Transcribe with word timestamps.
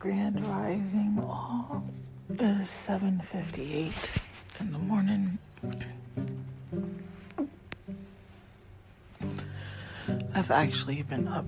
Grand 0.00 0.42
Rising. 0.46 1.18
All 1.20 1.84
it 2.30 2.40
is 2.40 2.70
7:58 2.70 4.10
in 4.58 4.72
the 4.72 4.78
morning. 4.78 5.38
I've 10.34 10.50
actually 10.50 11.02
been 11.02 11.28
up 11.28 11.44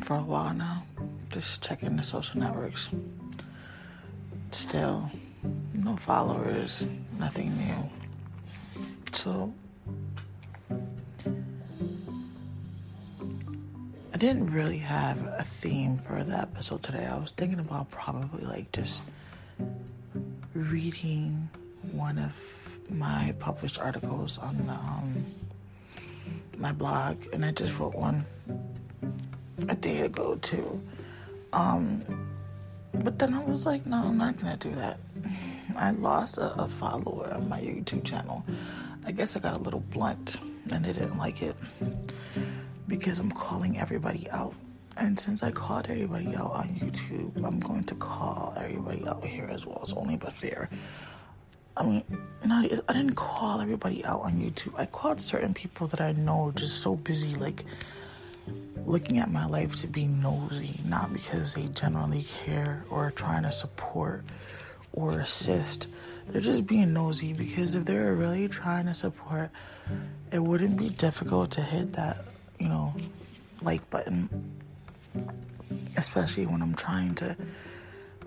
for 0.00 0.16
a 0.16 0.22
while 0.22 0.52
now, 0.52 0.82
just 1.28 1.62
checking 1.62 1.94
the 1.94 2.02
social 2.02 2.40
networks. 2.40 2.90
Still, 4.50 5.08
no 5.72 5.96
followers, 5.96 6.84
nothing 7.16 7.56
new. 7.56 7.90
So, 9.12 9.54
didn't 14.20 14.52
really 14.52 14.76
have 14.76 15.16
a 15.38 15.42
theme 15.42 15.96
for 15.96 16.22
the 16.22 16.38
episode 16.38 16.82
today. 16.82 17.06
I 17.06 17.16
was 17.16 17.30
thinking 17.30 17.58
about 17.58 17.88
probably 17.88 18.44
like 18.44 18.70
just 18.70 19.00
reading 20.52 21.48
one 21.92 22.18
of 22.18 22.80
my 22.90 23.34
published 23.38 23.78
articles 23.78 24.36
on 24.36 24.58
the, 24.66 24.74
um, 24.74 25.24
my 26.58 26.70
blog, 26.70 27.16
and 27.32 27.46
I 27.46 27.52
just 27.52 27.78
wrote 27.78 27.94
one 27.94 28.26
a 29.70 29.74
day 29.74 30.02
ago 30.02 30.34
too. 30.42 30.82
Um, 31.54 32.04
but 32.92 33.18
then 33.18 33.32
I 33.32 33.42
was 33.42 33.64
like, 33.64 33.86
no, 33.86 34.04
I'm 34.04 34.18
not 34.18 34.38
gonna 34.38 34.58
do 34.58 34.72
that. 34.72 35.00
I 35.78 35.92
lost 35.92 36.36
a, 36.36 36.52
a 36.60 36.68
follower 36.68 37.32
on 37.32 37.48
my 37.48 37.62
YouTube 37.62 38.04
channel. 38.04 38.44
I 39.06 39.12
guess 39.12 39.34
I 39.34 39.40
got 39.40 39.56
a 39.56 39.60
little 39.60 39.80
blunt, 39.80 40.40
and 40.70 40.84
they 40.84 40.92
didn't 40.92 41.16
like 41.16 41.40
it 41.40 41.56
because 42.90 43.20
I'm 43.20 43.30
calling 43.30 43.78
everybody 43.78 44.28
out. 44.30 44.52
And 44.96 45.18
since 45.18 45.42
I 45.42 45.50
called 45.52 45.86
everybody 45.88 46.34
out 46.34 46.50
on 46.50 46.68
YouTube, 46.80 47.42
I'm 47.42 47.60
going 47.60 47.84
to 47.84 47.94
call 47.94 48.52
everybody 48.58 49.06
out 49.06 49.24
here 49.24 49.48
as 49.50 49.64
well. 49.64 49.78
It's 49.82 49.94
only 49.94 50.16
but 50.16 50.32
fair. 50.32 50.68
I 51.76 51.84
mean, 51.84 52.04
not 52.44 52.66
I 52.88 52.92
didn't 52.92 53.14
call 53.14 53.60
everybody 53.60 54.04
out 54.04 54.20
on 54.20 54.32
YouTube. 54.32 54.74
I 54.76 54.84
called 54.84 55.20
certain 55.20 55.54
people 55.54 55.86
that 55.86 56.00
I 56.00 56.12
know 56.12 56.52
just 56.54 56.82
so 56.82 56.96
busy, 56.96 57.34
like 57.36 57.64
looking 58.84 59.18
at 59.18 59.30
my 59.30 59.46
life 59.46 59.76
to 59.76 59.86
be 59.86 60.04
nosy, 60.04 60.80
not 60.84 61.12
because 61.12 61.54
they 61.54 61.66
generally 61.68 62.24
care 62.24 62.84
or 62.90 63.12
trying 63.12 63.44
to 63.44 63.52
support 63.52 64.24
or 64.92 65.20
assist. 65.20 65.86
They're 66.28 66.40
just 66.40 66.66
being 66.66 66.92
nosy 66.92 67.32
because 67.32 67.74
if 67.74 67.84
they 67.84 67.94
were 67.94 68.14
really 68.14 68.48
trying 68.48 68.86
to 68.86 68.94
support, 68.94 69.50
it 70.32 70.42
wouldn't 70.42 70.76
be 70.76 70.88
difficult 70.90 71.52
to 71.52 71.62
hit 71.62 71.92
that, 71.94 72.24
you 72.60 72.68
know, 72.68 72.94
like 73.62 73.88
button. 73.90 74.28
Especially 75.96 76.46
when 76.46 76.62
I'm 76.62 76.74
trying 76.74 77.14
to 77.16 77.36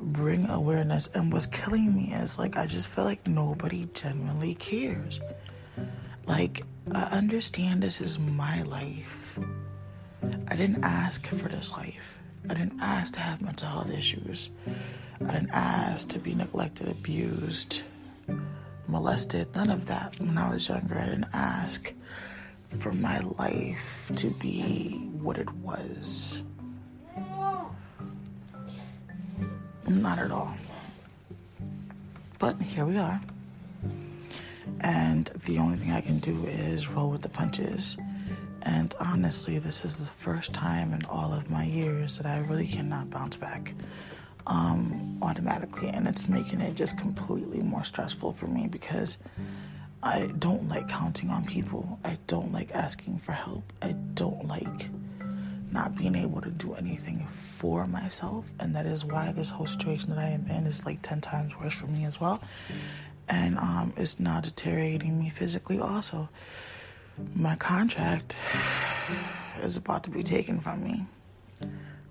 bring 0.01 0.49
awareness. 0.49 1.07
And 1.13 1.31
what's 1.31 1.45
killing 1.45 1.95
me 1.95 2.13
is 2.13 2.37
like, 2.37 2.57
I 2.57 2.65
just 2.65 2.87
feel 2.87 3.05
like 3.05 3.25
nobody 3.27 3.87
genuinely 3.93 4.55
cares. 4.55 5.21
Like, 6.25 6.63
I 6.93 7.03
understand 7.03 7.83
this 7.83 8.01
is 8.01 8.19
my 8.19 8.63
life. 8.63 9.39
I 10.47 10.55
didn't 10.55 10.83
ask 10.83 11.25
for 11.27 11.49
this 11.49 11.71
life. 11.71 12.17
I 12.49 12.53
didn't 12.53 12.79
ask 12.81 13.13
to 13.13 13.19
have 13.21 13.41
mental 13.41 13.69
health 13.69 13.91
issues. 13.91 14.49
I 15.21 15.31
didn't 15.31 15.51
ask 15.51 16.09
to 16.09 16.19
be 16.19 16.35
neglected, 16.35 16.89
abused, 16.89 17.81
molested. 18.87 19.55
None 19.55 19.69
of 19.69 19.85
that. 19.85 20.19
When 20.19 20.37
I 20.37 20.53
was 20.53 20.67
younger, 20.67 20.99
I 20.99 21.05
didn't 21.05 21.29
ask 21.33 21.93
for 22.79 22.91
my 22.91 23.19
life 23.19 24.11
to 24.15 24.29
be 24.29 25.09
what 25.21 25.37
it 25.37 25.51
was. 25.55 26.43
Not 29.87 30.19
at 30.19 30.31
all. 30.31 30.55
But 32.39 32.61
here 32.61 32.85
we 32.85 32.97
are. 32.97 33.19
And 34.81 35.25
the 35.45 35.59
only 35.59 35.77
thing 35.77 35.91
I 35.91 36.01
can 36.01 36.19
do 36.19 36.45
is 36.45 36.89
roll 36.89 37.09
with 37.09 37.21
the 37.21 37.29
punches. 37.29 37.97
And 38.63 38.95
honestly, 38.99 39.59
this 39.59 39.83
is 39.83 39.99
the 39.99 40.11
first 40.11 40.53
time 40.53 40.93
in 40.93 41.05
all 41.05 41.33
of 41.33 41.49
my 41.49 41.65
years 41.65 42.17
that 42.17 42.25
I 42.25 42.39
really 42.39 42.67
cannot 42.67 43.09
bounce 43.09 43.35
back 43.35 43.73
um, 44.47 45.17
automatically. 45.21 45.89
And 45.89 46.07
it's 46.07 46.29
making 46.29 46.61
it 46.61 46.75
just 46.75 46.97
completely 46.97 47.61
more 47.61 47.83
stressful 47.83 48.33
for 48.33 48.47
me 48.47 48.67
because 48.67 49.17
I 50.03 50.27
don't 50.37 50.67
like 50.67 50.89
counting 50.89 51.29
on 51.29 51.45
people. 51.45 51.97
I 52.03 52.17
don't 52.27 52.51
like 52.51 52.71
asking 52.71 53.19
for 53.19 53.31
help. 53.31 53.63
I 53.81 53.93
don't 54.13 54.45
like 54.49 54.89
not 55.71 55.95
being 55.97 56.13
able 56.15 56.41
to 56.41 56.51
do 56.51 56.73
anything 56.73 57.25
for 57.31 57.87
myself. 57.87 58.51
And 58.59 58.75
that 58.75 58.85
is 58.85 59.05
why 59.05 59.31
this 59.31 59.49
whole 59.49 59.65
situation 59.65 60.09
that 60.09 60.19
I 60.19 60.27
am 60.27 60.45
in 60.47 60.65
is 60.65 60.85
like 60.85 61.01
10 61.01 61.21
times 61.21 61.53
worse 61.57 61.73
for 61.73 61.87
me 61.87 62.03
as 62.03 62.19
well. 62.19 62.43
And 63.29 63.57
um, 63.57 63.93
it's 63.95 64.19
now 64.19 64.41
deteriorating 64.41 65.17
me 65.17 65.29
physically 65.29 65.79
also. 65.79 66.27
My 67.33 67.55
contract 67.55 68.35
is 69.61 69.77
about 69.77 70.03
to 70.03 70.09
be 70.09 70.21
taken 70.21 70.59
from 70.59 70.83
me, 70.83 71.05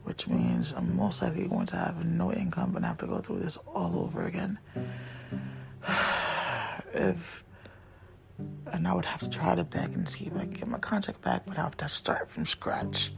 which 0.04 0.26
means 0.28 0.72
I'm 0.72 0.96
most 0.96 1.20
likely 1.20 1.46
going 1.46 1.66
to 1.66 1.76
have 1.76 2.06
no 2.06 2.32
income 2.32 2.74
and 2.74 2.86
have 2.86 2.98
to 2.98 3.06
go 3.06 3.18
through 3.18 3.40
this 3.40 3.58
all 3.66 3.98
over 3.98 4.24
again. 4.24 4.58
if 6.94 7.44
and 8.72 8.88
I 8.88 8.94
would 8.94 9.04
have 9.04 9.20
to 9.20 9.28
try 9.28 9.54
to 9.54 9.64
beg 9.64 9.92
and 9.94 10.08
see 10.08 10.26
if 10.26 10.34
I 10.36 10.40
can 10.40 10.50
get 10.50 10.68
my 10.68 10.78
contract 10.78 11.22
back, 11.22 11.42
but 11.46 11.58
I 11.58 11.62
would 11.64 11.76
have 11.76 11.76
to 11.78 11.88
start 11.88 12.28
from 12.28 12.46
scratch 12.46 13.12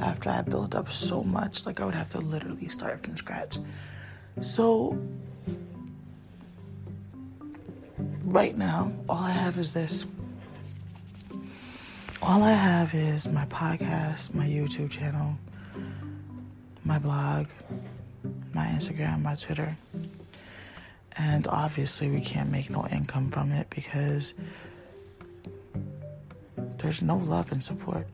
after 0.00 0.30
I 0.30 0.42
built 0.42 0.74
up 0.74 0.90
so 0.90 1.22
much. 1.22 1.66
Like 1.66 1.80
I 1.80 1.84
would 1.84 1.94
have 1.94 2.10
to 2.10 2.18
literally 2.18 2.68
start 2.68 3.04
from 3.04 3.16
scratch. 3.16 3.58
So 4.40 4.98
right 8.24 8.56
now, 8.56 8.92
all 9.08 9.24
I 9.24 9.30
have 9.30 9.58
is 9.58 9.72
this. 9.72 10.06
All 12.20 12.42
I 12.42 12.52
have 12.52 12.94
is 12.94 13.28
my 13.28 13.46
podcast, 13.46 14.34
my 14.34 14.44
YouTube 14.46 14.90
channel, 14.90 15.38
my 16.84 16.98
blog, 16.98 17.46
my 18.52 18.66
Instagram, 18.66 19.22
my 19.22 19.36
Twitter. 19.36 19.76
And 21.18 21.48
obviously, 21.48 22.08
we 22.08 22.20
can't 22.20 22.50
make 22.50 22.70
no 22.70 22.86
income 22.86 23.30
from 23.30 23.50
it 23.50 23.68
because 23.70 24.34
there's 26.78 27.02
no 27.02 27.16
love 27.16 27.50
and 27.50 27.62
support. 27.62 28.06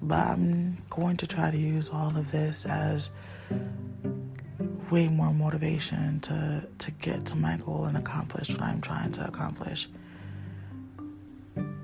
But 0.00 0.26
I'm 0.26 0.78
going 0.88 1.18
to 1.18 1.26
try 1.26 1.50
to 1.50 1.56
use 1.56 1.90
all 1.90 2.16
of 2.16 2.32
this 2.32 2.64
as 2.64 3.10
way 4.90 5.06
more 5.08 5.32
motivation 5.32 6.18
to, 6.20 6.66
to 6.78 6.90
get 6.92 7.26
to 7.26 7.36
my 7.36 7.58
goal 7.58 7.84
and 7.84 7.96
accomplish 7.96 8.50
what 8.50 8.62
I'm 8.62 8.80
trying 8.80 9.12
to 9.12 9.26
accomplish. 9.26 9.88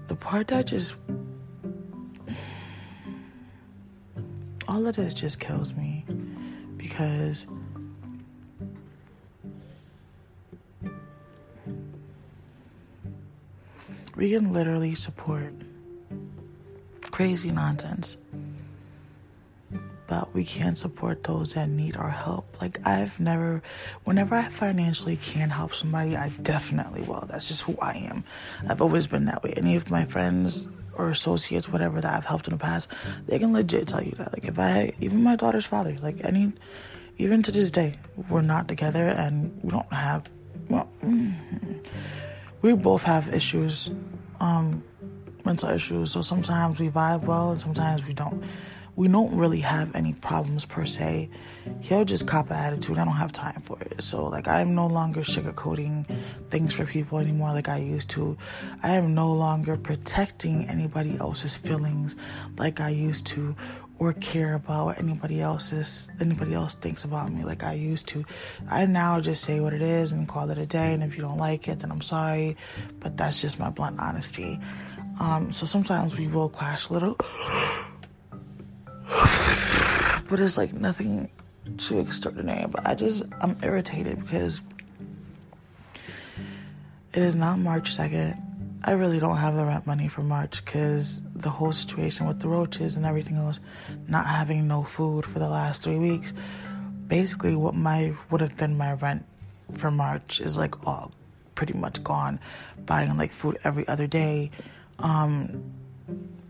The 0.08 0.16
part 0.16 0.48
that 0.48 0.68
just 0.68 0.96
all 4.66 4.86
of 4.86 4.96
this 4.96 5.14
just 5.14 5.38
kills 5.38 5.74
me 5.74 6.04
because 6.96 7.46
we 14.16 14.30
can 14.30 14.50
literally 14.50 14.94
support 14.94 15.52
crazy 17.10 17.50
nonsense 17.50 18.16
but 20.06 20.32
we 20.34 20.42
can't 20.44 20.78
support 20.78 21.24
those 21.24 21.54
that 21.54 21.68
need 21.68 21.96
our 21.96 22.10
help. 22.10 22.46
Like 22.60 22.78
I've 22.86 23.18
never, 23.18 23.60
whenever 24.04 24.36
I 24.36 24.48
financially 24.48 25.16
can 25.16 25.50
help 25.50 25.74
somebody, 25.74 26.16
I 26.16 26.28
definitely 26.28 27.02
will. 27.02 27.26
That's 27.28 27.48
just 27.48 27.62
who 27.62 27.76
I 27.82 27.94
am. 27.94 28.22
I've 28.68 28.80
always 28.80 29.08
been 29.08 29.24
that 29.24 29.42
way. 29.42 29.52
Any 29.56 29.74
of 29.74 29.90
my 29.90 30.04
friends 30.04 30.68
or 30.98 31.10
associates, 31.10 31.68
whatever 31.68 32.00
that 32.00 32.14
I've 32.14 32.24
helped 32.24 32.46
in 32.46 32.52
the 32.52 32.58
past, 32.58 32.90
they 33.26 33.38
can 33.38 33.52
legit 33.52 33.88
tell 33.88 34.02
you 34.02 34.12
that. 34.12 34.32
Like 34.32 34.44
if 34.44 34.58
I, 34.58 34.92
even 35.00 35.22
my 35.22 35.36
daughter's 35.36 35.66
father, 35.66 35.96
like 36.02 36.24
any, 36.24 36.52
even 37.18 37.42
to 37.42 37.52
this 37.52 37.70
day, 37.70 37.98
we're 38.28 38.42
not 38.42 38.68
together 38.68 39.06
and 39.06 39.58
we 39.62 39.70
don't 39.70 39.92
have, 39.92 40.28
well, 40.68 40.88
we 42.62 42.72
both 42.74 43.02
have 43.02 43.32
issues, 43.32 43.90
um, 44.40 44.82
mental 45.44 45.70
issues. 45.70 46.12
So 46.12 46.22
sometimes 46.22 46.80
we 46.80 46.88
vibe 46.88 47.24
well 47.24 47.52
and 47.52 47.60
sometimes 47.60 48.06
we 48.06 48.14
don't 48.14 48.42
we 48.96 49.08
don't 49.08 49.36
really 49.36 49.60
have 49.60 49.94
any 49.94 50.14
problems 50.14 50.64
per 50.64 50.86
se. 50.86 51.28
He'll 51.80 52.06
just 52.06 52.26
cop 52.26 52.50
an 52.50 52.56
attitude. 52.56 52.98
I 52.98 53.04
don't 53.04 53.14
have 53.14 53.32
time 53.32 53.60
for 53.60 53.78
it. 53.82 54.02
So, 54.02 54.26
like, 54.26 54.48
I'm 54.48 54.74
no 54.74 54.86
longer 54.86 55.20
sugarcoating 55.20 56.06
things 56.50 56.72
for 56.72 56.86
people 56.86 57.18
anymore 57.18 57.52
like 57.52 57.68
I 57.68 57.76
used 57.76 58.08
to. 58.10 58.38
I 58.82 58.94
am 58.94 59.14
no 59.14 59.32
longer 59.32 59.76
protecting 59.76 60.66
anybody 60.68 61.18
else's 61.18 61.56
feelings 61.56 62.16
like 62.56 62.80
I 62.80 62.88
used 62.88 63.26
to 63.28 63.54
or 63.98 64.12
care 64.14 64.54
about 64.54 64.86
what 64.86 64.98
anybody 64.98 65.40
else's 65.40 66.10
anybody 66.20 66.52
else 66.52 66.74
thinks 66.74 67.04
about 67.04 67.32
me 67.32 67.44
like 67.44 67.64
I 67.64 67.72
used 67.72 68.08
to. 68.08 68.24
I 68.68 68.84
now 68.84 69.20
just 69.20 69.42
say 69.42 69.60
what 69.60 69.72
it 69.72 69.80
is 69.80 70.12
and 70.12 70.28
call 70.28 70.50
it 70.50 70.58
a 70.58 70.66
day 70.66 70.92
and 70.92 71.02
if 71.02 71.16
you 71.16 71.22
don't 71.22 71.38
like 71.38 71.66
it 71.66 71.80
then 71.80 71.90
I'm 71.90 72.02
sorry. 72.02 72.58
But 73.00 73.16
that's 73.16 73.40
just 73.40 73.58
my 73.58 73.70
blunt 73.70 73.98
honesty. 73.98 74.60
Um, 75.18 75.50
so 75.50 75.64
sometimes 75.64 76.18
we 76.18 76.26
will 76.26 76.50
clash 76.50 76.90
a 76.90 76.92
little 76.92 77.16
but 80.28 80.40
it's 80.40 80.56
like 80.56 80.72
nothing 80.72 81.30
too 81.78 82.00
extraordinary. 82.00 82.66
But 82.68 82.86
I 82.86 82.94
just 82.94 83.24
I'm 83.40 83.56
irritated 83.62 84.20
because 84.20 84.62
it 87.12 87.22
is 87.22 87.34
not 87.34 87.58
March 87.58 87.96
2nd. 87.96 88.42
I 88.84 88.92
really 88.92 89.18
don't 89.18 89.38
have 89.38 89.56
the 89.56 89.64
rent 89.64 89.86
money 89.86 90.06
for 90.06 90.22
March 90.22 90.64
because 90.64 91.20
the 91.34 91.50
whole 91.50 91.72
situation 91.72 92.26
with 92.26 92.40
the 92.40 92.48
roaches 92.48 92.94
and 92.94 93.04
everything 93.04 93.36
else, 93.36 93.58
not 94.06 94.26
having 94.26 94.68
no 94.68 94.84
food 94.84 95.24
for 95.24 95.38
the 95.38 95.48
last 95.48 95.82
three 95.82 95.98
weeks, 95.98 96.32
basically 97.08 97.56
what 97.56 97.74
my 97.74 98.14
would 98.30 98.40
have 98.40 98.56
been 98.56 98.76
my 98.76 98.92
rent 98.92 99.24
for 99.72 99.90
March 99.90 100.40
is 100.40 100.56
like 100.56 100.86
all 100.86 101.10
pretty 101.54 101.72
much 101.72 102.04
gone. 102.04 102.38
Buying 102.84 103.16
like 103.16 103.32
food 103.32 103.58
every 103.64 103.88
other 103.88 104.06
day, 104.06 104.50
um, 105.00 105.72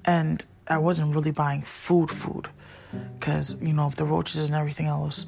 and 0.05 0.45
I 0.69 0.79
wasn't 0.79 1.15
really 1.15 1.31
buying 1.31 1.63
food 1.63 2.11
food 2.11 2.49
because 3.19 3.61
you 3.63 3.73
know 3.73 3.87
of 3.87 3.97
the 3.97 4.05
roaches 4.05 4.47
and 4.47 4.55
everything 4.55 4.87
else. 4.87 5.27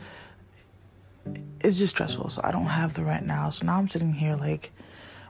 It's 1.61 1.79
just 1.79 1.95
stressful, 1.95 2.31
so 2.31 2.41
I 2.45 2.51
don't 2.51 2.67
have 2.67 2.95
the 2.95 3.05
rent 3.05 3.27
now. 3.27 3.51
So 3.51 3.67
now 3.67 3.79
I'm 3.79 3.89
sitting 3.89 4.13
here 4.15 4.37
like 4.37 4.73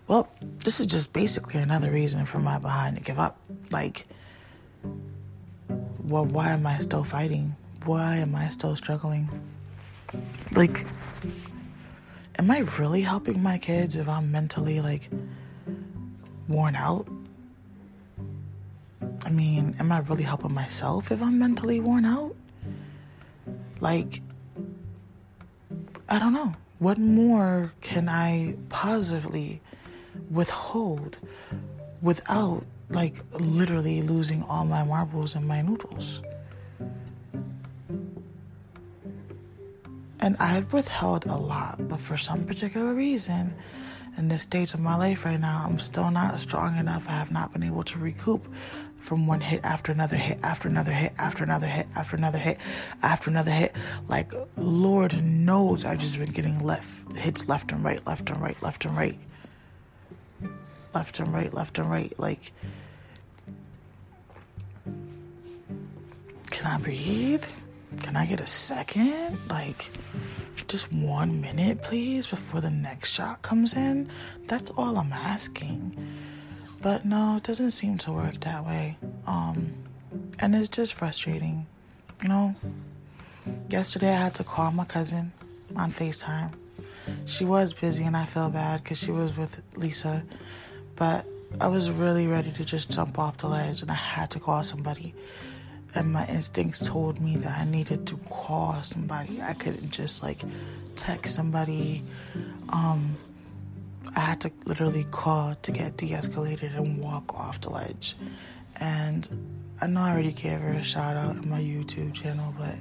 well, 0.09 0.27
this 0.41 0.81
is 0.81 0.87
just 0.87 1.13
basically 1.13 1.61
another 1.61 1.91
reason 1.91 2.25
for 2.25 2.39
my 2.39 2.59
behind 2.59 2.97
to 2.97 3.03
give 3.03 3.19
up. 3.19 3.39
Like, 3.71 4.07
well, 6.03 6.25
why 6.25 6.49
am 6.53 6.67
I 6.67 6.79
still 6.79 7.05
fighting? 7.05 7.55
Why 7.85 8.17
am 8.17 8.35
I 8.35 8.49
still 8.49 8.75
struggling? 8.75 9.29
Like, 10.53 10.87
am 12.39 12.51
I 12.51 12.61
really 12.79 13.03
helping 13.03 13.43
my 13.43 13.59
kids 13.59 13.97
if 13.97 14.09
I'm 14.09 14.33
mentally 14.33 14.81
like 14.81 15.11
worn 16.49 16.75
out? 16.75 17.07
I 19.25 19.31
mean, 19.31 19.77
am 19.79 19.93
I 19.93 20.01
really 20.01 20.23
helping 20.23 20.55
myself 20.55 21.11
if 21.11 21.23
I'm 21.23 21.39
mentally 21.39 21.81
worn 21.81 22.05
out? 22.05 22.35
Like, 23.81 24.23
I 26.09 26.19
don't 26.19 26.33
know. 26.33 26.55
What 26.79 26.99
more 26.99 27.73
can 27.81 28.09
I 28.09 28.57
positively 28.69 29.61
withhold 30.31 31.19
without 32.01 32.65
like 32.91 33.23
literally 33.33 34.03
losing 34.03 34.43
all 34.45 34.65
my 34.65 34.85
marbles 34.85 35.35
and 35.35 35.47
my 35.47 35.63
noodles. 35.63 36.23
And 40.21 40.37
I've 40.39 40.73
withheld 40.73 41.27
a 41.27 41.37
lot, 41.37 41.89
but 41.89 42.01
for 42.01 42.17
some 42.17 42.45
particular 42.45 42.93
reason, 42.93 43.55
in 44.17 44.29
this 44.29 44.43
stage 44.43 44.75
of 44.75 44.81
my 44.81 44.97
life 44.97 45.25
right 45.25 45.39
now, 45.39 45.65
I'm 45.65 45.79
still 45.79 46.11
not 46.11 46.41
strong 46.41 46.77
enough. 46.77 47.09
I 47.09 47.13
have 47.13 47.31
not 47.31 47.53
been 47.53 47.63
able 47.63 47.85
to 47.85 47.99
recoup 47.99 48.53
from 48.99 49.27
one 49.27 49.41
hit 49.41 49.61
after 49.65 49.93
another 49.93 50.17
hit, 50.17 50.39
after 50.43 50.69
another 50.69 50.93
hit, 50.93 51.13
after 51.19 51.45
another 51.45 51.67
hit, 51.67 51.87
after 51.97 52.17
another 52.17 52.39
hit, 52.39 52.59
after 53.03 53.31
another 53.31 53.51
hit. 53.51 53.75
Like, 54.09 54.33
Lord 54.57 55.23
knows 55.23 55.85
I've 55.85 55.99
just 55.99 56.19
been 56.19 56.31
getting 56.31 56.59
left 56.61 57.17
hits 57.17 57.49
left 57.49 57.73
and 57.73 57.83
right, 57.83 58.07
left 58.07 58.29
and 58.31 58.41
right, 58.41 58.61
left 58.63 58.85
and 58.85 58.97
right 58.97 59.19
left 60.95 61.21
and 61.21 61.33
right, 61.33 61.53
left 61.55 61.79
and 61.79 61.91
right. 61.91 62.13
Like, 62.19 62.53
can 66.51 66.67
I 66.67 66.79
breathe? 66.79 67.45
Can 68.03 68.17
I 68.17 68.27
get 68.27 68.41
a 68.41 68.47
second? 68.47 69.39
Like, 69.49 69.91
just 70.67 70.93
one 70.93 71.41
minute, 71.41 71.83
please, 71.83 72.27
before 72.27 72.61
the 72.61 72.71
next 72.71 73.13
shot 73.13 73.43
comes 73.43 73.75
in? 73.75 74.11
That's 74.47 74.71
all 74.71 74.99
I'm 74.99 75.13
asking. 75.13 75.97
But 76.81 77.05
no, 77.05 77.37
it 77.37 77.43
doesn't 77.43 77.71
seem 77.71 77.99
to 77.99 78.13
work 78.13 78.41
that 78.41 78.65
way. 78.65 78.97
Um, 79.27 79.75
and 80.41 80.55
it's 80.55 80.69
just 80.69 80.95
frustrating. 80.95 81.67
You 82.23 82.29
know, 82.29 82.55
yesterday 83.69 84.11
I 84.11 84.23
had 84.25 84.35
to 84.37 84.45
call 84.45 84.71
my 84.71 84.85
cousin 84.85 85.33
on 85.77 85.93
FaceTime. 85.93 86.53
She 87.27 87.45
was 87.45 87.73
busy 87.73 88.05
and 88.05 88.17
I 88.17 88.27
felt 88.27 88.53
bad 88.53 88.83
because 88.83 88.99
she 88.99 89.11
was 89.11 89.37
with 89.37 89.63
Lisa 89.77 90.25
but 90.99 91.25
I 91.61 91.69
was 91.69 91.91
really 91.91 92.27
ready 92.27 92.51
to 92.51 92.65
just 92.65 92.91
jump 92.91 93.19
off 93.21 93.39
the 93.39 93.47
ledge 93.47 93.83
and 93.83 93.91
I 93.91 93.95
had 93.95 94.33
to 94.33 94.41
call 94.41 94.65
somebody. 94.65 95.15
And 95.95 96.13
my 96.13 96.27
instincts 96.27 96.87
told 96.87 97.21
me 97.21 97.37
that 97.37 97.57
I 97.57 97.65
needed 97.65 98.07
to 98.09 98.17
call 98.29 98.83
somebody. 98.83 99.41
I 99.41 99.55
couldn't 99.55 99.91
just 99.91 100.25
like 100.25 100.41
text 100.97 101.37
somebody. 101.37 102.03
Um, 102.71 103.17
I 104.17 104.21
had 104.21 104.41
to 104.43 104.53
literally 104.65 105.05
call 105.11 105.55
to 105.55 105.73
get 105.73 105.97
de 105.97 106.11
escalated 106.11 106.77
and 106.77 107.03
walk 107.03 107.35
off 107.35 107.61
the 107.61 107.71
ledge. 107.71 108.17
And 108.81 109.29
I 109.81 109.87
know 109.87 110.01
I 110.01 110.13
already 110.13 110.33
gave 110.33 110.61
her 110.61 110.73
a 110.73 110.83
shout 110.83 111.17
out 111.17 111.37
on 111.37 111.49
my 111.49 111.61
YouTube 111.61 112.15
channel, 112.15 112.55
but 112.59 112.77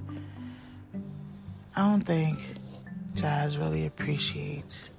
I 1.75 1.81
don't 1.89 2.01
think 2.01 2.39
Jazz 3.15 3.57
really 3.57 3.85
appreciates 3.85 4.91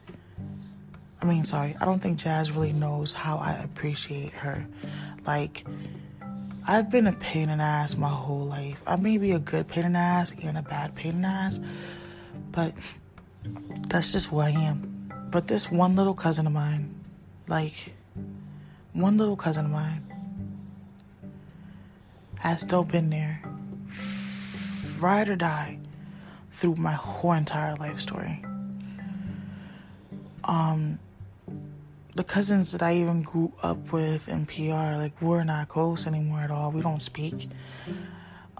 I 1.21 1.27
mean, 1.27 1.45
sorry, 1.45 1.75
I 1.81 1.85
don't 1.85 1.99
think 1.99 2.19
Jazz 2.19 2.53
really 2.53 2.73
knows 2.73 3.13
how 3.13 3.39
I 3.39 3.53
appreciate 3.53 4.33
her. 4.35 4.67
Like, 5.27 5.67
I've 6.67 6.91
been 6.91 7.07
a 7.07 7.13
pain 7.13 7.49
in 7.49 7.59
the 7.59 7.65
ass 7.65 7.97
my 7.97 8.09
whole 8.09 8.47
life. 8.47 8.81
I 8.87 8.97
may 8.97 9.19
be 9.19 9.33
a 9.33 9.39
good 9.39 9.67
pain 9.67 9.85
in 9.85 9.93
the 9.95 9.99
ass 9.99 10.33
and 10.43 10.57
a 10.57 10.63
bad 10.63 10.95
pain 10.95 11.17
in 11.17 11.23
the 11.23 11.29
ass, 11.29 11.61
but 12.53 12.73
that's 13.89 14.13
just 14.13 14.29
who 14.29 14.39
I 14.39 14.51
am. 14.51 14.98
But 15.31 15.47
this 15.47 15.71
one 15.71 15.95
little 15.95 16.15
cousin 16.15 16.47
of 16.47 16.53
mine, 16.53 16.95
like, 17.47 17.95
one 18.93 19.19
little 19.19 19.37
cousin 19.37 19.67
of 19.67 19.71
mine, 19.71 20.05
has 22.41 22.61
still 22.61 22.85
been 22.85 23.11
there, 23.11 23.43
ride 24.99 25.29
or 25.29 25.37
die, 25.37 25.79
through 26.51 26.77
my 26.77 26.93
whole 26.93 27.33
entire 27.33 27.75
life 27.77 28.01
story. 28.01 28.43
Um, 30.45 30.99
the 32.15 32.25
cousins 32.25 32.73
that 32.73 32.83
I 32.83 32.95
even 32.95 33.23
grew 33.23 33.53
up 33.63 33.93
with 33.93 34.29
in 34.29 34.47
PR, 34.47 34.97
like 34.97 35.21
we're 35.21 35.45
not 35.45 35.69
close 35.69 36.07
anymore 36.07 36.41
at 36.41 36.51
all. 36.51 36.73
We 36.73 36.81
don't 36.81 37.03
speak. 37.03 37.49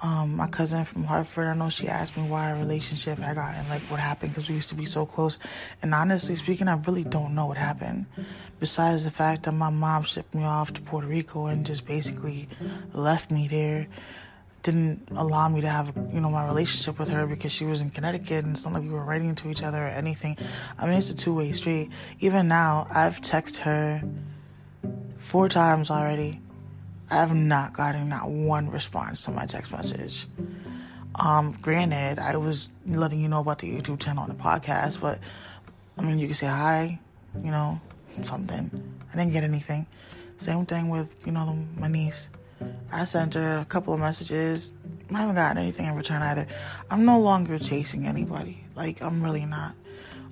Um, 0.01 0.37
my 0.37 0.47
cousin 0.47 0.85
from 0.85 1.05
Hartford, 1.05 1.49
I 1.49 1.55
know 1.55 1.71
she 1.71 1.89
asked 1.89 2.17
me 2.17 2.23
why 2.23 2.53
our 2.53 2.59
relationship 2.59 3.19
had 3.19 3.35
gotten 3.35 3.69
like 3.69 3.83
what 3.83 3.99
happened 3.99 4.33
because 4.33 4.49
we 4.49 4.55
used 4.55 4.69
to 4.69 4.77
be 4.77 4.87
so 4.87 5.05
close. 5.05 5.39
And 5.83 5.93
honestly 5.93 6.37
speaking, 6.37 6.69
I 6.69 6.77
really 6.77 7.03
don't 7.03 7.35
know 7.35 7.47
what 7.47 7.57
happened. 7.57 8.07
Besides 8.61 9.05
the 9.05 9.11
fact 9.11 9.43
that 9.45 9.53
my 9.53 9.71
mom 9.71 10.05
shipped 10.05 10.35
me 10.35 10.45
off 10.45 10.73
to 10.75 10.83
Puerto 10.83 11.09
Rico 11.09 11.47
and 11.47 11.67
just 11.67 11.85
basically 11.85 12.49
left 12.93 13.31
me 13.33 13.49
there 13.49 13.89
didn't 14.63 15.09
allow 15.17 15.49
me 15.49 15.61
to 15.61 15.69
have 15.69 15.95
you 16.13 16.21
know 16.21 16.31
my 16.31 16.47
relationship 16.47 16.99
with 16.99 17.09
her 17.09 17.27
because 17.27 17.53
she 17.53 17.65
was 17.65 17.81
in 17.81 17.91
Connecticut 17.91 18.45
and 18.45 18.55
it's 18.55 18.65
not 18.65 18.75
like 18.75 18.83
we 18.83 18.89
were 18.91 19.05
writing 19.05 19.35
to 19.35 19.51
each 19.51 19.63
other 19.63 19.83
or 19.83 19.89
anything. 19.89 20.37
I 20.79 20.87
mean 20.87 20.99
it's 20.99 21.11
a 21.11 21.17
two 21.17 21.35
way 21.35 21.53
street. 21.53 21.91
Even 22.21 22.49
now, 22.49 22.87
I've 22.91 23.21
texted 23.21 23.59
her 23.59 24.03
four 25.17 25.49
times 25.49 25.91
already. 25.91 26.41
I 27.11 27.17
have 27.17 27.35
not 27.35 27.73
gotten 27.73 28.09
not 28.09 28.29
one 28.31 28.71
response 28.71 29.25
to 29.25 29.31
my 29.31 29.47
text 29.47 29.73
message. 29.73 30.27
Um, 31.15 31.57
granted, 31.61 32.19
I 32.19 32.37
was 32.37 32.69
letting 32.87 33.21
you 33.21 33.29
know 33.29 33.41
about 33.41 33.59
the 33.61 33.71
YouTube 33.71 34.01
channel 34.01 34.25
and 34.25 34.39
the 34.39 34.43
podcast, 34.43 35.01
but 35.01 35.19
I 35.97 36.03
mean 36.03 36.19
you 36.19 36.27
can 36.27 36.35
say 36.35 36.47
hi, 36.47 36.99
you 37.43 37.51
know, 37.51 37.81
something. 38.23 38.71
I 39.13 39.17
didn't 39.17 39.33
get 39.33 39.45
anything. 39.45 39.87
Same 40.37 40.67
thing 40.67 40.91
with, 40.91 41.27
you 41.27 41.33
know, 41.33 41.59
my 41.77 41.89
niece. 41.89 42.31
I 42.93 43.05
sent 43.05 43.35
her 43.35 43.59
a 43.59 43.65
couple 43.65 43.95
of 43.95 44.01
messages. 44.01 44.73
I 45.11 45.19
haven't 45.19 45.37
gotten 45.37 45.59
anything 45.59 45.87
in 45.87 45.95
return 45.95 46.23
either. 46.23 46.47
I'm 46.91 47.05
no 47.05 47.19
longer 47.21 47.59
chasing 47.59 48.07
anybody. 48.07 48.65
Like 48.77 49.03
I'm 49.03 49.23
really 49.23 49.47
not. 49.47 49.75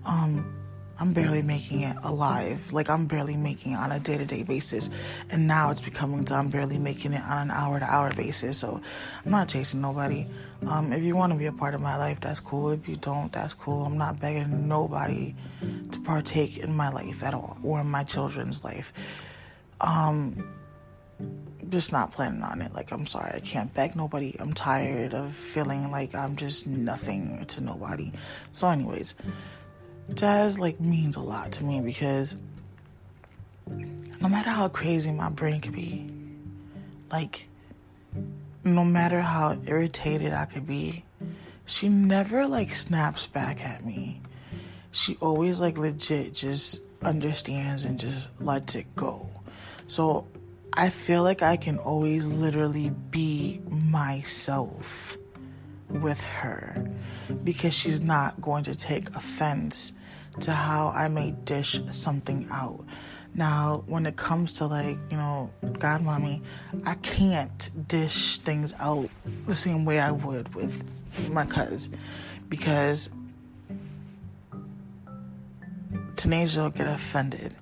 Um, 0.05 0.55
I'm 0.99 1.13
barely 1.13 1.43
making 1.43 1.83
it 1.83 1.97
alive. 2.03 2.73
Like 2.73 2.89
I'm 2.89 3.07
barely 3.07 3.37
making 3.37 3.73
it 3.73 3.77
on 3.77 3.93
a 3.93 4.01
day 4.01 4.17
to 4.17 4.25
day 4.25 4.43
basis. 4.43 4.89
And 5.31 5.47
now 5.47 5.71
it's 5.71 5.83
becoming 5.83 6.25
to 6.27 6.35
I'm 6.35 6.49
barely 6.49 6.79
making 6.79 7.13
it 7.13 7.23
on 7.23 7.39
an 7.39 7.51
hour 7.51 7.79
to 7.79 7.85
hour 7.85 8.13
basis. 8.15 8.59
So 8.59 8.81
I'm 9.25 9.31
not 9.31 9.49
chasing 9.49 9.81
nobody. 9.81 10.27
Um, 10.67 10.93
if 10.93 11.05
you 11.05 11.15
want 11.15 11.33
to 11.33 11.39
be 11.39 11.47
a 11.47 11.53
part 11.53 11.75
of 11.75 11.81
my 11.83 11.97
life, 11.97 12.21
that's 12.21 12.41
cool. 12.41 12.71
If 12.71 12.89
you 12.89 12.97
don't, 12.97 13.31
that's 13.31 13.53
cool. 13.53 13.85
I'm 13.85 13.99
not 13.99 14.21
begging 14.21 14.69
nobody 14.69 15.35
to 15.91 16.01
partake 16.01 16.59
in 16.59 16.75
my 16.75 16.91
life 16.91 17.23
at 17.23 17.35
all 17.35 17.59
or 17.63 17.81
in 17.81 17.91
my 17.91 18.05
children's 18.05 18.65
life. 18.65 18.93
Um, 19.83 20.49
just 21.69 21.93
not 21.93 22.13
planning 22.13 22.43
on 22.43 22.63
it. 22.63 22.73
Like, 22.73 22.93
I'm 22.93 23.07
sorry, 23.07 23.33
I 23.35 23.41
can't 23.41 23.73
beg 23.75 23.97
nobody. 23.97 24.35
I'm 24.39 24.55
tired 24.55 25.15
of 25.15 25.33
feeling 25.33 25.91
like 25.91 26.15
I'm 26.15 26.37
just 26.37 26.67
nothing 26.67 27.45
to 27.47 27.61
nobody. 27.61 28.13
So, 28.53 28.69
anyways, 28.69 29.15
Jazz 30.15 30.59
like 30.59 30.81
means 30.81 31.17
a 31.17 31.21
lot 31.21 31.53
to 31.53 31.65
me 31.65 31.81
because 31.81 32.37
no 34.21 34.29
matter 34.29 34.51
how 34.51 34.69
crazy 34.69 35.13
my 35.13 35.29
brain 35.29 35.61
could 35.61 35.75
be, 35.75 36.11
like, 37.11 37.49
no 38.65 38.85
matter 38.85 39.21
how 39.21 39.59
irritated 39.67 40.33
I 40.33 40.47
could 40.47 40.67
be, 40.67 41.05
she 41.65 41.89
never 41.89 42.47
like 42.47 42.73
snaps 42.73 43.27
back 43.27 43.65
at 43.65 43.85
me. 43.85 44.21
She 44.91 45.17
always 45.21 45.61
like 45.61 45.77
legit 45.77 46.33
just 46.35 46.81
understands 47.03 47.85
and 47.85 47.99
just 47.99 48.29
lets 48.41 48.75
it 48.75 48.95
go. 48.95 49.29
So 49.87 50.27
I 50.73 50.89
feel 50.89 51.23
like 51.23 51.43
I 51.43 51.57
can 51.57 51.79
always 51.79 52.27
literally 52.27 52.91
be 53.11 53.61
myself 53.69 55.17
with 55.89 56.21
her 56.21 56.91
because 57.45 57.75
she's 57.75 58.01
not 58.01 58.41
going 58.41 58.65
to 58.65 58.75
take 58.75 59.09
offense 59.11 59.93
to 60.41 60.53
how 60.53 60.89
I 60.89 61.09
may 61.09 61.31
dish 61.31 61.81
something 61.91 62.47
out. 62.51 62.85
Now, 63.35 63.85
when 63.87 64.07
it 64.07 64.17
comes 64.17 64.55
to 64.55 64.67
like, 64.67 64.97
you 65.11 65.17
know, 65.17 65.51
God 65.79 66.03
mommy, 66.03 66.43
I 66.85 66.95
can't 66.95 67.71
dish 67.87 68.39
things 68.39 68.73
out 68.79 69.11
the 69.47 69.55
same 69.55 69.85
way 69.85 70.01
I 70.01 70.11
would 70.11 70.55
with 70.55 70.85
my 71.31 71.45
cuz 71.45 71.91
because 72.49 73.11
Tanasia 76.15 76.63
will 76.63 76.71
get 76.71 76.87
offended. 76.87 77.55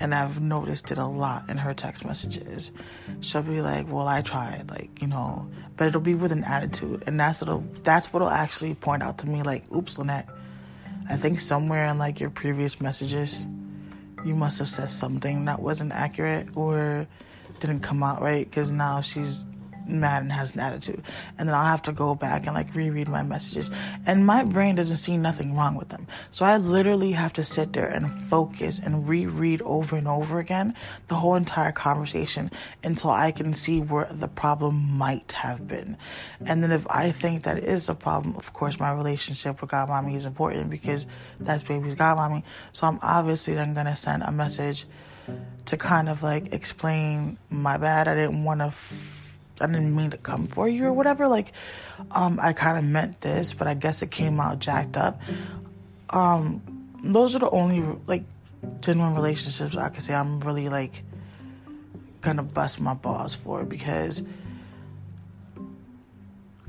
And 0.00 0.14
I've 0.14 0.40
noticed 0.40 0.90
it 0.90 0.98
a 0.98 1.06
lot 1.06 1.48
in 1.48 1.56
her 1.56 1.72
text 1.72 2.04
messages. 2.04 2.72
She'll 3.20 3.42
be 3.42 3.60
like, 3.60 3.90
Well, 3.90 4.08
I 4.08 4.22
tried, 4.22 4.70
like, 4.70 5.00
you 5.00 5.06
know, 5.06 5.48
but 5.76 5.88
it'll 5.88 6.00
be 6.00 6.14
with 6.14 6.32
an 6.32 6.44
attitude. 6.44 7.04
And 7.06 7.18
that's 7.18 7.40
what'll 7.40 7.64
that's 7.82 8.12
what'll 8.12 8.28
actually 8.28 8.74
point 8.74 9.02
out 9.02 9.18
to 9.18 9.28
me 9.28 9.42
like, 9.42 9.70
oops, 9.72 9.98
Lynette, 9.98 10.28
I 11.08 11.16
think 11.16 11.40
somewhere 11.40 11.86
in 11.86 11.98
like 11.98 12.20
your 12.20 12.30
previous 12.30 12.80
messages 12.80 13.44
you 14.24 14.34
must 14.34 14.58
have 14.58 14.68
said 14.68 14.90
something 14.90 15.44
that 15.44 15.60
wasn't 15.60 15.92
accurate 15.92 16.48
or 16.56 17.06
didn't 17.60 17.80
come 17.80 18.02
out 18.02 18.22
right 18.22 18.48
because 18.48 18.72
now 18.72 19.00
she's 19.00 19.46
mad 19.86 20.22
and 20.22 20.32
has 20.32 20.54
an 20.54 20.60
attitude. 20.60 21.02
And 21.38 21.48
then 21.48 21.54
I'll 21.54 21.64
have 21.64 21.82
to 21.82 21.92
go 21.92 22.14
back 22.14 22.46
and 22.46 22.54
like 22.54 22.74
reread 22.74 23.08
my 23.08 23.22
messages. 23.22 23.70
And 24.06 24.26
my 24.26 24.44
brain 24.44 24.74
doesn't 24.74 24.96
see 24.96 25.16
nothing 25.16 25.54
wrong 25.56 25.74
with 25.74 25.88
them. 25.88 26.06
So 26.30 26.44
I 26.44 26.56
literally 26.56 27.12
have 27.12 27.32
to 27.34 27.44
sit 27.44 27.72
there 27.72 27.88
and 27.88 28.10
focus 28.10 28.78
and 28.78 29.08
reread 29.08 29.62
over 29.62 29.96
and 29.96 30.08
over 30.08 30.38
again 30.38 30.74
the 31.08 31.16
whole 31.16 31.34
entire 31.34 31.72
conversation 31.72 32.50
until 32.82 33.10
I 33.10 33.32
can 33.32 33.52
see 33.52 33.80
where 33.80 34.08
the 34.10 34.28
problem 34.28 34.96
might 34.96 35.32
have 35.32 35.66
been. 35.68 35.96
And 36.44 36.62
then 36.62 36.70
if 36.70 36.86
I 36.88 37.10
think 37.10 37.44
that 37.44 37.58
is 37.58 37.88
a 37.88 37.94
problem, 37.94 38.36
of 38.36 38.52
course, 38.52 38.80
my 38.80 38.92
relationship 38.92 39.60
with 39.60 39.70
God 39.70 39.88
Mommy 39.88 40.16
is 40.16 40.26
important 40.26 40.70
because 40.70 41.06
that's 41.38 41.62
baby's 41.62 41.94
God 41.94 42.16
Mommy. 42.16 42.44
So 42.72 42.86
I'm 42.86 42.98
obviously 43.02 43.54
then 43.54 43.74
going 43.74 43.86
to 43.86 43.96
send 43.96 44.22
a 44.22 44.32
message 44.32 44.86
to 45.66 45.76
kind 45.76 46.08
of 46.08 46.22
like 46.22 46.52
explain 46.52 47.38
my 47.50 47.76
bad. 47.76 48.08
I 48.08 48.14
didn't 48.14 48.44
want 48.44 48.60
to. 48.60 48.66
F- 48.66 49.23
I 49.60 49.66
didn't 49.66 49.94
mean 49.94 50.10
to 50.10 50.16
come 50.16 50.46
for 50.46 50.68
you 50.68 50.86
or 50.86 50.92
whatever. 50.92 51.28
Like, 51.28 51.52
um, 52.10 52.38
I 52.42 52.52
kind 52.52 52.76
of 52.76 52.84
meant 52.84 53.20
this, 53.20 53.54
but 53.54 53.66
I 53.66 53.74
guess 53.74 54.02
it 54.02 54.10
came 54.10 54.40
out 54.40 54.58
jacked 54.58 54.96
up. 54.96 55.20
Um, 56.10 56.62
those 57.02 57.36
are 57.36 57.38
the 57.38 57.50
only 57.50 57.82
like 58.06 58.24
genuine 58.80 59.14
relationships 59.14 59.76
I 59.76 59.88
can 59.90 60.00
say 60.00 60.14
I'm 60.14 60.40
really 60.40 60.68
like 60.68 61.02
gonna 62.20 62.42
bust 62.42 62.80
my 62.80 62.94
balls 62.94 63.34
for 63.34 63.64
because 63.64 64.22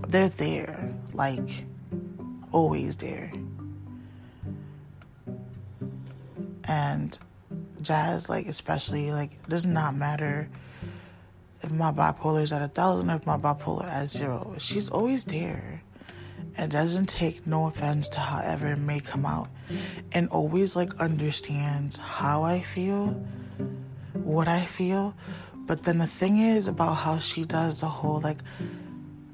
they're 0.07 0.29
there, 0.29 0.93
like 1.13 1.65
always 2.51 2.97
there. 2.97 3.31
And 6.65 7.17
Jazz, 7.81 8.29
like 8.29 8.47
especially, 8.47 9.11
like 9.11 9.47
does 9.47 9.65
not 9.65 9.95
matter 9.95 10.49
if 11.65 11.71
my 11.71 11.91
bipolar 11.91 12.43
is 12.43 12.51
at 12.51 12.61
a 12.61 12.67
thousand, 12.67 13.09
if 13.09 13.25
my 13.25 13.37
bipolar 13.37 13.85
at 13.85 14.07
zero, 14.07 14.55
she's 14.59 14.87
always 14.89 15.25
there. 15.25 15.81
It 16.57 16.69
doesn't 16.69 17.09
take 17.09 17.47
no 17.47 17.67
offense 17.67 18.07
to 18.09 18.19
however 18.19 18.67
it 18.67 18.77
may 18.77 18.99
come 18.99 19.25
out, 19.25 19.49
and 20.11 20.29
always 20.29 20.75
like 20.75 20.95
understands 20.99 21.97
how 21.97 22.43
I 22.43 22.61
feel, 22.61 23.07
what 24.13 24.47
I 24.47 24.61
feel. 24.61 25.15
But 25.53 25.83
then 25.83 25.97
the 25.97 26.07
thing 26.07 26.39
is 26.39 26.67
about 26.67 26.93
how 26.93 27.17
she 27.17 27.43
does 27.43 27.81
the 27.81 27.87
whole 27.89 28.21
like, 28.21 28.41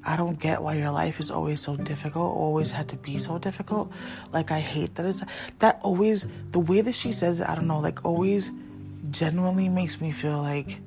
I 0.04 0.16
don't 0.16 0.38
get 0.38 0.62
why 0.62 0.74
your 0.74 0.90
life 0.90 1.20
is 1.20 1.30
always 1.30 1.60
so 1.60 1.76
difficult, 1.76 2.34
always 2.34 2.70
had 2.70 2.88
to 2.88 2.96
be 2.96 3.18
so 3.18 3.38
difficult. 3.38 3.92
Like 4.32 4.50
I 4.50 4.60
hate 4.60 4.94
that 4.94 5.06
it's 5.06 5.22
that 5.58 5.80
always 5.82 6.26
the 6.50 6.58
way 6.58 6.80
that 6.80 6.94
she 6.94 7.12
says 7.12 7.40
it. 7.40 7.48
I 7.48 7.54
don't 7.54 7.68
know, 7.68 7.80
like 7.80 8.04
always 8.04 8.50
genuinely 9.10 9.68
makes 9.68 10.00
me 10.00 10.10
feel 10.10 10.40
like 10.40 10.80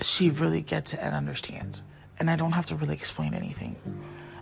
she 0.00 0.30
really 0.30 0.60
gets 0.60 0.92
it 0.92 1.00
and 1.02 1.14
understands. 1.14 1.82
And 2.18 2.30
I 2.30 2.36
don't 2.36 2.52
have 2.52 2.66
to 2.66 2.76
really 2.76 2.94
explain 2.94 3.34
anything. 3.34 3.76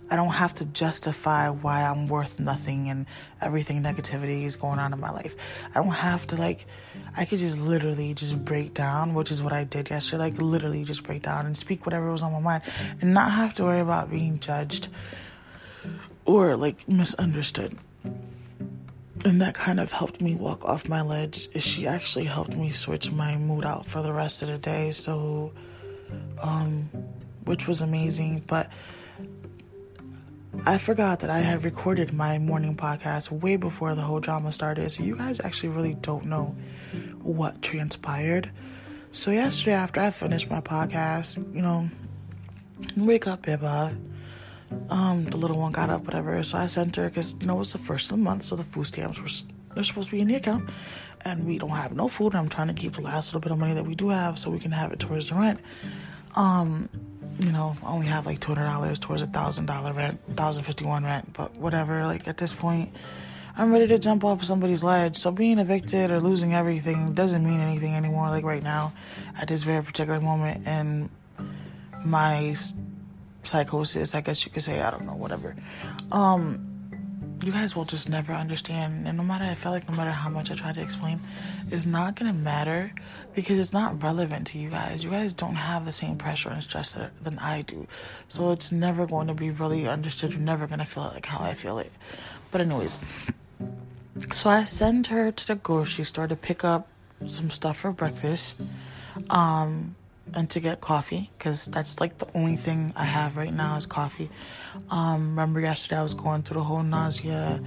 I 0.09 0.15
don't 0.15 0.29
have 0.29 0.53
to 0.55 0.65
justify 0.65 1.49
why 1.49 1.83
I'm 1.83 2.07
worth 2.07 2.39
nothing 2.39 2.89
and 2.89 3.05
everything 3.41 3.81
negativity 3.81 4.43
is 4.43 4.55
going 4.55 4.77
on 4.77 4.93
in 4.93 4.99
my 4.99 5.09
life. 5.09 5.35
I 5.73 5.81
don't 5.81 5.89
have 5.89 6.27
to 6.27 6.35
like 6.35 6.67
I 7.17 7.25
could 7.25 7.39
just 7.39 7.57
literally 7.57 8.13
just 8.13 8.43
break 8.43 8.73
down, 8.73 9.13
which 9.13 9.31
is 9.31 9.41
what 9.41 9.53
I 9.53 9.63
did 9.63 9.89
yesterday, 9.89 10.17
like 10.17 10.41
literally 10.41 10.83
just 10.83 11.03
break 11.03 11.23
down 11.23 11.45
and 11.45 11.57
speak 11.57 11.85
whatever 11.85 12.11
was 12.11 12.21
on 12.21 12.33
my 12.33 12.39
mind 12.39 12.63
and 13.01 13.13
not 13.13 13.31
have 13.31 13.53
to 13.55 13.63
worry 13.63 13.79
about 13.79 14.11
being 14.11 14.39
judged 14.39 14.89
or 16.25 16.55
like 16.55 16.87
misunderstood 16.87 17.77
and 19.25 19.41
that 19.41 19.53
kind 19.53 19.79
of 19.79 19.91
helped 19.91 20.21
me 20.21 20.35
walk 20.35 20.65
off 20.65 20.89
my 20.89 21.01
ledge. 21.01 21.49
She 21.61 21.87
actually 21.87 22.25
helped 22.25 22.55
me 22.55 22.71
switch 22.71 23.11
my 23.11 23.37
mood 23.37 23.63
out 23.65 23.85
for 23.85 24.01
the 24.01 24.11
rest 24.11 24.41
of 24.41 24.49
the 24.49 24.57
day. 24.57 24.91
So, 24.91 25.53
um, 26.41 26.89
which 27.45 27.67
was 27.67 27.81
amazing. 27.81 28.43
But 28.47 28.69
I 30.65 30.77
forgot 30.77 31.21
that 31.21 31.29
I 31.29 31.39
had 31.39 31.63
recorded 31.63 32.13
my 32.13 32.37
morning 32.37 32.75
podcast 32.75 33.31
way 33.31 33.55
before 33.55 33.95
the 33.95 34.01
whole 34.01 34.19
drama 34.19 34.51
started. 34.51 34.91
So 34.91 35.03
you 35.03 35.15
guys 35.15 35.39
actually 35.39 35.69
really 35.69 35.93
don't 35.95 36.25
know 36.25 36.55
what 37.21 37.61
transpired. 37.61 38.51
So 39.11 39.31
yesterday, 39.31 39.73
after 39.73 40.01
I 40.01 40.09
finished 40.09 40.49
my 40.49 40.59
podcast, 40.59 41.37
you 41.55 41.61
know, 41.61 41.89
wake 42.97 43.27
up, 43.27 43.43
Beba 43.43 43.95
um, 44.89 45.25
the 45.25 45.37
little 45.37 45.57
one 45.57 45.71
got 45.71 45.89
up, 45.89 46.03
whatever. 46.05 46.41
So 46.43 46.57
I 46.57 46.67
sent 46.67 46.95
her 46.95 47.09
because 47.09 47.35
you 47.39 47.47
know 47.47 47.55
it 47.55 47.59
was 47.59 47.71
the 47.71 47.77
first 47.77 48.11
of 48.11 48.17
the 48.17 48.23
month, 48.23 48.43
so 48.43 48.55
the 48.55 48.63
food 48.63 48.87
stamps 48.87 49.19
were 49.19 49.27
they're 49.73 49.83
supposed 49.83 50.09
to 50.09 50.15
be 50.15 50.21
in 50.21 50.27
the 50.27 50.35
account, 50.35 50.69
and 51.25 51.45
we 51.45 51.57
don't 51.57 51.69
have 51.69 51.95
no 51.95 52.07
food. 52.07 52.33
And 52.33 52.37
I'm 52.37 52.49
trying 52.49 52.67
to 52.67 52.73
keep 52.73 52.93
the 52.93 53.01
last 53.01 53.29
little 53.29 53.41
bit 53.41 53.51
of 53.51 53.57
money 53.57 53.73
that 53.73 53.85
we 53.85 53.95
do 53.95 54.09
have 54.09 54.37
so 54.37 54.49
we 54.49 54.59
can 54.59 54.71
have 54.71 54.91
it 54.91 54.99
towards 54.99 55.29
the 55.29 55.35
rent. 55.35 55.59
Um, 56.35 56.89
you 57.39 57.51
know, 57.51 57.75
I 57.83 57.91
only 57.91 58.07
have 58.07 58.25
like 58.25 58.39
two 58.39 58.53
hundred 58.53 58.67
dollars 58.67 58.99
towards 58.99 59.21
a 59.21 59.27
thousand 59.27 59.65
dollar 59.65 59.93
rent, 59.93 60.19
thousand 60.35 60.63
fifty 60.63 60.85
one 60.85 61.03
rent, 61.03 61.33
but 61.33 61.55
whatever. 61.55 62.05
Like 62.05 62.27
at 62.27 62.37
this 62.37 62.53
point, 62.53 62.93
I'm 63.57 63.71
ready 63.71 63.87
to 63.87 63.99
jump 63.99 64.23
off 64.23 64.41
of 64.41 64.47
somebody's 64.47 64.83
ledge. 64.83 65.17
So 65.17 65.31
being 65.31 65.59
evicted 65.59 66.11
or 66.11 66.19
losing 66.19 66.53
everything 66.53 67.13
doesn't 67.13 67.43
mean 67.45 67.59
anything 67.59 67.95
anymore. 67.95 68.29
Like 68.29 68.43
right 68.43 68.63
now, 68.63 68.93
at 69.39 69.47
this 69.47 69.63
very 69.63 69.83
particular 69.83 70.21
moment 70.21 70.67
in 70.67 71.09
my 72.05 72.55
psychosis, 73.43 74.15
I 74.15 74.21
guess 74.21 74.45
you 74.45 74.51
could 74.51 74.63
say. 74.63 74.81
I 74.81 74.91
don't 74.91 75.05
know, 75.05 75.15
whatever. 75.15 75.55
Um, 76.11 76.73
you 77.43 77.51
guys 77.51 77.75
will 77.75 77.85
just 77.85 78.09
never 78.09 78.33
understand. 78.33 79.07
And 79.07 79.17
no 79.17 79.23
matter, 79.23 79.45
I 79.45 79.53
feel 79.53 79.71
like 79.71 79.89
no 79.89 79.95
matter 79.95 80.11
how 80.11 80.29
much 80.29 80.49
I 80.49 80.55
try 80.55 80.71
to 80.71 80.81
explain, 80.81 81.19
it's 81.69 81.85
not 81.85 82.15
gonna 82.15 82.33
matter 82.33 82.93
because 83.35 83.59
it's 83.59 83.73
not 83.73 84.01
relevant 84.01 84.47
to 84.47 84.57
you 84.57 84.69
guys. 84.69 85.03
You 85.03 85.09
guys 85.09 85.33
don't 85.33 85.55
have 85.55 85.85
the 85.85 85.91
same 85.91 86.17
pressure 86.17 86.49
and 86.49 86.63
stress 86.63 86.93
that, 86.93 87.11
than 87.23 87.39
I 87.39 87.63
do. 87.63 87.87
So 88.27 88.51
it's 88.51 88.71
never 88.71 89.05
going 89.05 89.27
to 89.27 89.33
be 89.33 89.51
really 89.51 89.87
understood. 89.87 90.33
You're 90.33 90.41
never 90.41 90.67
gonna 90.67 90.85
feel 90.85 91.05
it 91.07 91.13
like 91.13 91.25
how 91.25 91.43
I 91.43 91.53
feel 91.53 91.79
it. 91.79 91.91
But, 92.51 92.61
anyways, 92.61 92.99
so 94.31 94.49
I 94.49 94.63
send 94.65 95.07
her 95.07 95.31
to 95.31 95.47
the 95.47 95.55
grocery 95.55 96.05
store 96.05 96.27
to 96.27 96.35
pick 96.35 96.63
up 96.63 96.87
some 97.25 97.49
stuff 97.49 97.77
for 97.77 97.91
breakfast. 97.91 98.61
Um, 99.29 99.95
and 100.33 100.49
to 100.49 100.59
get 100.59 100.81
coffee 100.81 101.29
because 101.37 101.65
that's 101.65 101.99
like 101.99 102.17
the 102.17 102.27
only 102.33 102.55
thing 102.55 102.93
I 102.95 103.05
have 103.05 103.37
right 103.37 103.53
now 103.53 103.75
is 103.77 103.85
coffee. 103.85 104.29
Um, 104.89 105.29
remember 105.31 105.59
yesterday 105.59 105.97
I 105.97 106.03
was 106.03 106.13
going 106.13 106.43
through 106.43 106.57
the 106.57 106.63
whole 106.63 106.83
nausea 106.83 107.61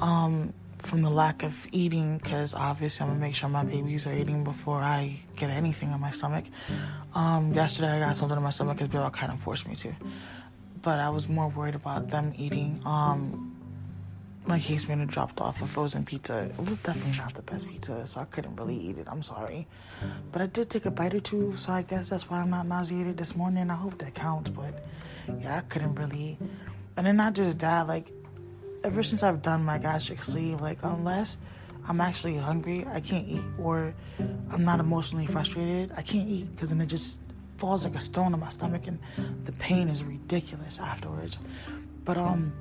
um, 0.00 0.52
from 0.78 1.02
the 1.02 1.10
lack 1.10 1.42
of 1.42 1.66
eating 1.70 2.18
because 2.18 2.54
obviously 2.54 3.04
I'm 3.04 3.10
gonna 3.10 3.20
make 3.20 3.34
sure 3.34 3.48
my 3.48 3.64
babies 3.64 4.06
are 4.06 4.12
eating 4.12 4.42
before 4.42 4.82
I 4.82 5.20
get 5.36 5.50
anything 5.50 5.92
in 5.92 6.00
my 6.00 6.10
stomach. 6.10 6.44
Um, 7.14 7.52
yesterday 7.54 7.92
I 7.92 8.00
got 8.00 8.16
something 8.16 8.36
in 8.36 8.42
my 8.42 8.50
stomach 8.50 8.78
because 8.78 8.88
Bill 8.88 9.08
kind 9.10 9.30
of 9.30 9.38
forced 9.40 9.68
me 9.68 9.76
to, 9.76 9.94
but 10.80 10.98
I 10.98 11.10
was 11.10 11.28
more 11.28 11.48
worried 11.48 11.74
about 11.74 12.08
them 12.10 12.32
eating. 12.36 12.80
Um, 12.84 13.51
my 14.44 14.58
case 14.58 14.88
manager 14.88 15.12
dropped 15.12 15.40
off 15.40 15.62
a 15.62 15.66
frozen 15.66 16.04
pizza. 16.04 16.50
It 16.58 16.68
was 16.68 16.78
definitely 16.78 17.16
not 17.16 17.34
the 17.34 17.42
best 17.42 17.68
pizza, 17.68 18.06
so 18.06 18.20
I 18.20 18.24
couldn't 18.24 18.56
really 18.56 18.76
eat 18.76 18.98
it. 18.98 19.06
I'm 19.08 19.22
sorry. 19.22 19.68
But 20.32 20.42
I 20.42 20.46
did 20.46 20.68
take 20.68 20.84
a 20.84 20.90
bite 20.90 21.14
or 21.14 21.20
two, 21.20 21.54
so 21.54 21.72
I 21.72 21.82
guess 21.82 22.08
that's 22.10 22.28
why 22.28 22.40
I'm 22.40 22.50
not 22.50 22.66
nauseated 22.66 23.16
this 23.16 23.36
morning. 23.36 23.70
I 23.70 23.76
hope 23.76 23.98
that 23.98 24.14
counts, 24.14 24.50
but 24.50 24.84
yeah, 25.40 25.58
I 25.58 25.60
couldn't 25.60 25.94
really. 25.94 26.38
And 26.96 27.06
then 27.06 27.16
not 27.16 27.34
just 27.34 27.60
that, 27.60 27.86
like, 27.86 28.10
ever 28.82 29.04
since 29.04 29.22
I've 29.22 29.42
done 29.42 29.64
my 29.64 29.78
gastric 29.78 30.22
sleeve, 30.22 30.60
like, 30.60 30.78
unless 30.82 31.36
I'm 31.88 32.00
actually 32.00 32.36
hungry, 32.36 32.84
I 32.92 33.00
can't 33.00 33.28
eat, 33.28 33.44
or 33.58 33.94
I'm 34.50 34.64
not 34.64 34.80
emotionally 34.80 35.26
frustrated, 35.26 35.92
I 35.96 36.02
can't 36.02 36.28
eat, 36.28 36.50
because 36.50 36.70
then 36.70 36.80
it 36.80 36.86
just 36.86 37.20
falls 37.58 37.84
like 37.84 37.94
a 37.94 38.00
stone 38.00 38.34
in 38.34 38.40
my 38.40 38.48
stomach, 38.48 38.88
and 38.88 38.98
the 39.44 39.52
pain 39.52 39.88
is 39.88 40.02
ridiculous 40.02 40.80
afterwards. 40.80 41.38
But, 42.04 42.18
um, 42.18 42.52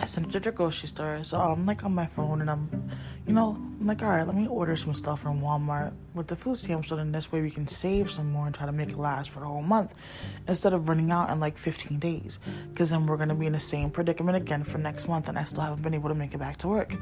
I 0.00 0.04
sent 0.04 0.28
it 0.28 0.32
to 0.32 0.40
the 0.40 0.52
grocery 0.52 0.88
store. 0.88 1.24
So 1.24 1.38
I'm 1.38 1.66
like 1.66 1.84
on 1.84 1.94
my 1.94 2.06
phone 2.06 2.40
and 2.40 2.50
I'm, 2.50 2.90
you 3.26 3.32
know, 3.32 3.50
I'm 3.80 3.86
like, 3.86 4.02
all 4.02 4.10
right, 4.10 4.26
let 4.26 4.36
me 4.36 4.46
order 4.46 4.76
some 4.76 4.94
stuff 4.94 5.20
from 5.20 5.40
Walmart 5.40 5.92
with 6.14 6.28
the 6.28 6.36
food 6.36 6.58
stamps 6.58 6.88
so 6.88 6.96
then 6.96 7.10
this 7.10 7.32
way 7.32 7.42
we 7.42 7.50
can 7.50 7.66
save 7.66 8.10
some 8.10 8.30
more 8.30 8.46
and 8.46 8.54
try 8.54 8.66
to 8.66 8.72
make 8.72 8.90
it 8.90 8.98
last 8.98 9.30
for 9.30 9.40
the 9.40 9.46
whole 9.46 9.62
month 9.62 9.92
instead 10.46 10.72
of 10.72 10.88
running 10.88 11.10
out 11.10 11.30
in 11.30 11.40
like 11.40 11.58
15 11.58 11.98
days. 11.98 12.38
Because 12.70 12.90
then 12.90 13.06
we're 13.06 13.16
going 13.16 13.28
to 13.28 13.34
be 13.34 13.46
in 13.46 13.52
the 13.52 13.60
same 13.60 13.90
predicament 13.90 14.36
again 14.36 14.62
for 14.62 14.78
next 14.78 15.08
month 15.08 15.28
and 15.28 15.38
I 15.38 15.44
still 15.44 15.62
haven't 15.62 15.82
been 15.82 15.94
able 15.94 16.10
to 16.10 16.14
make 16.14 16.32
it 16.32 16.38
back 16.38 16.58
to 16.58 16.68
work. 16.68 16.94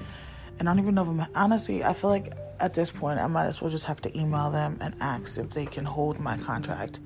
And 0.59 0.69
I 0.69 0.73
don't 0.73 0.83
even 0.83 0.95
know 0.95 1.03
if 1.03 1.09
I'm 1.09 1.26
honestly, 1.35 1.85
I 1.85 1.93
feel 1.93 2.09
like 2.09 2.33
at 2.61 2.73
this 2.73 2.91
point 2.91 3.21
I 3.21 3.26
might 3.26 3.47
as 3.47 3.61
well 3.61 3.71
just 3.71 3.85
have 3.85 4.00
to 4.03 4.19
email 4.19 4.50
them 4.50 4.79
and 4.81 4.95
ask 5.00 5.38
if 5.38 5.50
they 5.50 5.67
can 5.67 5.85
hold 5.85 6.19
my 6.19 6.38
contract 6.38 7.00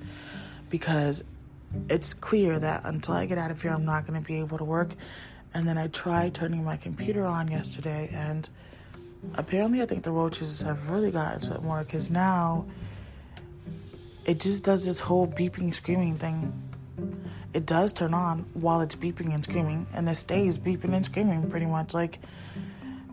because 0.69 1.25
it's 1.89 2.13
clear 2.13 2.59
that 2.59 2.81
until 2.85 3.15
I 3.15 3.25
get 3.25 3.37
out 3.37 3.51
of 3.51 3.61
here, 3.61 3.71
I'm 3.71 3.85
not 3.85 4.07
going 4.07 4.21
to 4.21 4.25
be 4.25 4.39
able 4.39 4.57
to 4.57 4.63
work. 4.63 4.95
And 5.53 5.67
then 5.67 5.77
I 5.77 5.87
tried 5.87 6.33
turning 6.33 6.63
my 6.63 6.77
computer 6.77 7.25
on 7.25 7.49
yesterday, 7.49 8.09
and 8.13 8.47
apparently, 9.35 9.81
I 9.81 9.85
think 9.85 10.03
the 10.03 10.11
roaches 10.11 10.61
have 10.61 10.89
really 10.89 11.11
gotten 11.11 11.41
to 11.41 11.55
it 11.55 11.63
more 11.63 11.83
because 11.83 12.09
now 12.09 12.65
it 14.25 14.39
just 14.39 14.63
does 14.63 14.85
this 14.85 14.99
whole 14.99 15.27
beeping, 15.27 15.73
screaming 15.73 16.15
thing. 16.15 16.53
It 17.53 17.65
does 17.65 17.91
turn 17.91 18.13
on 18.13 18.45
while 18.53 18.79
it's 18.79 18.95
beeping 18.95 19.33
and 19.33 19.43
screaming, 19.43 19.87
and 19.93 20.07
it 20.07 20.15
stays 20.15 20.57
beeping 20.57 20.93
and 20.93 21.03
screaming 21.03 21.49
pretty 21.49 21.65
much. 21.65 21.93
Like, 21.93 22.19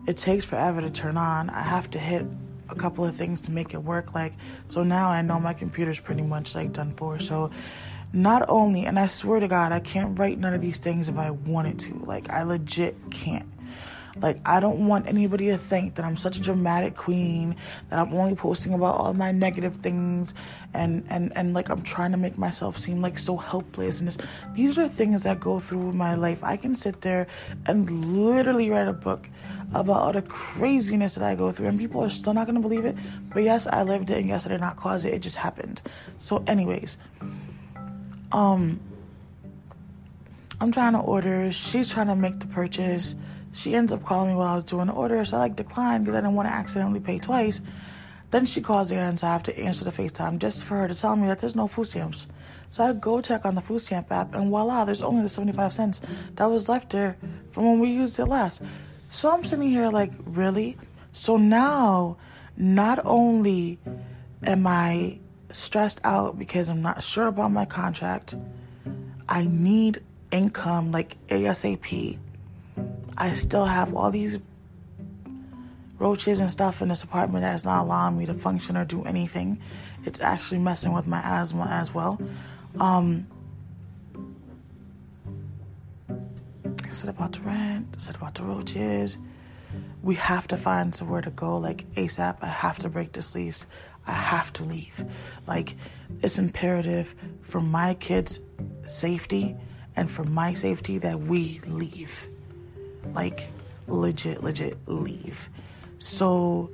it 0.07 0.15
takes 0.15 0.45
forever 0.45 0.79
to 0.79 0.89
turn 0.89 1.17
on. 1.17 1.49
I 1.49 1.61
have 1.61 1.91
to 1.91 1.99
hit 1.99 2.25
a 2.69 2.75
couple 2.75 3.03
of 3.03 3.15
things 3.15 3.41
to 3.41 3.51
make 3.51 3.73
it 3.73 3.83
work. 3.83 4.15
Like, 4.15 4.33
so 4.67 4.83
now 4.83 5.09
I 5.09 5.21
know 5.21 5.39
my 5.39 5.53
computer's 5.53 5.99
pretty 5.99 6.21
much 6.21 6.55
like 6.55 6.71
done 6.71 6.93
for. 6.93 7.19
So, 7.19 7.51
not 8.11 8.45
only, 8.49 8.85
and 8.85 8.97
I 8.97 9.07
swear 9.07 9.39
to 9.39 9.47
God, 9.47 9.71
I 9.71 9.79
can't 9.79 10.17
write 10.17 10.39
none 10.39 10.53
of 10.53 10.61
these 10.61 10.79
things 10.79 11.09
if 11.09 11.17
I 11.17 11.29
wanted 11.31 11.79
to. 11.79 11.93
Like, 12.05 12.29
I 12.29 12.43
legit 12.43 12.95
can't. 13.11 13.47
Like, 14.21 14.39
I 14.45 14.59
don't 14.59 14.87
want 14.87 15.07
anybody 15.07 15.47
to 15.47 15.57
think 15.57 15.95
that 15.95 16.03
I'm 16.03 16.17
such 16.17 16.37
a 16.37 16.41
dramatic 16.41 16.95
queen, 16.95 17.55
that 17.89 17.99
I'm 17.99 18.13
only 18.13 18.35
posting 18.35 18.73
about 18.73 18.95
all 18.95 19.13
my 19.13 19.31
negative 19.31 19.77
things, 19.77 20.33
and, 20.73 21.05
and, 21.09 21.31
and 21.35 21.53
like 21.53 21.69
I'm 21.69 21.83
trying 21.83 22.11
to 22.11 22.17
make 22.17 22.37
myself 22.37 22.77
seem 22.77 23.01
like 23.01 23.17
so 23.17 23.37
helpless. 23.37 23.99
And 23.99 24.07
this, 24.07 24.17
these 24.53 24.77
are 24.77 24.87
things 24.87 25.23
that 25.23 25.39
go 25.39 25.59
through 25.59 25.93
my 25.93 26.15
life. 26.15 26.43
I 26.43 26.57
can 26.57 26.75
sit 26.75 27.01
there 27.01 27.27
and 27.67 27.89
literally 27.89 28.69
write 28.69 28.87
a 28.87 28.93
book 28.93 29.29
about 29.73 29.97
all 29.97 30.13
the 30.13 30.23
craziness 30.23 31.15
that 31.15 31.23
I 31.23 31.35
go 31.35 31.51
through, 31.51 31.67
and 31.67 31.79
people 31.79 32.03
are 32.03 32.09
still 32.09 32.33
not 32.33 32.47
to 32.47 32.59
believe 32.59 32.85
it. 32.85 32.97
But 33.31 33.43
yes, 33.43 33.67
I 33.67 33.83
lived 33.83 34.09
it, 34.09 34.17
and 34.17 34.27
yes, 34.27 34.45
I 34.45 34.49
did 34.49 34.61
not 34.61 34.75
cause 34.75 35.05
it. 35.05 35.13
It 35.13 35.19
just 35.19 35.37
happened. 35.37 35.81
So, 36.17 36.43
anyways, 36.47 36.97
um, 38.31 38.79
I'm 40.61 40.71
trying 40.71 40.93
to 40.93 40.99
order. 40.99 41.51
She's 41.51 41.89
trying 41.89 42.07
to 42.07 42.15
make 42.15 42.39
the 42.39 42.47
purchase. 42.47 43.15
She 43.53 43.75
ends 43.75 43.91
up 43.93 44.03
calling 44.03 44.29
me 44.29 44.35
while 44.35 44.47
I 44.47 44.55
was 44.55 44.65
doing 44.65 44.87
the 44.87 44.93
order, 44.93 45.23
so 45.25 45.37
I 45.37 45.41
like 45.41 45.55
decline 45.55 46.03
because 46.03 46.15
I 46.15 46.21
didn't 46.21 46.35
want 46.35 46.47
to 46.49 46.53
accidentally 46.53 46.99
pay 46.99 47.17
twice. 47.17 47.61
Then 48.31 48.45
she 48.45 48.61
calls 48.61 48.91
again, 48.91 49.17
so 49.17 49.27
I 49.27 49.31
have 49.31 49.43
to 49.43 49.57
answer 49.57 49.83
the 49.83 49.91
FaceTime 49.91 50.37
just 50.37 50.63
for 50.63 50.75
her 50.75 50.87
to 50.87 50.93
tell 50.93 51.15
me 51.15 51.27
that 51.27 51.39
there's 51.39 51.55
no 51.55 51.67
food 51.67 51.85
stamps. 51.85 52.27
So 52.69 52.83
I 52.83 52.93
go 52.93 53.21
check 53.21 53.45
on 53.45 53.55
the 53.55 53.61
food 53.61 53.79
stamp 53.79 54.11
app, 54.11 54.35
and 54.35 54.49
voila, 54.49 54.85
there's 54.85 55.01
only 55.01 55.23
the 55.23 55.29
75 55.29 55.73
cents 55.73 56.01
that 56.35 56.45
was 56.45 56.69
left 56.69 56.91
there 56.91 57.17
from 57.51 57.65
when 57.65 57.79
we 57.79 57.89
used 57.89 58.19
it 58.19 58.25
last. 58.25 58.61
So 59.09 59.31
I'm 59.31 59.43
sitting 59.43 59.69
here 59.69 59.89
like, 59.89 60.11
really? 60.25 60.77
So 61.11 61.37
now, 61.37 62.17
not 62.55 63.03
only 63.05 63.79
am 64.43 64.67
I 64.67 65.19
stressed 65.51 65.99
out 66.03 66.37
because 66.37 66.69
I'm 66.69 66.81
not 66.81 67.03
sure 67.03 67.27
about 67.27 67.51
my 67.51 67.65
contract. 67.65 68.35
I 69.27 69.45
need 69.45 70.01
income 70.31 70.91
like 70.91 71.17
ASAP. 71.27 72.17
I 73.17 73.33
still 73.33 73.65
have 73.65 73.93
all 73.93 74.11
these 74.11 74.39
roaches 75.97 76.39
and 76.39 76.49
stuff 76.49 76.81
in 76.81 76.87
this 76.87 77.03
apartment 77.03 77.43
that's 77.43 77.65
not 77.65 77.83
allowing 77.83 78.17
me 78.17 78.25
to 78.25 78.33
function 78.33 78.77
or 78.77 78.85
do 78.85 79.03
anything. 79.03 79.59
It's 80.05 80.21
actually 80.21 80.59
messing 80.59 80.93
with 80.93 81.07
my 81.07 81.19
asthma 81.19 81.67
as 81.69 81.93
well. 81.93 82.19
Um, 82.79 83.27
I 86.09 86.89
said 86.91 87.09
about 87.09 87.33
the 87.33 87.41
rent, 87.41 87.87
I 87.95 87.99
said 87.99 88.15
about 88.15 88.35
the 88.35 88.43
roaches. 88.43 89.17
We 90.01 90.15
have 90.15 90.47
to 90.47 90.57
find 90.57 90.95
somewhere 90.95 91.21
to 91.21 91.29
go 91.29 91.57
like 91.57 91.85
ASAP. 91.95 92.37
I 92.41 92.47
have 92.47 92.79
to 92.79 92.89
break 92.89 93.11
this 93.11 93.35
lease. 93.35 93.67
I 94.09 94.13
have 94.13 94.51
to 94.53 94.63
leave. 94.63 95.05
Like, 95.47 95.75
it's 96.21 96.39
imperative 96.39 97.15
for 97.41 97.61
my 97.61 97.93
kids' 97.93 98.39
safety 98.87 99.55
and 99.95 100.09
for 100.09 100.23
my 100.23 100.53
safety 100.53 100.97
that 100.99 101.19
we 101.19 101.61
leave. 101.67 102.27
Like, 103.13 103.47
legit, 103.87 104.43
legit 104.43 104.77
leave. 104.87 105.49
So, 105.99 106.71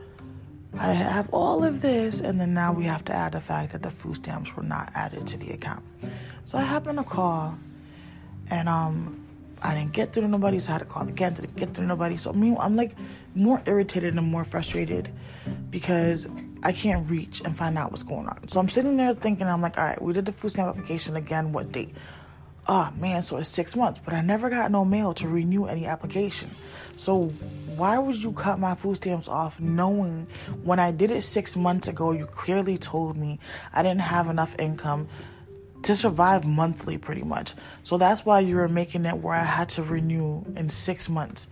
I 0.78 0.92
have 0.92 1.30
all 1.34 1.64
of 1.64 1.82
this, 1.82 2.20
and 2.20 2.40
then 2.40 2.54
now 2.54 2.74
we 2.74 2.84
have 2.84 3.06
to 3.06 3.14
add 3.14 3.32
the 3.32 3.40
fact 3.40 3.72
that 3.72 3.82
the 3.82 3.90
food 3.90 4.18
stamps 4.18 4.56
were 4.56 4.64
not 4.64 4.92
added 4.94 5.26
to 5.28 5.38
the 5.38 5.52
account. 5.52 5.84
So 6.44 6.58
I 6.58 6.64
happened 6.64 6.98
to 6.98 7.04
call, 7.06 7.58
and 8.50 8.68
um, 8.68 9.26
I 9.62 9.74
didn't 9.74 9.94
get 9.94 10.12
through 10.12 10.24
to 10.24 10.28
nobody, 10.28 10.60
so 10.60 10.72
I 10.72 10.74
had 10.74 10.80
to 10.80 10.86
call 10.86 11.08
again. 11.08 11.34
Didn't 11.34 11.56
get 11.56 11.74
through 11.74 11.86
to 11.86 11.88
nobody. 11.88 12.18
So 12.18 12.34
me, 12.34 12.58
I'm 12.60 12.76
like 12.76 12.92
more 13.36 13.62
irritated 13.66 14.16
and 14.16 14.28
more 14.28 14.44
frustrated 14.44 15.10
because 15.70 16.28
I 16.64 16.72
can't 16.72 17.10
reach 17.10 17.42
and 17.42 17.56
find 17.56 17.78
out 17.78 17.92
what's 17.92 18.04
going 18.04 18.28
on. 18.28 18.48
So 18.48 18.60
I'm 18.60 18.70
sitting 18.70 18.98
there 18.98 19.14
thinking, 19.14 19.48
I'm 19.48 19.62
like, 19.62 19.78
all 19.78 19.84
right, 19.84 20.02
we 20.02 20.14
did 20.14 20.26
the 20.26 20.32
food 20.32 20.50
stamp 20.50 20.70
application 20.70 21.16
again. 21.16 21.52
What 21.52 21.72
date? 21.72 21.94
Oh 22.68 22.92
man, 22.98 23.22
so 23.22 23.38
it's 23.38 23.50
six 23.50 23.76
months, 23.76 24.02
but 24.04 24.14
I 24.16 24.22
never 24.22 24.50
got 24.50 24.72
no 24.72 24.84
mail 24.84 25.14
to 25.16 25.28
renew 25.28 25.66
any 25.66 25.86
application. 25.86 26.50
So 26.98 27.28
why 27.76 28.00
would 28.00 28.22
you 28.22 28.32
cut 28.32 28.58
my 28.58 28.74
food 28.74 28.96
stamps 28.96 29.28
off 29.28 29.60
knowing 29.60 30.26
when 30.64 30.80
I 30.80 30.92
did 30.92 31.12
it 31.12 31.22
six 31.22 31.56
months 31.56 31.88
ago, 31.88 32.12
you 32.12 32.26
clearly 32.26 32.80
told 32.80 33.18
me 33.18 33.40
I 33.72 33.84
didn't 33.84 34.02
have 34.02 34.30
enough 34.30 34.56
income 34.58 35.08
to 35.84 35.96
survive 35.96 36.46
monthly 36.46 36.98
pretty 36.98 37.22
much. 37.22 37.54
So 37.84 38.00
that's 38.00 38.26
why 38.26 38.40
you 38.40 38.56
were 38.56 38.68
making 38.68 39.06
it 39.06 39.18
where 39.18 39.36
I 39.36 39.44
had 39.44 39.70
to 39.70 39.84
renew 39.84 40.44
in 40.56 40.70
six 40.70 41.08
months. 41.08 41.48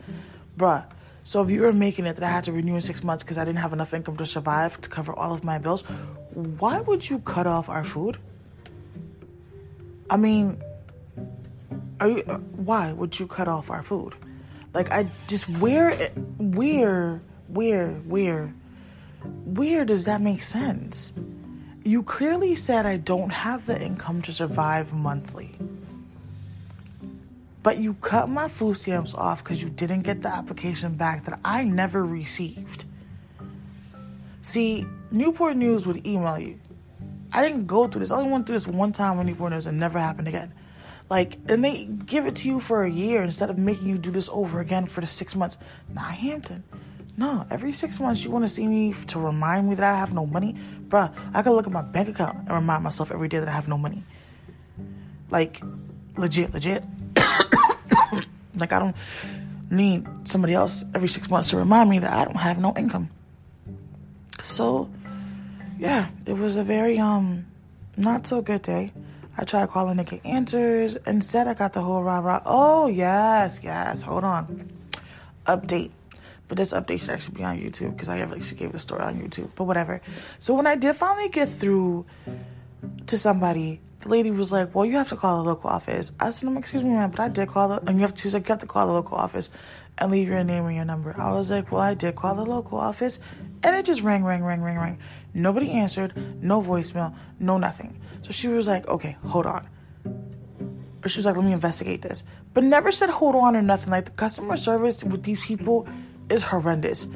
Bruh, 0.58 0.84
so 1.24 1.42
if 1.42 1.50
you 1.50 1.62
were 1.62 1.74
making 1.74 2.06
it 2.06 2.18
that 2.18 2.24
I 2.24 2.30
had 2.30 2.44
to 2.46 2.52
renew 2.52 2.76
in 2.76 2.82
six 2.82 3.04
months 3.04 3.24
because 3.24 3.38
I 3.38 3.46
didn't 3.46 3.60
have 3.60 3.74
enough 3.74 3.94
income 3.94 4.18
to 4.18 4.26
survive 4.26 4.80
to 4.82 4.90
cover 4.90 5.14
all 5.14 5.34
of 5.34 5.44
my 5.44 5.58
bills, 5.58 5.82
why 6.34 6.82
would 6.82 7.10
you 7.10 7.20
cut 7.20 7.48
off 7.48 7.70
our 7.70 7.84
food? 7.84 8.18
I 10.10 10.18
mean, 10.18 10.62
are 12.00 12.10
you, 12.10 12.24
uh, 12.28 12.38
why 12.38 12.92
would 12.92 13.20
you 13.20 13.28
cut 13.28 13.48
off 13.48 13.70
our 13.70 13.84
food? 13.84 14.16
Like 14.74 14.92
I 14.92 15.08
just 15.28 15.48
where 15.48 15.92
where 16.38 17.22
where 17.48 17.90
where 17.90 18.54
where 19.46 19.86
does 19.86 20.04
that 20.06 20.20
make 20.22 20.44
sense? 20.44 21.14
You 21.84 22.04
clearly 22.04 22.56
said 22.56 22.86
I 22.86 22.98
don't 22.98 23.30
have 23.30 23.66
the 23.66 23.80
income 23.82 24.22
to 24.24 24.34
survive 24.34 24.94
monthly. 24.94 25.56
But 27.63 27.78
you 27.78 27.93
cut 27.95 28.30
my 28.30 28.49
food 28.49 28.76
stamps 28.76 29.13
off 29.13 29.43
because 29.43 29.63
you 29.63 29.69
didn't 29.69 30.02
get 30.02 30.21
the 30.21 30.28
application 30.28 30.95
back 30.95 31.23
that 31.26 31.39
I 31.45 31.63
never 31.63 32.06
received. 32.06 32.84
See, 34.41 34.86
Newport 35.12 35.56
News 35.56 35.88
would 35.88 36.06
email 36.06 36.38
you. 36.38 36.60
I 37.32 37.41
didn't 37.41 37.65
go 37.65 37.88
through 37.88 38.02
this. 38.02 38.12
I 38.12 38.17
only 38.17 38.30
went 38.30 38.45
through 38.45 38.58
this 38.58 38.67
one 38.67 38.91
time 38.91 39.17
with 39.17 39.26
Newport 39.26 39.54
News 39.54 39.65
and 39.65 39.80
never 39.80 39.97
happened 39.97 40.28
again. 40.28 40.54
Like, 41.10 41.38
and 41.47 41.63
they 41.63 41.86
give 41.86 42.26
it 42.26 42.36
to 42.38 42.47
you 42.47 42.60
for 42.60 42.84
a 42.84 42.89
year 42.89 43.23
instead 43.23 43.49
of 43.49 43.58
making 43.58 43.88
you 43.88 43.97
do 43.97 44.12
this 44.12 44.30
over 44.32 44.60
again 44.60 44.86
for 44.86 45.02
the 45.02 45.08
six 45.08 45.36
months. 45.36 45.58
Not 45.89 46.13
Hampton. 46.13 46.63
No, 47.15 47.45
every 47.49 47.73
six 47.73 47.99
months 47.99 48.23
you 48.23 48.32
want 48.32 48.43
to 48.43 48.49
see 48.49 48.67
me 48.67 48.93
to 49.08 49.19
remind 49.19 49.69
me 49.69 49.76
that 49.76 49.84
I 49.84 49.97
have 49.97 50.13
no 50.13 50.26
money. 50.26 50.56
Bruh, 50.88 51.13
I 51.34 51.41
can 51.43 51.54
look 51.54 51.67
at 51.67 51.71
my 51.71 51.82
bank 51.82 52.10
account 52.10 52.39
and 52.39 52.52
remind 52.52 52.84
myself 52.84 53.12
every 53.12 53.30
day 53.30 53.39
that 53.39 53.47
I 53.47 53.52
have 53.52 53.67
no 53.67 53.78
money. 53.78 54.04
Like, 55.30 55.62
legit, 56.17 56.54
legit. 56.54 56.84
like 58.56 58.74
I 58.74 58.80
don't 58.80 58.96
need 59.69 60.08
somebody 60.28 60.54
else 60.54 60.86
every 60.93 61.10
six 61.10 61.30
months 61.30 61.50
to 61.50 61.58
remind 61.58 61.89
me 61.89 62.00
that 62.00 62.12
I 62.12 62.26
don't 62.26 62.38
have 62.38 62.60
no 62.60 62.74
income. 62.78 63.10
So, 64.41 64.89
yeah, 65.80 66.10
it 66.26 66.34
was 66.34 66.56
a 66.56 66.63
very 66.63 67.00
um 67.00 67.46
not 67.98 68.28
so 68.28 68.41
good 68.41 68.62
day. 68.62 68.91
I 69.38 69.46
tried 69.46 69.69
calling 69.69 69.98
get 69.98 70.26
answers. 70.26 70.96
Instead, 71.08 71.48
I 71.48 71.56
got 71.56 71.74
the 71.74 71.82
whole 71.82 72.04
rah 72.04 72.19
rah. 72.19 72.41
Oh 72.46 72.88
yes, 72.88 73.60
yes. 73.63 74.02
Hold 74.02 74.24
on. 74.24 74.69
Update. 75.48 75.91
But 76.48 76.58
this 76.58 76.74
update 76.74 77.02
should 77.02 77.10
actually 77.12 77.38
be 77.38 77.43
on 77.43 77.58
YouTube 77.58 77.91
because 77.91 78.10
I 78.10 78.19
actually 78.19 78.58
gave 78.58 78.72
the 78.72 78.80
story 78.80 79.02
on 79.02 79.19
YouTube. 79.19 79.50
But 79.56 79.63
whatever. 79.63 80.02
So 80.39 80.54
when 80.54 80.67
I 80.67 80.76
did 80.76 80.96
finally 80.96 81.30
get 81.30 81.50
through 81.50 82.06
to 83.08 83.17
somebody 83.17 83.82
the 84.04 84.10
lady 84.10 84.32
was 84.32 84.52
like, 84.52 84.76
"Well, 84.76 84.86
you 84.86 84.98
have 84.98 85.10
to 85.10 85.16
call 85.16 85.42
the 85.42 85.50
local 85.50 85.70
office." 85.70 86.12
I 86.20 86.30
said, 86.30 86.50
"No, 86.50 86.58
excuse 86.60 86.84
me, 86.84 86.92
ma'am, 86.92 87.12
but 87.12 87.20
I 87.20 87.30
did 87.30 87.48
call 87.48 87.68
the." 87.70 87.80
And 87.88 87.98
you 87.98 88.02
have 88.02 88.13
to. 88.13 88.22
She 88.22 88.28
was 88.28 88.34
like, 88.34 88.48
"You 88.48 88.54
have 88.54 88.60
to 88.60 88.68
call 88.68 88.88
the 88.88 88.94
local 88.94 89.18
office 89.18 89.50
and 89.98 90.12
leave 90.12 90.28
your 90.28 90.44
name 90.44 90.66
and 90.66 90.76
your 90.76 90.86
number." 90.86 91.16
I 91.18 91.32
was 91.34 91.50
like, 91.50 91.72
"Well, 91.72 91.82
I 91.82 91.94
did 91.94 92.16
call 92.16 92.36
the 92.36 92.46
local 92.46 92.78
office, 92.78 93.20
and 93.63 93.76
it 93.76 93.86
just 93.86 94.02
rang, 94.02 94.24
rang, 94.24 94.44
rang, 94.44 94.62
rang, 94.62 94.78
rang. 94.78 95.00
Nobody 95.34 95.72
answered, 95.72 96.13
no 96.44 96.62
voicemail, 96.62 97.16
no 97.39 97.58
nothing." 97.58 98.00
So 98.22 98.32
she 98.32 98.48
was 98.48 98.68
like, 98.68 98.88
"Okay, 98.88 99.18
hold 99.26 99.46
on." 99.46 99.68
Or 101.04 101.10
she 101.10 101.20
was 101.20 101.26
like, 101.26 101.36
"Let 101.36 101.46
me 101.46 101.54
investigate 101.54 102.02
this," 102.02 102.24
but 102.54 102.63
never 102.63 102.92
said 102.92 103.10
hold 103.10 103.36
on 103.36 103.56
or 103.56 103.62
nothing. 103.62 103.92
Like 103.92 104.06
the 104.06 104.12
customer 104.12 104.58
service 104.58 105.04
with 105.04 105.24
these 105.24 105.44
people 105.46 105.88
is 106.30 106.44
horrendous. 106.44 107.08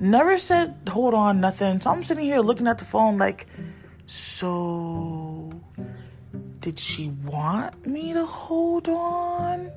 Never 0.00 0.38
said 0.38 0.74
hold 0.88 1.14
on, 1.14 1.40
nothing. 1.40 1.80
So 1.80 1.90
I'm 1.90 2.02
sitting 2.02 2.24
here 2.24 2.40
looking 2.40 2.66
at 2.66 2.78
the 2.78 2.84
phone 2.84 3.18
like, 3.18 3.46
so 4.06 5.52
did 6.62 6.78
she 6.78 7.08
want 7.24 7.86
me 7.86 8.12
to 8.12 8.24
hold 8.24 8.88
on? 8.88 9.70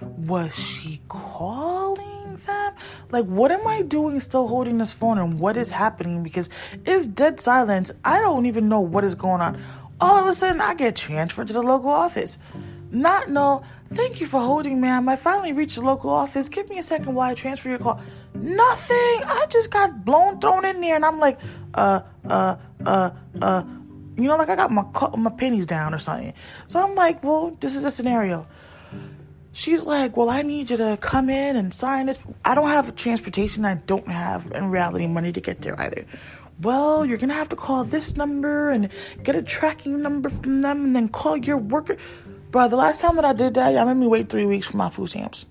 Was 0.00 0.58
she 0.58 1.00
calling 1.06 2.36
them? 2.36 2.74
Like, 3.12 3.24
what 3.26 3.52
am 3.52 3.64
I 3.66 3.82
doing 3.82 4.18
still 4.18 4.48
holding 4.48 4.78
this 4.78 4.92
phone 4.92 5.18
and 5.18 5.38
what 5.38 5.56
is 5.56 5.70
happening? 5.70 6.24
Because 6.24 6.50
it's 6.84 7.06
dead 7.06 7.38
silence. 7.38 7.92
I 8.04 8.18
don't 8.20 8.46
even 8.46 8.68
know 8.68 8.80
what 8.80 9.04
is 9.04 9.14
going 9.14 9.40
on. 9.40 9.62
All 10.00 10.20
of 10.20 10.26
a 10.26 10.34
sudden, 10.34 10.60
I 10.60 10.74
get 10.74 10.96
transferred 10.96 11.46
to 11.46 11.52
the 11.52 11.62
local 11.62 11.90
office. 11.90 12.38
Not 12.90 13.30
know, 13.30 13.62
thank 13.94 14.20
you 14.20 14.26
for 14.26 14.40
holding, 14.40 14.80
ma'am. 14.80 15.08
I 15.08 15.14
finally 15.14 15.52
reached 15.52 15.76
the 15.76 15.82
local 15.82 16.10
office. 16.10 16.48
Give 16.48 16.68
me 16.68 16.78
a 16.78 16.82
second 16.82 17.14
while 17.14 17.30
I 17.30 17.34
transfer 17.34 17.68
your 17.68 17.78
call. 17.78 18.00
Nothing. 18.34 18.96
I 18.96 19.46
just 19.48 19.70
got 19.70 20.04
blown, 20.04 20.40
thrown 20.40 20.64
in 20.64 20.80
there, 20.80 20.96
and 20.96 21.04
I'm 21.04 21.20
like, 21.20 21.38
uh, 21.74 22.00
uh, 22.28 22.56
uh, 22.84 23.10
uh, 23.40 23.62
you 24.16 24.24
know, 24.24 24.36
like 24.36 24.48
I 24.48 24.56
got 24.56 24.70
my 24.70 24.84
my 25.16 25.30
pennies 25.30 25.66
down 25.66 25.94
or 25.94 25.98
something. 25.98 26.32
So 26.68 26.82
I'm 26.82 26.94
like, 26.94 27.22
well, 27.24 27.56
this 27.60 27.74
is 27.76 27.84
a 27.84 27.90
scenario. 27.90 28.46
She's 29.52 29.84
like, 29.84 30.16
well, 30.16 30.30
I 30.30 30.40
need 30.42 30.70
you 30.70 30.78
to 30.78 30.96
come 31.00 31.28
in 31.28 31.56
and 31.56 31.74
sign 31.74 32.06
this. 32.06 32.18
I 32.44 32.54
don't 32.54 32.68
have 32.68 32.96
transportation. 32.96 33.66
I 33.66 33.74
don't 33.74 34.08
have, 34.08 34.50
in 34.52 34.70
reality, 34.70 35.06
money 35.06 35.30
to 35.30 35.40
get 35.40 35.60
there 35.60 35.78
either. 35.78 36.06
Well, 36.62 37.04
you're 37.04 37.18
gonna 37.18 37.34
have 37.34 37.50
to 37.50 37.56
call 37.56 37.84
this 37.84 38.16
number 38.16 38.70
and 38.70 38.88
get 39.22 39.36
a 39.36 39.42
tracking 39.42 40.00
number 40.00 40.30
from 40.30 40.62
them, 40.62 40.84
and 40.84 40.96
then 40.96 41.08
call 41.08 41.36
your 41.36 41.58
worker. 41.58 41.96
Bro, 42.50 42.68
the 42.68 42.76
last 42.76 43.00
time 43.00 43.16
that 43.16 43.24
I 43.24 43.32
did 43.32 43.54
that, 43.54 43.74
y'all 43.74 43.84
made 43.86 43.96
me 43.96 44.06
wait 44.06 44.28
three 44.28 44.46
weeks 44.46 44.68
for 44.68 44.76
my 44.76 44.88
food 44.88 45.08
stamps. 45.08 45.46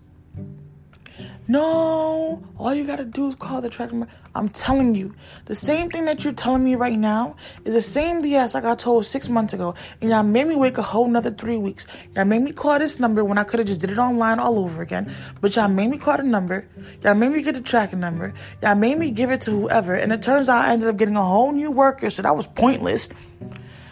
No, 1.47 2.41
all 2.58 2.74
you 2.74 2.86
gotta 2.86 3.06
do 3.06 3.28
is 3.28 3.36
call 3.36 3.62
the 3.62 3.69
tracking 3.69 4.00
number. 4.00 4.13
I'm 4.34 4.50
telling 4.50 4.96
you, 4.96 5.13
the 5.46 5.56
same 5.56 5.89
thing 5.89 6.06
that 6.06 6.24
you're 6.24 6.32
telling 6.34 6.63
me 6.63 6.76
right 6.76 6.98
now 6.98 7.36
is 7.65 7.74
the 7.74 7.82
same 7.82 8.24
BS 8.24 8.56
I 8.56 8.62
got 8.62 8.80
told 8.80 9.06
six 9.06 9.28
months 9.28 9.54
ago. 9.54 9.76
And 10.00 10.10
y'all 10.10 10.24
made 10.24 10.48
me 10.48 10.56
wait 10.56 10.78
a 10.78 10.82
whole 10.82 11.08
nother 11.08 11.32
three 11.32 11.58
weeks. 11.58 11.86
Y'all 12.15 12.26
made 12.26 12.41
me 12.41 12.54
call 12.54 12.80
this 12.80 13.00
number 13.00 13.26
when 13.26 13.38
I 13.38 13.44
could 13.44 13.60
have 13.60 13.67
just 13.67 13.82
did 13.82 13.89
it 13.89 13.98
online 13.98 14.39
all 14.39 14.60
over 14.60 14.82
again. 14.82 15.13
But 15.41 15.56
y'all 15.56 15.67
made 15.67 15.89
me 15.89 15.98
call 15.98 16.17
the 16.17 16.24
number. 16.24 16.65
Y'all 17.04 17.15
made 17.15 17.32
me 17.32 17.41
get 17.41 17.56
the 17.56 17.62
tracking 17.62 18.00
number. 18.00 18.34
Y'all 18.63 18.76
made 18.76 18.98
me 18.98 19.12
give 19.12 19.32
it 19.32 19.41
to 19.41 19.52
whoever. 19.52 19.96
And 19.96 20.13
it 20.13 20.22
turns 20.22 20.48
out 20.48 20.65
I 20.65 20.74
ended 20.74 20.88
up 20.88 20.98
getting 20.98 21.17
a 21.17 21.26
whole 21.26 21.52
new 21.52 21.72
worker, 21.72 22.10
so 22.10 22.22
that 22.22 22.36
was 22.36 22.48
pointless. 22.48 23.10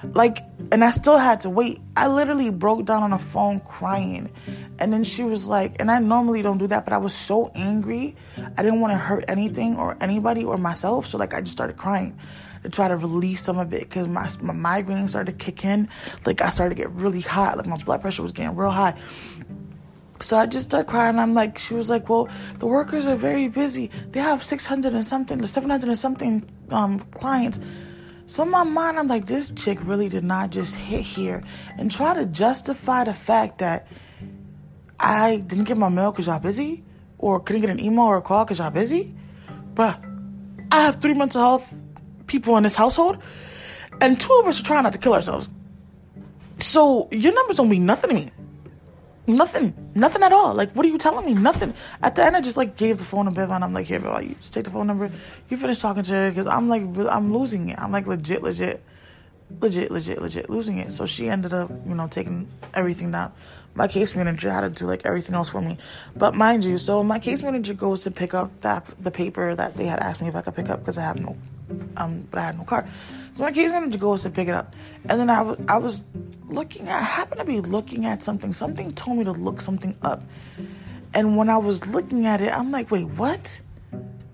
Like, 0.03 0.45
and 0.71 0.83
I 0.83 0.91
still 0.91 1.17
had 1.17 1.41
to 1.41 1.49
wait. 1.49 1.81
I 1.97 2.07
literally 2.07 2.49
broke 2.49 2.85
down 2.85 3.03
on 3.03 3.11
the 3.11 3.17
phone 3.17 3.59
crying. 3.59 4.29
And 4.79 4.93
then 4.93 5.03
she 5.03 5.23
was 5.23 5.47
like, 5.47 5.75
and 5.79 5.91
I 5.91 5.99
normally 5.99 6.41
don't 6.41 6.57
do 6.57 6.67
that, 6.67 6.85
but 6.85 6.93
I 6.93 6.97
was 6.97 7.13
so 7.13 7.51
angry. 7.53 8.15
I 8.57 8.63
didn't 8.63 8.79
want 8.79 8.93
to 8.93 8.97
hurt 8.97 9.25
anything 9.27 9.77
or 9.77 9.97
anybody 9.99 10.45
or 10.45 10.57
myself. 10.57 11.05
So, 11.05 11.17
like, 11.17 11.33
I 11.33 11.41
just 11.41 11.51
started 11.51 11.75
crying 11.75 12.17
to 12.63 12.69
try 12.69 12.87
to 12.87 12.95
release 12.95 13.43
some 13.43 13.59
of 13.59 13.73
it 13.73 13.81
because 13.81 14.07
my, 14.07 14.29
my 14.41 14.53
migraine 14.53 15.09
started 15.09 15.37
to 15.37 15.45
kick 15.45 15.65
in. 15.65 15.89
Like, 16.25 16.41
I 16.41 16.49
started 16.49 16.75
to 16.75 16.81
get 16.81 16.89
really 16.91 17.19
hot. 17.19 17.57
Like, 17.57 17.67
my 17.67 17.75
blood 17.75 17.99
pressure 17.99 18.23
was 18.23 18.31
getting 18.31 18.55
real 18.55 18.71
high. 18.71 18.97
So 20.21 20.37
I 20.37 20.45
just 20.45 20.69
started 20.69 20.89
crying. 20.89 21.19
I'm 21.19 21.33
like, 21.33 21.57
she 21.57 21.73
was 21.73 21.89
like, 21.89 22.07
well, 22.07 22.29
the 22.59 22.65
workers 22.65 23.05
are 23.05 23.15
very 23.15 23.49
busy. 23.49 23.91
They 24.11 24.21
have 24.21 24.43
600 24.43 24.93
and 24.93 25.05
something, 25.05 25.45
700 25.45 25.87
and 25.87 25.97
something 25.97 26.49
um, 26.71 26.99
clients. 26.99 27.59
So 28.25 28.43
in 28.43 28.49
my 28.49 28.63
mind, 28.63 28.99
I'm 28.99 29.07
like, 29.07 29.25
this 29.25 29.49
chick 29.49 29.79
really 29.81 30.07
did 30.07 30.23
not 30.23 30.51
just 30.51 30.75
hit 30.75 31.01
here 31.01 31.41
and 31.77 31.91
try 31.91 32.13
to 32.13 32.25
justify 32.25 33.03
the 33.03 33.13
fact 33.13 33.57
that 33.57 33.87
I 34.99 35.37
didn't 35.37 35.65
get 35.65 35.77
my 35.77 35.89
mail 35.89 36.11
because 36.11 36.27
y'all 36.27 36.39
busy, 36.39 36.83
or 37.17 37.39
couldn't 37.39 37.61
get 37.61 37.69
an 37.69 37.79
email 37.79 38.05
or 38.05 38.17
a 38.17 38.21
call 38.21 38.45
because 38.45 38.59
y'all 38.59 38.69
busy. 38.69 39.15
Bruh, 39.73 39.97
I 40.71 40.81
have 40.83 41.01
three 41.01 41.13
mental 41.13 41.41
health 41.41 41.73
people 42.27 42.57
in 42.57 42.63
this 42.63 42.75
household, 42.75 43.17
and 44.01 44.19
two 44.19 44.33
of 44.41 44.47
us 44.47 44.59
are 44.61 44.63
trying 44.63 44.83
not 44.83 44.93
to 44.93 44.99
kill 44.99 45.13
ourselves. 45.13 45.49
So 46.59 47.07
your 47.11 47.33
numbers 47.33 47.55
don't 47.55 47.69
mean 47.69 47.85
nothing 47.85 48.09
to 48.09 48.15
me. 48.15 48.31
Nothing. 49.27 49.91
Nothing 49.93 50.23
at 50.23 50.31
all. 50.31 50.53
Like, 50.55 50.71
what 50.73 50.85
are 50.85 50.89
you 50.89 50.97
telling 50.97 51.25
me? 51.25 51.33
Nothing. 51.35 51.73
At 52.01 52.15
the 52.15 52.23
end, 52.23 52.35
I 52.35 52.41
just 52.41 52.57
like 52.57 52.75
gave 52.75 52.97
the 52.97 53.05
phone 53.05 53.25
to 53.25 53.31
Bev 53.31 53.51
and 53.51 53.63
I'm 53.63 53.73
like, 53.73 53.85
here, 53.85 53.99
Bev, 53.99 54.23
you 54.23 54.35
just 54.41 54.53
take 54.53 54.63
the 54.63 54.71
phone 54.71 54.87
number. 54.87 55.11
You 55.49 55.57
finish 55.57 55.79
talking 55.79 56.03
to 56.03 56.13
her 56.13 56.29
because 56.31 56.47
I'm 56.47 56.67
like, 56.67 56.81
I'm 57.09 57.31
losing 57.31 57.69
it. 57.69 57.79
I'm 57.79 57.91
like 57.91 58.07
legit, 58.07 58.41
legit, 58.41 58.83
legit, 59.59 59.91
legit, 59.91 60.21
legit 60.21 60.49
losing 60.49 60.77
it. 60.77 60.91
So 60.91 61.05
she 61.05 61.29
ended 61.29 61.53
up, 61.53 61.69
you 61.87 61.95
know, 61.95 62.07
taking 62.07 62.47
everything 62.73 63.11
down. 63.11 63.33
My 63.75 63.87
case 63.87 64.15
manager 64.15 64.51
had 64.51 64.61
to 64.61 64.69
do 64.69 64.85
like 64.85 65.05
everything 65.05 65.35
else 65.35 65.49
for 65.49 65.61
me. 65.61 65.77
But 66.15 66.35
mind 66.35 66.65
you, 66.65 66.77
so 66.77 67.03
my 67.03 67.19
case 67.19 67.43
manager 67.43 67.73
goes 67.73 68.03
to 68.03 68.11
pick 68.11 68.33
up 68.33 68.61
that 68.61 68.85
the 68.99 69.11
paper 69.11 69.55
that 69.55 69.75
they 69.75 69.85
had 69.85 69.99
asked 69.99 70.21
me 70.21 70.27
if 70.27 70.35
I 70.35 70.41
could 70.41 70.55
pick 70.55 70.69
up 70.69 70.79
because 70.79 70.97
I 70.97 71.03
have 71.03 71.19
no, 71.19 71.37
um, 71.97 72.27
but 72.29 72.39
I 72.39 72.45
had 72.45 72.57
no 72.57 72.63
car. 72.63 72.87
So 73.31 73.43
my 73.43 73.51
case 73.51 73.71
manager 73.71 73.99
goes 73.99 74.23
to 74.23 74.29
pick 74.29 74.47
it 74.47 74.53
up, 74.53 74.75
and 75.07 75.19
then 75.19 75.29
I 75.29 75.41
was 75.41 75.57
I 75.67 75.77
was 75.77 76.03
looking 76.47 76.89
I 76.89 76.99
happened 77.01 77.39
to 77.39 77.45
be 77.45 77.61
looking 77.61 78.05
at 78.05 78.23
something. 78.23 78.53
Something 78.53 78.91
told 78.93 79.19
me 79.19 79.23
to 79.25 79.31
look 79.31 79.61
something 79.61 79.95
up. 80.01 80.23
And 81.13 81.37
when 81.37 81.49
I 81.49 81.57
was 81.57 81.87
looking 81.87 82.25
at 82.25 82.41
it, 82.41 82.51
I'm 82.51 82.71
like, 82.71 82.91
wait, 82.91 83.05
what? 83.05 83.61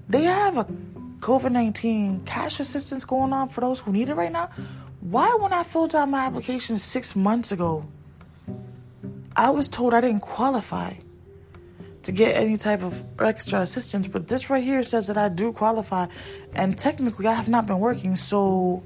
They 0.10 0.24
have 0.24 0.58
a 0.58 0.66
COVID 1.20 1.52
19 1.52 2.26
cash 2.26 2.60
assistance 2.60 3.06
going 3.06 3.34
on 3.34 3.50
for 3.50 3.62
those 3.62 3.80
who 3.80 3.92
need 3.92 4.10
it 4.10 4.16
right 4.16 4.32
now? 4.32 4.50
Why, 5.10 5.38
when 5.40 5.54
I 5.54 5.62
filled 5.62 5.94
out 5.94 6.10
my 6.10 6.26
application 6.26 6.80
six 6.80 7.16
months 7.16 7.52
ago, 7.52 7.86
I 9.36 9.52
was 9.52 9.68
told 9.68 9.94
I 9.94 10.02
didn't 10.02 10.22
qualify 10.22 10.96
to 12.02 12.12
get 12.12 12.36
any 12.36 12.58
type 12.58 12.82
of 12.82 13.04
extra 13.20 13.62
assistance, 13.62 14.08
but 14.08 14.28
this 14.28 14.50
right 14.50 14.64
here 14.64 14.82
says 14.82 15.06
that 15.06 15.16
I 15.16 15.30
do 15.30 15.52
qualify, 15.52 16.08
and 16.56 16.76
technically 16.76 17.28
I 17.28 17.34
have 17.34 17.48
not 17.48 17.68
been 17.68 17.80
working, 17.80 18.16
so 18.16 18.82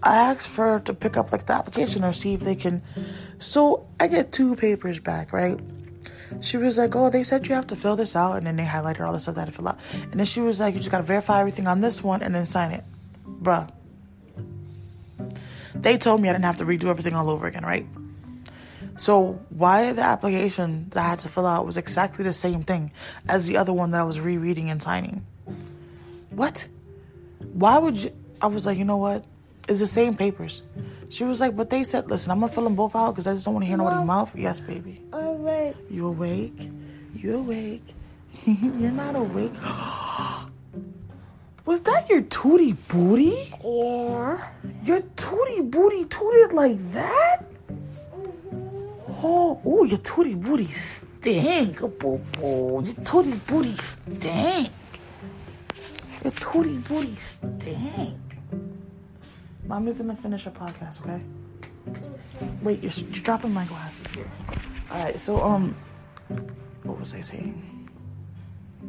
I 0.00 0.14
asked 0.14 0.46
for 0.46 0.78
to 0.78 0.94
pick 0.94 1.16
up 1.16 1.32
like 1.32 1.46
the 1.46 1.54
application 1.54 2.04
or 2.04 2.12
see 2.12 2.34
if 2.34 2.40
they 2.40 2.54
can. 2.54 2.80
So 3.38 3.88
I 3.98 4.06
get 4.06 4.30
two 4.30 4.54
papers 4.54 5.00
back, 5.00 5.32
right? 5.32 5.58
She 6.40 6.56
was 6.56 6.78
like, 6.78 6.94
"Oh, 6.94 7.10
they 7.10 7.24
said 7.24 7.48
you 7.48 7.56
have 7.56 7.66
to 7.66 7.76
fill 7.76 7.96
this 7.96 8.14
out," 8.14 8.36
and 8.36 8.46
then 8.46 8.54
they 8.54 8.64
highlighted 8.64 9.00
all 9.00 9.12
the 9.12 9.18
stuff 9.18 9.34
that 9.34 9.40
I 9.40 9.44
had 9.46 9.52
to 9.52 9.56
fill 9.56 9.68
out. 9.68 9.78
And 10.12 10.20
then 10.20 10.26
she 10.26 10.40
was 10.40 10.60
like, 10.60 10.74
"You 10.74 10.78
just 10.78 10.92
gotta 10.92 11.02
verify 11.02 11.40
everything 11.40 11.66
on 11.66 11.80
this 11.80 12.00
one 12.00 12.22
and 12.22 12.32
then 12.32 12.46
sign 12.46 12.70
it, 12.70 12.84
bruh." 13.26 13.68
They 15.82 15.96
told 15.96 16.20
me 16.20 16.28
I 16.28 16.32
didn't 16.32 16.44
have 16.44 16.58
to 16.58 16.64
redo 16.64 16.84
everything 16.84 17.14
all 17.14 17.30
over 17.30 17.46
again, 17.46 17.64
right? 17.64 17.86
So 18.96 19.40
why 19.48 19.92
the 19.92 20.02
application 20.02 20.90
that 20.90 21.02
I 21.02 21.08
had 21.08 21.20
to 21.20 21.28
fill 21.28 21.46
out 21.46 21.64
was 21.64 21.76
exactly 21.78 22.22
the 22.22 22.34
same 22.34 22.62
thing 22.62 22.92
as 23.28 23.46
the 23.46 23.56
other 23.56 23.72
one 23.72 23.92
that 23.92 24.00
I 24.00 24.04
was 24.04 24.20
rereading 24.20 24.68
and 24.68 24.82
signing? 24.82 25.24
What? 26.30 26.66
Why 27.54 27.78
would 27.78 27.96
you? 27.96 28.12
I 28.42 28.46
was 28.46 28.66
like, 28.66 28.76
you 28.78 28.84
know 28.84 28.98
what? 28.98 29.24
It's 29.68 29.80
the 29.80 29.86
same 29.86 30.14
papers. 30.16 30.62
She 31.10 31.24
was 31.24 31.40
like, 31.40 31.56
but 31.56 31.70
they 31.70 31.82
said, 31.82 32.10
listen, 32.10 32.30
I'm 32.30 32.40
gonna 32.40 32.52
fill 32.52 32.64
them 32.64 32.74
both 32.74 32.94
out 32.94 33.12
because 33.12 33.26
I 33.26 33.32
just 33.32 33.44
don't 33.44 33.54
want 33.54 33.64
to 33.64 33.68
hear 33.68 33.76
no. 33.76 33.84
nobody's 33.84 34.06
mouth. 34.06 34.36
Yes, 34.36 34.60
baby. 34.60 35.02
Awake. 35.12 35.76
You 35.88 36.06
awake? 36.08 36.70
You 37.14 37.38
awake? 37.38 37.82
You're 38.44 38.90
not 38.90 39.16
awake. 39.16 39.52
Was 41.66 41.82
that 41.82 42.08
your 42.08 42.22
tootie 42.22 42.76
booty? 42.88 43.52
Yeah. 43.62 44.48
Your 44.84 45.00
booty 45.62 46.04
tooted 46.06 46.52
like 46.52 46.92
that? 46.92 47.44
Oh, 49.22 49.60
oh, 49.64 49.84
your 49.84 49.98
tootie 49.98 50.40
booty 50.40 50.66
stink. 50.68 51.82
Oh, 51.82 51.88
boo, 51.88 52.18
boo. 52.32 52.82
Your 52.84 52.94
tootie 53.04 53.46
booty 53.46 53.74
stink. 53.76 54.70
Your 56.24 56.32
tootie 56.32 56.86
booty 56.88 57.14
stink. 57.16 58.16
Mommy's 59.66 59.98
gonna 59.98 60.16
finish 60.16 60.44
her 60.44 60.50
podcast, 60.50 61.02
okay? 61.02 61.20
Wait, 62.62 62.82
you're, 62.82 62.92
you're 62.92 63.22
dropping 63.22 63.52
my 63.52 63.64
glasses 63.66 64.06
here. 64.14 64.30
All 64.90 65.04
right, 65.04 65.20
so 65.20 65.40
um, 65.42 65.76
what 66.82 66.98
was 66.98 67.14
I 67.14 67.20
saying? 67.20 67.88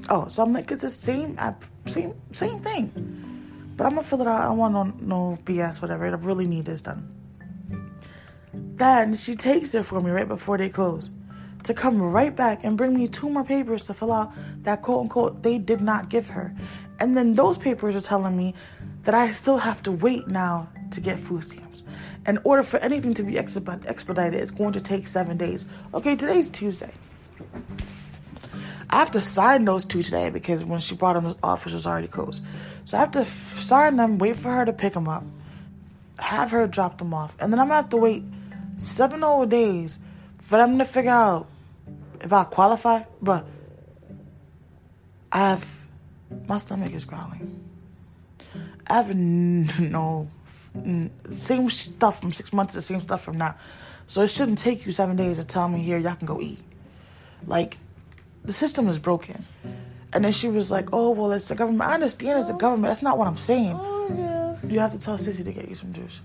Oh, 0.10 0.28
so 0.28 0.44
I'm 0.44 0.54
like, 0.54 0.72
it's 0.72 0.82
the 0.82 0.90
same, 0.90 1.38
same, 1.86 2.16
same 2.32 2.60
thing. 2.60 3.31
But 3.82 3.88
I'm 3.88 3.96
gonna 3.96 4.06
fill 4.06 4.22
it 4.22 4.28
out. 4.28 4.42
I 4.42 4.50
want 4.52 4.76
no, 4.76 4.84
no 5.32 5.40
BS, 5.44 5.82
whatever. 5.82 6.06
I 6.06 6.10
really 6.10 6.46
need 6.46 6.66
this 6.66 6.82
done. 6.82 7.12
Then 8.54 9.16
she 9.16 9.34
takes 9.34 9.74
it 9.74 9.82
for 9.86 10.00
me 10.00 10.12
right 10.12 10.28
before 10.28 10.60
they 10.60 10.70
close 10.70 11.10
to 11.64 11.74
come 11.74 12.00
right 12.00 12.36
back 12.36 12.64
and 12.64 12.78
bring 12.78 12.94
me 12.94 13.08
two 13.08 13.28
more 13.28 13.44
papers 13.44 13.88
to 13.88 13.96
fill 13.96 14.14
out 14.14 14.34
that 14.62 14.84
quote 14.84 15.02
unquote 15.02 15.42
they 15.42 15.58
did 15.58 15.82
not 15.82 16.10
give 16.10 16.30
her. 16.30 16.54
And 17.00 17.18
then 17.18 17.34
those 17.34 17.58
papers 17.58 17.96
are 17.96 18.02
telling 18.02 18.38
me 18.38 18.54
that 19.06 19.16
I 19.16 19.32
still 19.32 19.58
have 19.58 19.82
to 19.82 19.92
wait 19.92 20.28
now 20.28 20.70
to 20.92 21.02
get 21.02 21.18
food 21.18 21.44
stamps. 21.44 21.82
In 22.28 22.38
order 22.44 22.62
for 22.62 22.78
anything 22.82 23.16
to 23.16 23.24
be 23.24 23.40
expedited, 23.40 24.40
it's 24.40 24.52
going 24.52 24.74
to 24.74 24.82
take 24.82 25.08
seven 25.08 25.38
days. 25.38 25.66
Okay, 25.92 26.16
today's 26.16 26.52
Tuesday. 26.52 26.94
I 28.92 28.98
have 28.98 29.12
to 29.12 29.22
sign 29.22 29.64
those 29.64 29.86
two 29.86 30.04
today 30.04 30.30
because 30.30 30.66
when 30.66 30.82
she 30.82 30.96
brought 30.96 31.14
them, 31.14 31.24
the 31.24 31.38
office 31.42 31.74
was 31.74 31.88
already 31.88 32.10
closed. 32.10 32.44
So 32.92 32.98
I 32.98 33.00
have 33.00 33.12
to 33.12 33.24
sign 33.24 33.96
them, 33.96 34.18
wait 34.18 34.36
for 34.36 34.50
her 34.50 34.66
to 34.66 34.74
pick 34.74 34.92
them 34.92 35.08
up, 35.08 35.24
have 36.20 36.52
her 36.52 36.68
drop 36.68 36.98
them 36.98 37.14
off, 37.14 37.34
and 37.40 37.50
then 37.50 37.58
I'm 37.58 37.68
gonna 37.68 37.84
have 37.84 37.90
to 37.92 37.96
wait 37.96 38.22
seven 38.76 39.22
whole 39.22 39.46
days 39.46 39.98
for 40.40 40.58
them 40.58 40.78
to 40.78 40.84
figure 40.84 41.10
out 41.10 41.48
if 42.20 42.34
I 42.34 42.44
qualify. 42.44 43.04
Bruh, 43.24 43.46
I 45.32 45.38
have 45.52 45.66
My 46.50 46.58
stomach 46.58 46.92
is 46.94 47.06
growling. 47.06 47.64
I 48.88 48.96
have 48.96 49.16
no 49.16 50.28
same 51.32 51.70
stuff 51.70 52.20
from 52.20 52.34
six 52.34 52.52
months, 52.52 52.74
to 52.74 52.80
the 52.80 52.82
same 52.82 53.00
stuff 53.00 53.24
from 53.24 53.38
now. 53.38 53.56
So 54.06 54.22
it 54.22 54.32
shouldn't 54.32 54.58
take 54.58 54.86
you 54.86 54.92
seven 54.92 55.16
days 55.16 55.38
to 55.38 55.46
tell 55.46 55.70
me 55.70 55.82
here 55.82 55.98
y'all 55.98 56.16
can 56.16 56.28
go 56.28 56.42
eat. 56.42 56.60
Like 57.48 57.78
the 58.44 58.52
system 58.52 58.90
is 58.90 59.00
broken. 59.00 59.46
And 60.14 60.26
then 60.26 60.32
she 60.32 60.50
was 60.50 60.72
like, 60.72 60.90
"Oh 60.92 61.12
well, 61.12 61.32
it's 61.32 61.48
the 61.48 61.56
government. 61.56 61.90
I 61.90 61.94
understand 61.94 62.40
it's 62.40 62.50
the 62.50 62.54
government. 62.54 62.90
That's 62.90 63.02
not 63.02 63.18
what 63.18 63.28
I'm 63.28 63.38
saying. 63.38 63.80
You 64.68 64.80
have 64.80 64.92
to 64.92 65.00
tell 65.00 65.18
Sissy 65.18 65.44
to 65.44 65.52
get 65.52 65.70
you 65.70 65.76
some 65.76 65.94
juice." 65.94 66.20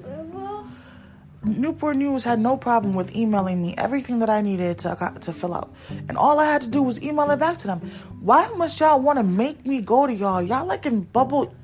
Newport 1.44 1.96
News 1.96 2.25
had 2.25 2.40
no 2.40 2.57
problem 2.57 2.94
with 2.94 3.14
emailing 3.14 3.62
me 3.62 3.75
everything 3.79 4.18
that 4.18 4.29
I 4.29 4.40
needed 4.40 4.79
to 4.81 4.90
uh, 4.90 5.11
to 5.12 5.33
fill 5.33 5.55
out, 5.55 5.72
and 6.09 6.18
all 6.18 6.40
I 6.40 6.46
had 6.46 6.62
to 6.62 6.68
do 6.68 6.83
was 6.83 7.01
email 7.03 7.31
it 7.31 7.38
back 7.38 7.59
to 7.59 7.68
them. 7.68 7.81
Why 8.20 8.49
must 8.57 8.81
y'all 8.81 9.01
want 9.01 9.18
to 9.18 9.22
make 9.22 9.64
me 9.64 9.81
go 9.81 10.07
to 10.07 10.12
y'all? 10.12 10.42
Y'all 10.42 10.66
like 10.66 10.87
in 10.87 11.03
bubble 11.03 11.55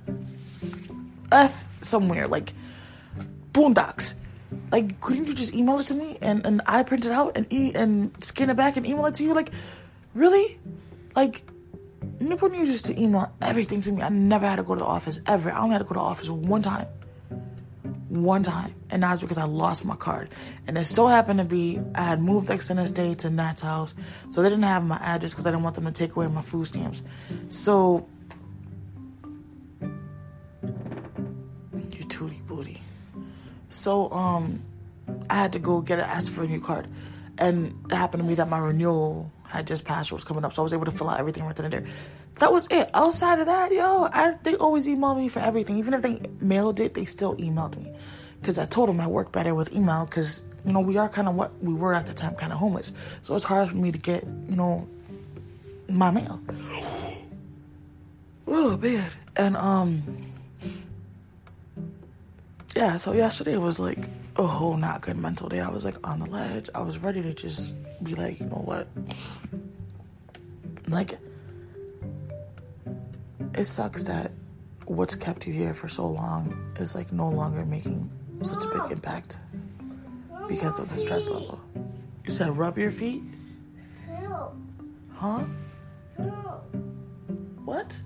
f 1.32 1.66
somewhere, 1.80 2.28
like 2.28 2.54
boondocks. 3.52 4.14
Like, 4.70 5.00
couldn't 5.00 5.26
you 5.26 5.34
just 5.34 5.54
email 5.54 5.78
it 5.80 5.86
to 5.88 5.94
me 5.94 6.18
and, 6.20 6.44
and 6.46 6.62
I 6.66 6.82
print 6.82 7.04
it 7.04 7.12
out 7.12 7.36
and 7.36 7.50
e- 7.52 7.72
and 7.74 8.12
scan 8.22 8.50
it 8.50 8.56
back 8.56 8.76
and 8.76 8.86
email 8.86 9.06
it 9.06 9.14
to 9.14 9.24
you? 9.24 9.34
Like, 9.34 9.50
really? 10.14 10.58
Like, 11.16 11.42
Newport 12.28 12.52
News 12.52 12.68
used 12.68 12.84
to 12.86 13.00
email 13.00 13.32
everything 13.40 13.80
to 13.82 13.92
me. 13.92 14.02
I 14.02 14.08
never 14.08 14.46
had 14.46 14.56
to 14.56 14.62
go 14.62 14.74
to 14.74 14.80
the 14.80 14.86
office 14.86 15.20
ever. 15.26 15.50
I 15.50 15.60
only 15.60 15.72
had 15.72 15.78
to 15.78 15.84
go 15.84 15.90
to 15.90 15.94
the 15.94 16.00
office 16.00 16.28
one 16.28 16.62
time. 16.62 16.86
One 18.08 18.42
time. 18.42 18.74
And 18.90 19.02
that's 19.02 19.22
because 19.22 19.38
I 19.38 19.44
lost 19.44 19.84
my 19.84 19.96
card. 19.96 20.28
And 20.66 20.78
it 20.78 20.86
so 20.86 21.06
happened 21.06 21.40
to 21.40 21.44
be 21.44 21.80
I 21.94 22.02
had 22.02 22.20
moved 22.20 22.50
extended 22.50 22.88
stay 22.88 23.14
to 23.16 23.30
Nat's 23.30 23.62
house. 23.62 23.94
So 24.30 24.42
they 24.42 24.50
didn't 24.50 24.64
have 24.64 24.84
my 24.84 24.98
address 24.98 25.32
because 25.32 25.46
I 25.46 25.50
didn't 25.50 25.64
want 25.64 25.74
them 25.74 25.86
to 25.86 25.92
take 25.92 26.14
away 26.14 26.28
my 26.28 26.42
food 26.42 26.66
stamps. 26.66 27.02
So 27.48 28.06
you 31.72 32.04
tootie 32.06 32.46
booty. 32.46 32.82
So 33.68 34.12
um 34.12 34.62
I 35.28 35.34
had 35.34 35.54
to 35.54 35.58
go 35.58 35.80
get 35.80 35.98
an 35.98 36.04
ask 36.04 36.30
for 36.30 36.44
a 36.44 36.46
new 36.46 36.60
card. 36.60 36.86
And 37.38 37.84
it 37.90 37.94
happened 37.94 38.22
to 38.22 38.28
me 38.28 38.34
that 38.34 38.48
my 38.48 38.58
renewal 38.58 39.31
had 39.52 39.66
just 39.66 39.84
passed 39.84 40.10
or 40.10 40.14
was 40.14 40.24
coming 40.24 40.44
up, 40.44 40.52
so 40.52 40.62
I 40.62 40.64
was 40.64 40.72
able 40.72 40.86
to 40.86 40.90
fill 40.90 41.10
out 41.10 41.20
everything 41.20 41.44
right 41.44 41.54
then 41.54 41.66
and 41.66 41.74
there. 41.74 41.86
That 42.36 42.52
was 42.52 42.66
it. 42.70 42.88
Outside 42.94 43.38
of 43.38 43.46
that, 43.46 43.70
yo, 43.70 44.08
I, 44.10 44.36
they 44.42 44.54
always 44.56 44.88
email 44.88 45.14
me 45.14 45.28
for 45.28 45.40
everything. 45.40 45.76
Even 45.78 45.92
if 45.92 46.00
they 46.00 46.20
mailed 46.40 46.80
it, 46.80 46.94
they 46.94 47.04
still 47.04 47.36
emailed 47.36 47.76
me 47.76 47.92
because 48.40 48.58
I 48.58 48.64
told 48.64 48.88
them 48.88 48.98
I 48.98 49.06
work 49.06 49.30
better 49.30 49.54
with 49.54 49.72
email 49.74 50.06
because 50.06 50.42
you 50.64 50.72
know 50.72 50.80
we 50.80 50.96
are 50.96 51.08
kind 51.08 51.28
of 51.28 51.34
what 51.34 51.52
we 51.62 51.74
were 51.74 51.92
at 51.92 52.06
the 52.06 52.14
time, 52.14 52.34
kind 52.34 52.50
of 52.52 52.58
homeless. 52.58 52.94
So 53.20 53.36
it's 53.36 53.44
hard 53.44 53.68
for 53.68 53.76
me 53.76 53.92
to 53.92 53.98
get 53.98 54.24
you 54.24 54.56
know 54.56 54.88
my 55.88 56.10
mail. 56.10 56.40
Oh 58.44 58.76
man, 58.76 59.08
and 59.36 59.56
um, 59.56 60.02
yeah. 62.74 62.96
So 62.96 63.12
yesterday 63.12 63.56
was 63.56 63.78
like 63.78 64.08
Oh, 64.36 64.44
a 64.44 64.46
whole 64.46 64.76
not 64.76 65.02
good 65.02 65.18
mental 65.18 65.48
day. 65.48 65.60
I 65.60 65.68
was 65.68 65.84
like 65.84 65.96
on 66.06 66.20
the 66.20 66.26
ledge. 66.26 66.70
I 66.74 66.80
was 66.80 66.98
ready 66.98 67.22
to 67.22 67.34
just 67.34 67.74
be 68.02 68.14
like, 68.14 68.40
you 68.40 68.46
know 68.46 68.62
what? 68.64 68.88
Like, 70.88 71.18
it 73.54 73.66
sucks 73.66 74.04
that 74.04 74.32
what's 74.86 75.14
kept 75.14 75.46
you 75.46 75.52
here 75.52 75.74
for 75.74 75.88
so 75.88 76.08
long 76.08 76.72
is 76.78 76.94
like 76.94 77.12
no 77.12 77.28
longer 77.28 77.64
making 77.64 78.10
such 78.42 78.64
a 78.64 78.68
big 78.68 78.92
impact 78.92 79.38
because 80.48 80.78
of 80.78 80.88
the 80.88 80.96
stress 80.96 81.30
level. 81.30 81.60
You 82.24 82.32
said 82.32 82.56
rub 82.56 82.78
your 82.78 82.90
feet? 82.90 83.22
Huh? 85.14 85.44
What? 87.64 88.00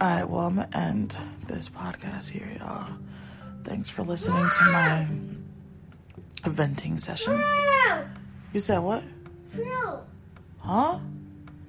Alright, 0.00 0.26
well, 0.30 0.46
I'm 0.46 0.54
gonna 0.54 0.68
end 0.74 1.14
this 1.46 1.68
podcast 1.68 2.30
here, 2.30 2.48
y'all. 2.58 2.90
Thanks 3.64 3.90
for 3.90 4.02
listening 4.02 4.48
to 4.58 4.64
my 4.64 5.06
venting 6.44 6.96
session. 6.96 7.38
You 8.54 8.60
said 8.60 8.78
what? 8.78 9.02
Phil. 9.54 10.02
Huh? 10.62 10.98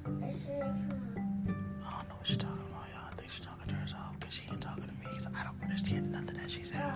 I 0.06 0.10
said 0.22 0.36
Phil. 0.48 0.62
I 0.62 0.64
don't 0.64 2.08
know 2.08 2.16
what 2.16 2.26
she's 2.26 2.38
talking 2.38 2.62
about, 2.62 2.86
y'all. 2.94 3.10
I 3.12 3.16
think 3.16 3.32
she's 3.32 3.46
talking 3.46 3.68
to 3.68 3.74
herself 3.74 4.18
because 4.18 4.34
she 4.34 4.44
ain't 4.50 4.62
talking 4.62 4.84
to 4.84 4.90
me 4.92 5.08
because 5.10 5.28
I 5.28 5.44
don't 5.44 5.62
understand 5.62 6.14
nothing 6.14 6.38
that 6.38 6.50
she's 6.50 6.72
saying. 6.72 6.94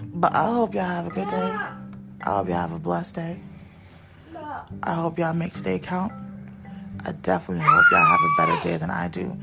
But 0.00 0.32
I 0.32 0.44
hope 0.44 0.74
y'all 0.76 0.84
have 0.84 1.08
a 1.08 1.10
good 1.10 1.26
day. 1.28 1.56
I 1.56 1.76
hope 2.24 2.46
y'all 2.48 2.58
have 2.58 2.72
a 2.72 2.78
blessed 2.78 3.16
day. 3.16 3.40
I 4.84 4.94
hope 4.94 5.18
y'all 5.18 5.34
make 5.34 5.54
today 5.54 5.80
count. 5.80 6.12
I 7.04 7.10
definitely 7.12 7.64
hope 7.64 7.84
y'all 7.90 8.04
have 8.04 8.20
a 8.20 8.28
better 8.38 8.62
day 8.62 8.76
than 8.76 8.90
I 8.90 9.08
do. 9.08 9.36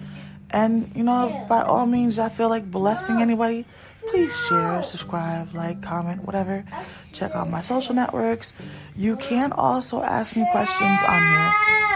And, 0.54 0.96
you 0.96 1.04
know, 1.04 1.46
by 1.50 1.62
all 1.62 1.86
means 1.86 2.18
y'all 2.18 2.30
feel 2.30 2.50
like 2.50 2.70
blessing 2.70 3.22
anybody, 3.22 3.66
please 4.10 4.46
share, 4.48 4.84
subscribe, 4.84 5.54
like, 5.56 5.82
comment, 5.82 6.24
whatever. 6.24 6.64
Check 7.12 7.32
out 7.36 7.50
my 7.50 7.62
social 7.62 7.96
networks. 7.96 8.54
You 8.96 9.16
can 9.18 9.52
also 9.52 10.02
ask 10.04 10.36
me 10.36 10.46
questions 10.52 11.02
on 11.08 11.24
here. 11.24 11.54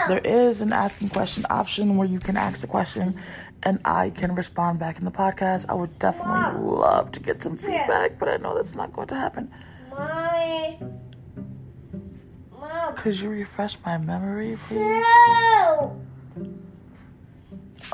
There 0.08 0.22
is 0.24 0.62
an 0.62 0.74
asking 0.74 1.10
question 1.10 1.46
option 1.50 1.98
where 1.98 2.08
you 2.08 2.20
can 2.20 2.36
ask 2.36 2.64
a 2.64 2.68
question 2.68 3.20
and 3.64 3.80
I 3.86 4.12
can 4.12 4.36
respond 4.36 4.80
back 4.80 4.98
in 4.98 5.06
the 5.06 5.12
podcast. 5.12 5.66
I 5.70 5.74
would 5.74 6.00
definitely 6.00 6.62
love 6.62 7.12
to 7.12 7.20
get 7.20 7.44
some 7.44 7.58
feedback, 7.58 8.18
but 8.20 8.30
I 8.30 8.38
know 8.38 8.56
that's 8.56 8.76
not 8.76 8.94
going 8.94 9.08
to 9.10 9.16
happen. 9.16 9.52
Mommy. 9.90 10.80
Mom. 12.52 12.96
Could 12.96 13.20
you 13.20 13.30
refresh 13.30 13.78
my 13.86 13.98
memory, 13.98 14.58
please? 14.68 15.06
Phil. 15.06 16.02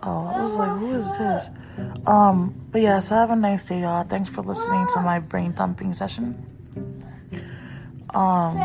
Oh, 0.02 0.28
I 0.28 0.42
was 0.42 0.58
like, 0.58 0.80
who 0.80 0.96
is 0.96 1.16
this? 1.18 1.50
Um, 2.08 2.54
but 2.72 2.82
yeah, 2.82 3.00
so 3.00 3.16
have 3.16 3.32
a 3.32 3.36
nice 3.36 3.66
day, 3.66 3.82
y'all. 3.82 4.04
Thanks 4.04 4.30
for 4.30 4.42
listening 4.42 4.88
to 4.94 5.02
my 5.02 5.20
brain 5.20 5.54
thumping 5.54 5.94
session. 5.94 6.46
Um, 8.14 8.58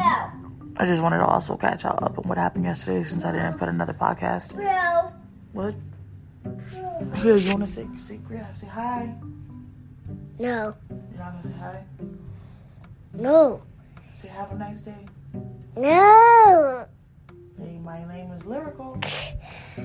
I 0.77 0.85
just 0.85 1.03
wanted 1.03 1.19
to 1.19 1.27
also 1.27 1.57
catch 1.57 1.85
y'all 1.85 2.03
up 2.05 2.19
on 2.19 2.25
what 2.25 2.39
happened 2.39 2.65
yesterday 2.65 3.03
since 3.03 3.25
I 3.25 3.33
didn't 3.33 3.59
put 3.59 3.69
another 3.69 3.95
podcast. 3.95 4.55
What? 5.53 5.75
Here, 7.17 7.37
you 7.37 7.51
wanna 7.53 7.67
say 7.67 7.87
say 7.97 8.21
yeah, 8.31 8.51
say 8.51 8.67
hi? 8.69 9.15
No. 10.39 10.75
You're 10.89 11.19
not 11.19 11.33
gonna 11.33 11.43
say 11.43 11.59
hi? 11.59 11.85
No. 13.15 13.63
Say 14.13 14.29
have 14.29 14.53
a 14.53 14.55
nice 14.55 14.83
day. 14.83 15.07
No. 15.77 16.87
Say 17.59 17.77
my 17.83 18.05
name 18.07 18.31
is 18.31 18.47
Lyrical. 18.47 19.01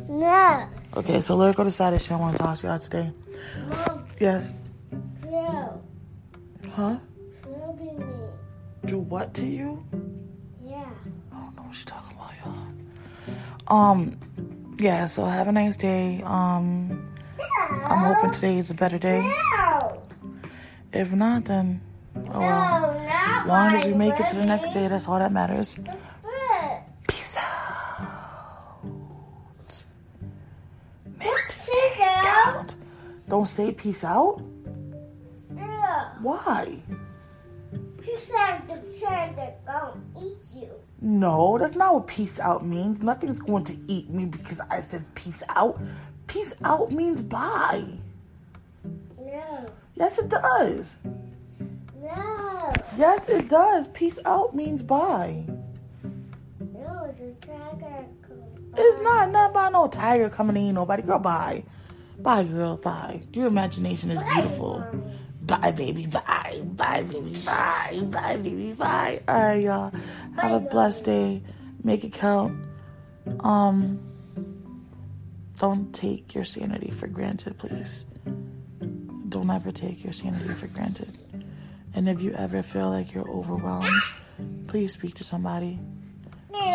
No. 0.08 0.70
Okay, 0.96 1.22
so 1.22 1.36
Lyrical 1.36 1.64
decided 1.64 2.00
she 2.04 2.10
don't 2.10 2.20
wanna 2.20 2.38
talk 2.38 2.60
to 2.60 2.68
y'all 2.68 2.78
today. 2.78 3.12
Mom. 3.68 4.06
Yes. 4.20 4.54
Phil. 5.16 5.84
Huh? 6.72 6.98
Me. 7.80 7.98
Do 8.86 9.00
what 9.00 9.34
to 9.34 9.48
you? 9.48 9.84
Yeah. 10.64 10.86
I 11.32 11.36
don't 11.36 11.56
know 11.56 11.64
what 11.64 11.74
she's 11.74 11.86
talking 11.86 12.16
about, 12.16 12.32
y'all. 12.46 13.76
Um, 13.76 14.20
yeah, 14.78 15.08
so 15.08 15.26
have 15.26 15.48
a 15.48 15.52
nice 15.52 15.76
day. 15.76 16.22
Um, 16.26 17.10
I'm 17.86 18.14
hoping 18.14 18.32
today 18.34 18.60
is 18.60 18.70
a 18.70 18.76
better 18.76 19.00
day. 19.00 19.22
No. 19.58 20.04
If 20.92 21.12
not, 21.12 21.46
then 21.46 21.82
oh 22.16 22.40
well. 22.40 22.94
No, 22.94 23.10
As 23.10 23.48
long 23.48 23.74
as 23.74 23.88
my 23.88 23.98
make 23.98 24.20
it 24.20 24.28
to 24.28 24.36
the 24.36 24.46
next 24.46 24.74
day, 24.74 24.88
that's 24.88 25.08
all 25.08 25.18
that 25.18 25.32
matters. 25.32 25.76
Don't 33.44 33.50
say 33.50 33.74
peace 33.74 34.06
out. 34.06 34.42
Yeah. 35.54 36.12
Why? 36.22 36.80
You 38.08 38.18
said 38.18 38.60
the 38.70 38.80
chair 38.98 39.34
that 39.36 39.66
gonna 39.66 40.00
eat 40.22 40.38
you. 40.56 40.70
No, 41.02 41.58
that's 41.58 41.76
not 41.76 41.94
what 41.94 42.08
peace 42.08 42.40
out 42.40 42.66
means. 42.66 43.04
Nothing's 43.04 43.42
going 43.42 43.66
to 43.66 43.76
eat 43.88 44.10
me 44.10 44.28
because 44.28 44.62
I 44.72 44.80
said 44.80 45.14
peace 45.14 45.44
out. 45.50 45.78
Peace 46.26 46.56
out 46.64 46.94
means 46.94 47.20
bye. 47.20 47.84
No. 49.20 49.70
Yes, 49.96 50.20
it 50.20 50.30
does. 50.30 50.96
No. 52.02 52.72
Yes, 52.98 53.28
it 53.28 53.50
does. 53.50 53.90
Peace 53.90 54.20
out 54.24 54.56
means 54.56 54.82
bye. 54.84 55.44
No, 56.74 57.10
it's 57.10 57.20
a 57.20 57.34
tiger. 57.46 58.06
It's 58.78 59.04
not 59.04 59.32
not 59.32 59.54
by 59.54 59.68
no 59.68 59.90
tiger 59.90 60.30
coming 60.30 60.56
in, 60.56 60.76
nobody. 60.76 61.04
Girl, 61.04 61.20
bye. 61.20 61.66
Bye, 62.24 62.46
girl, 62.46 62.78
bye. 62.78 63.22
Your 63.34 63.48
imagination 63.48 64.10
is 64.10 64.24
beautiful. 64.24 64.82
Bye, 65.42 65.72
baby, 65.72 66.06
bye. 66.06 66.62
Bye, 66.64 67.04
baby, 67.04 67.38
bye. 67.46 68.00
Bye, 68.04 68.38
baby, 68.38 68.72
bye. 68.74 69.22
All 69.28 69.36
right, 69.36 69.62
y'all. 69.62 69.92
Have 70.38 70.52
a 70.54 70.62
blessed 70.62 71.04
day. 71.04 71.44
Make 71.84 72.06
it 72.06 72.14
count. 72.14 72.58
Um, 73.42 74.00
don't 75.58 75.94
take 75.94 76.34
your 76.34 76.46
sanity 76.46 76.92
for 76.92 77.08
granted, 77.08 77.58
please. 77.58 78.06
Don't 79.28 79.50
ever 79.50 79.74
take 79.74 80.02
your 80.02 80.14
sanity 80.14 80.48
for 80.48 80.68
granted. 80.68 81.18
And 81.94 82.08
if 82.08 82.22
you 82.22 82.32
ever 82.32 82.64
feel 82.64 82.90
like 82.90 83.14
you're 83.14 83.30
overwhelmed, 83.30 84.02
please 84.68 84.94
speak 84.94 85.16
to 85.16 85.26
somebody. 85.26 85.78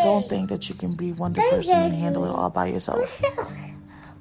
Don't 0.03 0.29
think 0.29 0.49
that 0.49 0.69
you 0.69 0.75
can 0.75 0.93
be 0.93 1.11
one 1.11 1.33
person 1.33 1.79
and 1.81 1.93
handle 1.93 2.23
it 2.25 2.29
all 2.29 2.51
by 2.51 2.67
yourself. 2.67 3.21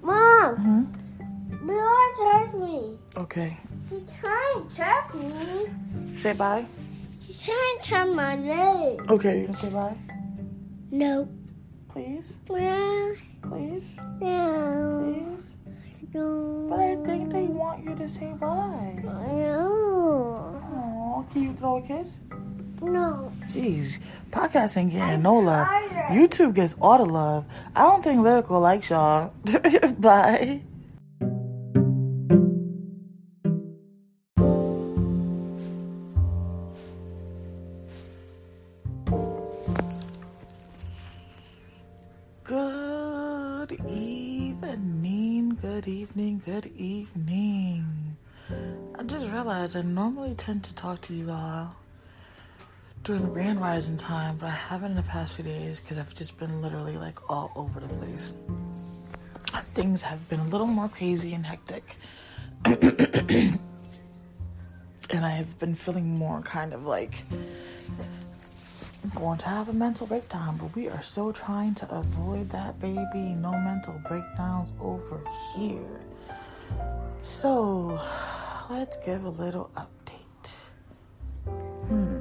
Mom, 0.00 0.56
hmm 0.56 1.07
Bill 1.48 2.12
touched 2.18 2.54
me. 2.54 2.98
Okay. 3.16 3.56
He's 3.90 4.02
trying 4.20 4.68
to 4.68 4.76
touch 4.76 5.14
me. 5.14 6.16
Say 6.18 6.32
bye. 6.34 6.66
He's 7.20 7.44
trying 7.44 7.78
to 7.82 7.88
touch 7.90 8.08
my 8.08 8.36
leg. 8.36 9.10
Okay, 9.10 9.40
you 9.40 9.46
gonna 9.46 9.58
say 9.58 9.70
bye? 9.70 9.96
No. 10.90 11.28
Please? 11.88 12.36
No. 12.48 13.14
Please? 13.42 13.94
No. 14.20 15.24
Please? 15.26 15.56
No. 16.14 16.66
But 16.70 16.80
I 16.80 16.96
think 17.04 17.32
they 17.32 17.42
want 17.44 17.84
you 17.84 17.94
to 17.94 18.08
say 18.08 18.32
bye. 18.38 18.98
No. 19.02 20.60
Aw, 20.62 21.22
can 21.32 21.42
you 21.42 21.52
throw 21.54 21.78
a 21.78 21.82
kiss? 21.82 22.20
No. 22.80 23.32
Jeez, 23.46 23.98
podcast 24.30 24.76
ain't 24.76 24.92
getting 24.92 25.22
no 25.22 25.34
love. 25.38 25.66
tired. 25.66 26.12
YouTube 26.12 26.54
gets 26.54 26.76
all 26.80 26.98
the 26.98 27.04
love. 27.10 27.44
I 27.74 27.82
don't 27.82 28.02
think 28.04 28.22
Lyrical 28.22 28.60
likes 28.60 28.90
y'all. 28.90 29.32
Bye. 29.98 30.60
Realized 49.74 49.86
I 49.86 49.90
normally 49.90 50.34
tend 50.34 50.64
to 50.64 50.74
talk 50.74 51.00
to 51.02 51.14
you 51.14 51.30
all 51.30 51.76
during 53.04 53.32
grand 53.32 53.60
rising 53.60 53.96
time, 53.98 54.36
but 54.38 54.46
I 54.46 54.50
haven't 54.50 54.92
in 54.92 54.96
the 54.96 55.02
past 55.02 55.36
few 55.36 55.44
days 55.44 55.80
because 55.80 55.98
I've 55.98 56.14
just 56.14 56.38
been 56.38 56.62
literally 56.62 56.96
like 56.96 57.30
all 57.30 57.50
over 57.54 57.80
the 57.80 57.88
place. 57.88 58.32
Things 59.74 60.02
have 60.02 60.26
been 60.28 60.40
a 60.40 60.48
little 60.48 60.66
more 60.66 60.88
crazy 60.88 61.34
and 61.34 61.44
hectic. 61.44 61.96
and 62.64 63.58
I've 65.12 65.58
been 65.58 65.74
feeling 65.74 66.18
more 66.18 66.40
kind 66.42 66.72
of 66.72 66.84
like 66.86 67.24
going 69.14 69.38
to 69.38 69.46
have 69.46 69.68
a 69.68 69.72
mental 69.72 70.06
breakdown, 70.06 70.56
but 70.56 70.74
we 70.74 70.88
are 70.88 71.02
so 71.02 71.30
trying 71.30 71.74
to 71.74 71.94
avoid 71.94 72.48
that, 72.50 72.80
baby. 72.80 73.34
No 73.36 73.52
mental 73.52 74.00
breakdowns 74.08 74.72
over 74.80 75.20
here. 75.54 76.00
So, 77.22 78.00
let's 78.70 78.98
give 78.98 79.24
a 79.24 79.28
little 79.28 79.70
update. 79.76 80.52
Hmm. 81.88 82.16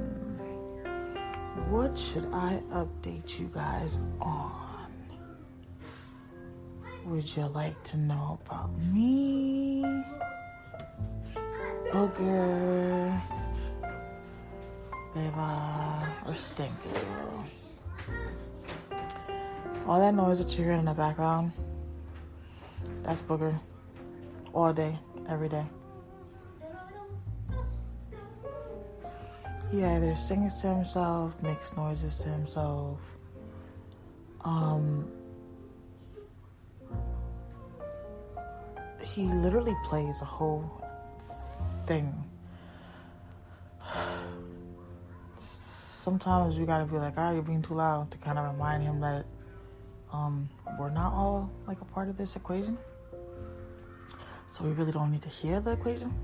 What 1.70 1.98
should 1.98 2.26
I 2.32 2.62
update 2.70 3.38
you 3.38 3.50
guys 3.52 3.98
on? 4.20 4.86
Would 7.04 7.36
you 7.36 7.46
like 7.46 7.82
to 7.84 7.96
know 7.96 8.38
about 8.46 8.70
me? 8.78 9.82
Booger? 11.92 13.22
Beba? 15.14 16.08
Or 16.26 16.34
Stinky? 16.34 16.90
All 19.86 19.98
that 20.00 20.14
noise 20.14 20.38
that 20.38 20.56
you 20.56 20.64
hear 20.64 20.74
in 20.74 20.84
the 20.84 20.92
background, 20.92 21.52
that's 23.02 23.22
Booger. 23.22 23.58
All 24.52 24.72
day, 24.72 24.98
every 25.28 25.48
day. 25.48 25.64
He 29.70 29.84
either 29.84 30.16
sings 30.16 30.60
to 30.62 30.68
himself, 30.68 31.34
makes 31.42 31.76
noises 31.76 32.18
to 32.22 32.28
himself. 32.28 32.98
Um, 34.44 35.10
he 39.02 39.24
literally 39.24 39.76
plays 39.84 40.22
a 40.22 40.24
whole 40.24 40.82
thing. 41.86 42.14
Sometimes 45.40 46.56
you 46.56 46.64
gotta 46.64 46.86
be 46.86 46.96
like, 46.96 47.14
"Ah, 47.18 47.32
you're 47.32 47.42
being 47.42 47.60
too 47.60 47.74
loud," 47.74 48.10
to 48.12 48.18
kind 48.18 48.38
of 48.38 48.50
remind 48.52 48.82
him 48.82 49.00
that 49.00 49.26
um, 50.12 50.48
we're 50.78 50.90
not 50.90 51.12
all 51.12 51.50
like 51.66 51.80
a 51.82 51.84
part 51.84 52.08
of 52.08 52.16
this 52.16 52.36
equation. 52.36 52.78
So 54.46 54.64
we 54.64 54.70
really 54.70 54.92
don't 54.92 55.10
need 55.10 55.22
to 55.22 55.28
hear 55.28 55.60
the 55.60 55.72
equation. 55.72 56.14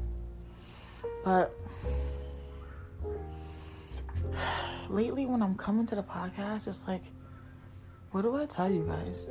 But 1.24 1.54
lately 4.94 5.26
when 5.26 5.42
I'm 5.42 5.56
coming 5.56 5.86
to 5.86 5.96
the 5.96 6.02
podcast, 6.02 6.68
it's 6.68 6.86
like, 6.86 7.02
what 8.12 8.22
do 8.22 8.36
I 8.36 8.46
tell 8.46 8.70
you 8.70 8.84
guys? 8.84 9.26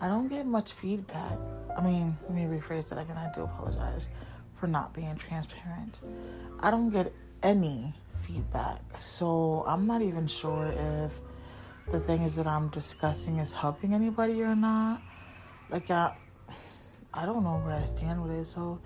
I 0.00 0.08
don't 0.08 0.28
get 0.28 0.46
much 0.46 0.72
feedback. 0.72 1.38
I 1.76 1.82
mean, 1.82 2.16
let 2.24 2.34
me 2.34 2.42
rephrase 2.42 2.90
that 2.90 2.98
again. 2.98 3.16
I 3.16 3.30
do 3.34 3.44
apologize 3.44 4.08
for 4.54 4.66
not 4.66 4.92
being 4.92 5.16
transparent. 5.16 6.02
I 6.60 6.70
don't 6.70 6.90
get 6.90 7.12
any 7.42 7.94
feedback. 8.22 8.82
So 8.98 9.64
I'm 9.66 9.86
not 9.86 10.02
even 10.02 10.26
sure 10.26 10.66
if 11.04 11.20
the 11.90 12.00
things 12.00 12.36
that 12.36 12.46
I'm 12.46 12.68
discussing 12.68 13.38
is 13.38 13.52
helping 13.52 13.94
anybody 13.94 14.42
or 14.42 14.54
not. 14.54 15.00
Like, 15.70 15.90
I, 15.90 16.14
I 17.14 17.24
don't 17.24 17.42
know 17.42 17.60
where 17.64 17.74
I 17.74 17.84
stand 17.84 18.22
with 18.22 18.32
it. 18.32 18.46
So 18.46 18.78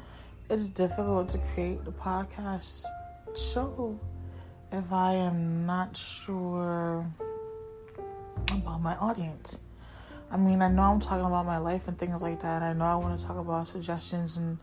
it's 0.48 0.68
difficult 0.68 1.28
to 1.30 1.38
create 1.54 1.84
the 1.84 1.92
podcast 1.92 2.84
show 3.36 3.98
if 4.74 4.92
I 4.92 5.14
am 5.14 5.66
not 5.66 5.96
sure 5.96 7.06
about 8.50 8.82
my 8.82 8.96
audience. 8.96 9.58
I 10.30 10.36
mean, 10.36 10.62
I 10.62 10.68
know 10.68 10.82
I'm 10.82 11.00
talking 11.00 11.24
about 11.24 11.46
my 11.46 11.58
life 11.58 11.86
and 11.86 11.96
things 11.96 12.20
like 12.20 12.42
that. 12.42 12.62
I 12.62 12.72
know 12.72 12.84
I 12.84 12.96
want 12.96 13.18
to 13.18 13.24
talk 13.24 13.38
about 13.38 13.68
suggestions 13.68 14.36
and 14.36 14.58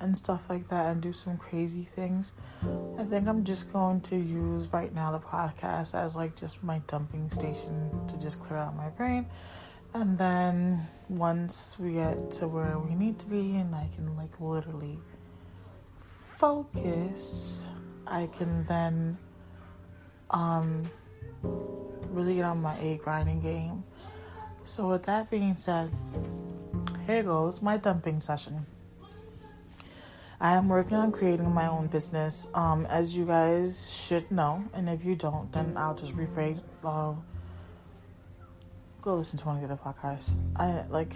and 0.00 0.16
stuff 0.16 0.42
like 0.48 0.68
that 0.68 0.90
and 0.90 1.00
do 1.00 1.12
some 1.12 1.36
crazy 1.36 1.84
things. 1.84 2.32
I 2.98 3.04
think 3.04 3.28
I'm 3.28 3.44
just 3.44 3.72
going 3.72 4.00
to 4.02 4.16
use 4.16 4.70
right 4.72 4.92
now 4.92 5.12
the 5.12 5.20
podcast 5.20 5.94
as 5.94 6.16
like 6.16 6.36
just 6.36 6.62
my 6.62 6.80
dumping 6.88 7.30
station 7.30 7.90
to 8.08 8.16
just 8.16 8.40
clear 8.42 8.58
out 8.58 8.76
my 8.76 8.88
brain. 8.90 9.26
And 9.94 10.18
then 10.18 10.86
once 11.08 11.76
we 11.78 11.92
get 11.92 12.32
to 12.32 12.48
where 12.48 12.78
we 12.78 12.96
need 12.96 13.18
to 13.20 13.26
be 13.26 13.56
and 13.56 13.74
I 13.74 13.88
can 13.94 14.16
like 14.16 14.40
literally 14.40 14.98
focus, 16.36 17.68
I 18.06 18.26
can 18.36 18.64
then 18.64 19.16
um 20.30 20.82
really 22.10 22.36
get 22.36 22.44
on 22.44 22.62
my 22.62 22.78
A 22.78 22.96
grinding 22.98 23.40
game. 23.40 23.84
So 24.64 24.88
with 24.88 25.02
that 25.04 25.30
being 25.30 25.56
said, 25.56 25.90
here 27.06 27.22
goes 27.22 27.60
my 27.60 27.76
dumping 27.76 28.20
session. 28.20 28.66
I 30.40 30.54
am 30.56 30.68
working 30.68 30.96
on 30.96 31.12
creating 31.12 31.50
my 31.52 31.68
own 31.68 31.86
business, 31.86 32.48
um, 32.54 32.86
as 32.86 33.16
you 33.16 33.24
guys 33.24 33.90
should 33.92 34.30
know, 34.30 34.64
and 34.74 34.88
if 34.88 35.04
you 35.04 35.14
don't, 35.14 35.50
then 35.52 35.74
I'll 35.76 35.94
just 35.94 36.14
rephrase. 36.16 36.60
Uh, 36.84 37.14
go 39.00 39.14
listen 39.16 39.38
to 39.38 39.46
one 39.46 39.56
of 39.56 39.68
the 39.68 39.72
other 39.72 39.80
podcasts. 39.82 40.30
I 40.56 40.84
like. 40.90 41.14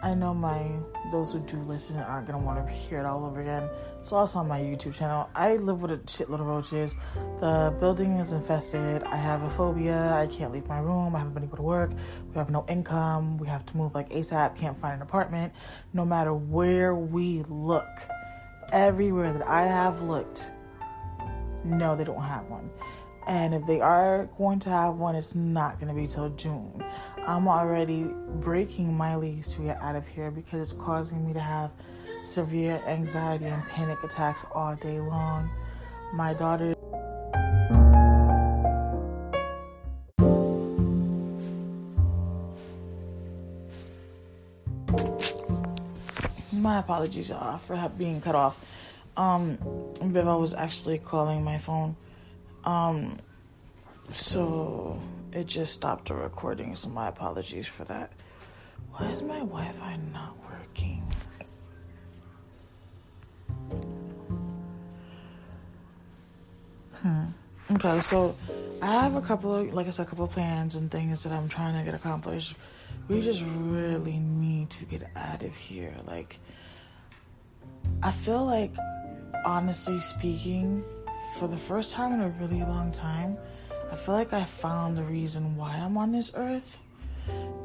I 0.00 0.14
know 0.14 0.32
my 0.32 0.70
those 1.10 1.32
who 1.32 1.40
do 1.40 1.56
listen 1.62 1.96
aren't 1.96 2.26
gonna 2.26 2.38
want 2.38 2.64
to 2.64 2.72
hear 2.72 3.00
it 3.00 3.06
all 3.06 3.24
over 3.24 3.40
again. 3.40 3.68
It's 4.00 4.12
also 4.12 4.38
on 4.38 4.48
my 4.48 4.60
YouTube 4.60 4.94
channel. 4.94 5.28
I 5.34 5.56
live 5.56 5.82
with 5.82 5.90
a 5.90 5.96
shitload 5.98 6.40
of 6.40 6.46
roaches. 6.46 6.94
The 7.40 7.74
building 7.80 8.18
is 8.18 8.32
infested. 8.32 9.02
I 9.02 9.16
have 9.16 9.42
a 9.42 9.50
phobia. 9.50 10.12
I 10.14 10.28
can't 10.28 10.52
leave 10.52 10.68
my 10.68 10.78
room. 10.78 11.16
I 11.16 11.18
haven't 11.18 11.34
been 11.34 11.42
able 11.42 11.56
to 11.56 11.62
work. 11.62 11.90
We 12.28 12.34
have 12.34 12.48
no 12.48 12.64
income. 12.68 13.38
We 13.38 13.48
have 13.48 13.66
to 13.66 13.76
move 13.76 13.94
like 13.94 14.08
ASAP. 14.10 14.56
Can't 14.56 14.78
find 14.78 14.94
an 14.94 15.02
apartment. 15.02 15.52
No 15.92 16.04
matter 16.04 16.32
where 16.32 16.94
we 16.94 17.42
look, 17.48 17.88
everywhere 18.72 19.32
that 19.32 19.46
I 19.48 19.66
have 19.66 20.02
looked, 20.02 20.44
no, 21.64 21.96
they 21.96 22.04
don't 22.04 22.22
have 22.22 22.46
one. 22.46 22.70
And 23.26 23.52
if 23.52 23.66
they 23.66 23.80
are 23.80 24.26
going 24.38 24.58
to 24.60 24.70
have 24.70 24.94
one, 24.94 25.14
it's 25.14 25.34
not 25.34 25.78
going 25.78 25.94
to 25.94 26.00
be 26.00 26.06
till 26.06 26.30
June. 26.30 26.82
I'm 27.28 27.46
already 27.46 28.04
breaking 28.40 28.96
my 28.96 29.14
lease 29.14 29.48
to 29.48 29.60
get 29.60 29.82
out 29.82 29.94
of 29.96 30.08
here 30.08 30.30
because 30.30 30.72
it's 30.72 30.80
causing 30.80 31.26
me 31.26 31.34
to 31.34 31.40
have 31.40 31.70
severe 32.22 32.82
anxiety 32.86 33.44
and 33.44 33.62
panic 33.68 34.02
attacks 34.02 34.46
all 34.50 34.74
day 34.76 34.98
long. 34.98 35.50
My 36.14 36.32
daughter. 36.32 36.74
My 46.50 46.78
apologies, 46.78 47.28
y'all, 47.28 47.58
for 47.58 47.92
being 47.98 48.22
cut 48.22 48.36
off. 48.36 48.58
Um, 49.18 49.58
Viva 50.00 50.38
was 50.38 50.54
actually 50.54 50.96
calling 50.96 51.44
my 51.44 51.58
phone. 51.58 51.94
Um, 52.64 53.18
so 54.10 54.98
it 55.32 55.46
just 55.46 55.74
stopped 55.74 56.08
the 56.08 56.14
recording, 56.14 56.74
so 56.76 56.88
my 56.88 57.08
apologies 57.08 57.66
for 57.66 57.84
that. 57.84 58.12
Why 58.92 59.10
is 59.10 59.22
my 59.22 59.38
Wi 59.38 59.72
Fi 59.72 59.96
not 60.12 60.36
working? 60.50 61.02
Hmm. 67.02 67.24
Okay, 67.74 68.00
so 68.00 68.34
I 68.80 69.02
have 69.02 69.14
a 69.14 69.20
couple 69.20 69.54
of, 69.54 69.74
like 69.74 69.86
I 69.86 69.90
said, 69.90 70.06
a 70.06 70.08
couple 70.08 70.24
of 70.24 70.30
plans 70.30 70.76
and 70.76 70.90
things 70.90 71.22
that 71.24 71.32
I'm 71.32 71.48
trying 71.48 71.78
to 71.78 71.84
get 71.84 71.94
accomplished. 71.94 72.56
We 73.08 73.20
just 73.20 73.42
really 73.44 74.18
need 74.18 74.70
to 74.70 74.84
get 74.84 75.08
out 75.14 75.42
of 75.42 75.54
here. 75.54 75.94
Like, 76.06 76.38
I 78.02 78.10
feel 78.10 78.44
like, 78.44 78.72
honestly 79.44 80.00
speaking, 80.00 80.82
for 81.38 81.46
the 81.46 81.56
first 81.56 81.92
time 81.92 82.12
in 82.12 82.20
a 82.20 82.28
really 82.40 82.60
long 82.60 82.90
time, 82.90 83.36
I 83.90 83.96
feel 83.96 84.14
like 84.14 84.32
I 84.32 84.44
found 84.44 84.96
the 84.96 85.02
reason 85.02 85.56
why 85.56 85.76
I'm 85.76 85.96
on 85.96 86.12
this 86.12 86.32
earth 86.34 86.80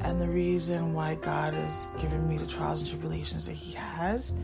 and 0.00 0.20
the 0.20 0.28
reason 0.28 0.92
why 0.94 1.14
God 1.16 1.54
has 1.54 1.88
given 1.98 2.28
me 2.28 2.36
the 2.36 2.46
trials 2.46 2.80
and 2.80 2.88
tribulations 2.88 3.46
that 3.46 3.54
He 3.54 3.72
has. 3.74 4.34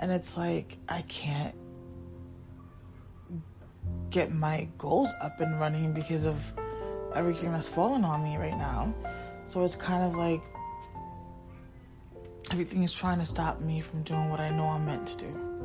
And 0.00 0.10
it's 0.12 0.36
like, 0.36 0.76
I 0.88 1.02
can't 1.02 1.54
get 4.10 4.32
my 4.32 4.68
goals 4.78 5.10
up 5.20 5.40
and 5.40 5.58
running 5.60 5.92
because 5.92 6.24
of 6.24 6.52
everything 7.14 7.52
that's 7.52 7.68
fallen 7.68 8.04
on 8.04 8.22
me 8.22 8.36
right 8.36 8.56
now. 8.56 8.94
So 9.46 9.64
it's 9.64 9.76
kind 9.76 10.04
of 10.04 10.14
like 10.14 10.42
everything 12.50 12.82
is 12.82 12.92
trying 12.92 13.18
to 13.18 13.24
stop 13.24 13.60
me 13.60 13.80
from 13.80 14.02
doing 14.02 14.30
what 14.30 14.40
I 14.40 14.50
know 14.50 14.66
I'm 14.66 14.86
meant 14.86 15.06
to 15.08 15.16
do. 15.18 15.57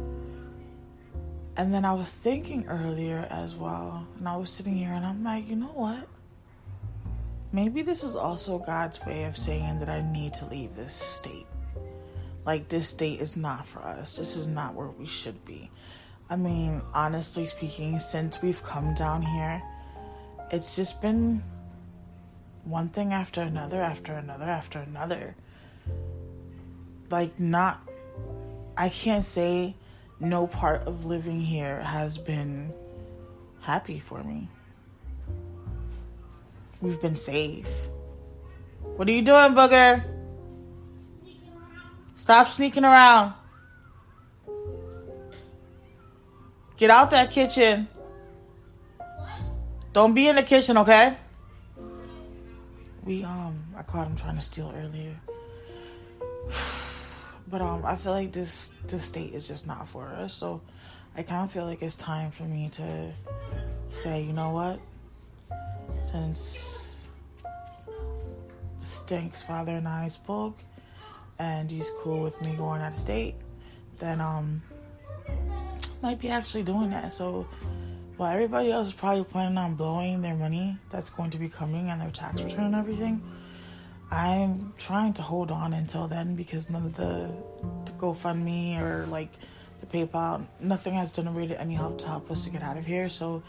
And 1.55 1.73
then 1.73 1.85
I 1.85 1.93
was 1.93 2.11
thinking 2.11 2.65
earlier 2.67 3.27
as 3.29 3.55
well, 3.55 4.07
and 4.17 4.27
I 4.27 4.35
was 4.37 4.49
sitting 4.49 4.75
here 4.75 4.91
and 4.91 5.05
I'm 5.05 5.23
like, 5.23 5.47
you 5.47 5.55
know 5.55 5.67
what? 5.67 6.07
Maybe 7.51 7.83
this 7.83 8.03
is 8.03 8.15
also 8.15 8.57
God's 8.57 8.99
way 9.05 9.25
of 9.25 9.37
saying 9.37 9.79
that 9.79 9.89
I 9.89 10.01
need 10.11 10.33
to 10.35 10.45
leave 10.45 10.75
this 10.75 10.95
state. 10.95 11.45
Like, 12.45 12.67
this 12.67 12.89
state 12.89 13.21
is 13.21 13.37
not 13.37 13.67
for 13.67 13.79
us. 13.79 14.17
This 14.17 14.35
is 14.35 14.47
not 14.47 14.73
where 14.73 14.87
we 14.87 15.05
should 15.05 15.45
be. 15.45 15.69
I 16.29 16.35
mean, 16.35 16.81
honestly 16.93 17.45
speaking, 17.45 17.99
since 17.99 18.41
we've 18.41 18.63
come 18.63 18.95
down 18.95 19.21
here, 19.21 19.61
it's 20.51 20.75
just 20.75 20.99
been 21.01 21.43
one 22.63 22.89
thing 22.89 23.13
after 23.13 23.41
another, 23.41 23.81
after 23.81 24.13
another, 24.13 24.45
after 24.45 24.79
another. 24.79 25.35
Like, 27.11 27.39
not, 27.39 27.87
I 28.75 28.89
can't 28.89 29.23
say 29.23 29.75
no 30.23 30.47
part 30.47 30.83
of 30.87 31.05
living 31.05 31.41
here 31.41 31.81
has 31.81 32.17
been 32.17 32.73
happy 33.61 33.99
for 33.99 34.23
me. 34.23 34.47
We've 36.81 37.01
been 37.01 37.15
safe. 37.15 37.69
What 38.95 39.07
are 39.07 39.11
you 39.11 39.21
doing, 39.21 39.53
Booger? 39.53 40.03
Stop 42.15 42.47
sneaking 42.47 42.85
around. 42.85 43.33
Get 46.77 46.89
out 46.89 47.11
that 47.11 47.31
kitchen. 47.31 47.87
Don't 49.93 50.13
be 50.13 50.27
in 50.27 50.35
the 50.35 50.43
kitchen, 50.43 50.77
okay? 50.77 51.17
We 53.03 53.23
um 53.23 53.63
I 53.77 53.83
caught 53.83 54.07
him 54.07 54.15
trying 54.15 54.35
to 54.35 54.41
steal 54.41 54.73
earlier. 54.75 55.15
But 57.53 57.61
um 57.61 57.85
I 57.85 57.95
feel 57.95 58.13
like 58.13 58.31
this 58.31 58.71
this 58.87 59.05
state 59.05 59.31
is 59.35 59.47
just 59.47 59.67
not 59.67 59.87
for 59.87 60.07
us. 60.07 60.33
So 60.33 60.59
I 61.15 61.21
kind 61.21 61.43
of 61.43 61.51
feel 61.51 61.65
like 61.65 61.83
it's 61.83 61.95
time 61.95 62.31
for 62.31 62.41
me 62.41 62.69
to 62.69 63.13
say, 63.89 64.23
you 64.23 64.33
know 64.33 64.49
what? 64.49 64.79
Since 66.11 66.97
Stank's 68.79 69.43
father 69.43 69.73
and 69.73 69.87
I 69.87 70.07
spoke 70.07 70.57
and 71.37 71.69
he's 71.69 71.91
cool 71.99 72.23
with 72.23 72.41
me 72.41 72.55
going 72.55 72.81
out 72.81 72.93
of 72.93 72.97
state, 72.97 73.35
then 73.99 74.19
um 74.19 74.63
might 76.01 76.19
be 76.19 76.29
actually 76.29 76.63
doing 76.63 76.89
that. 76.89 77.11
So 77.11 77.47
while 78.17 78.33
everybody 78.33 78.71
else 78.71 78.87
is 78.87 78.93
probably 78.95 79.25
planning 79.25 79.59
on 79.59 79.75
blowing 79.75 80.23
their 80.23 80.35
money 80.35 80.75
that's 80.89 81.11
going 81.11 81.29
to 81.29 81.37
be 81.37 81.49
coming 81.49 81.89
and 81.89 82.01
their 82.01 82.09
tax 82.09 82.41
return 82.41 82.65
and 82.65 82.75
everything, 82.75 83.21
I'm 84.13 84.73
trying 84.77 85.13
to 85.13 85.23
hold 85.23 85.49
on 85.49 85.73
until 85.73 86.07
then 86.07 86.35
because 86.35 86.69
none 86.69 86.85
of 86.85 86.95
the, 86.95 87.31
the 87.85 87.91
GoFundMe 87.93 88.79
or 88.79 89.07
like 89.07 89.29
the 89.81 89.87
PayPal, 89.87 90.45
nothing 90.59 90.93
has 90.93 91.09
generated 91.09 91.57
any 91.57 91.73
help 91.73 91.97
to 91.99 92.07
help 92.07 92.29
us 92.29 92.43
to 92.43 92.51
get 92.51 92.61
out 92.61 92.77
of 92.77 92.85
here. 92.85 93.09
So 93.09 93.41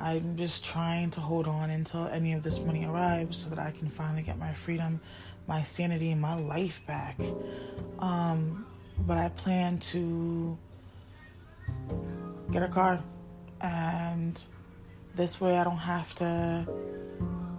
I'm 0.00 0.36
just 0.36 0.64
trying 0.64 1.12
to 1.12 1.20
hold 1.20 1.46
on 1.46 1.70
until 1.70 2.08
any 2.08 2.32
of 2.32 2.42
this 2.42 2.58
money 2.58 2.84
arrives 2.84 3.38
so 3.38 3.48
that 3.50 3.60
I 3.60 3.70
can 3.70 3.90
finally 3.90 4.22
get 4.22 4.38
my 4.38 4.52
freedom, 4.52 5.00
my 5.46 5.62
sanity, 5.62 6.10
and 6.10 6.20
my 6.20 6.34
life 6.34 6.82
back. 6.84 7.16
Um, 8.00 8.66
but 9.06 9.18
I 9.18 9.28
plan 9.28 9.78
to 9.78 10.58
get 12.50 12.64
a 12.64 12.68
car. 12.68 13.04
And 13.60 14.42
this 15.14 15.40
way 15.40 15.58
I 15.58 15.62
don't 15.62 15.76
have 15.76 16.12
to 16.16 16.66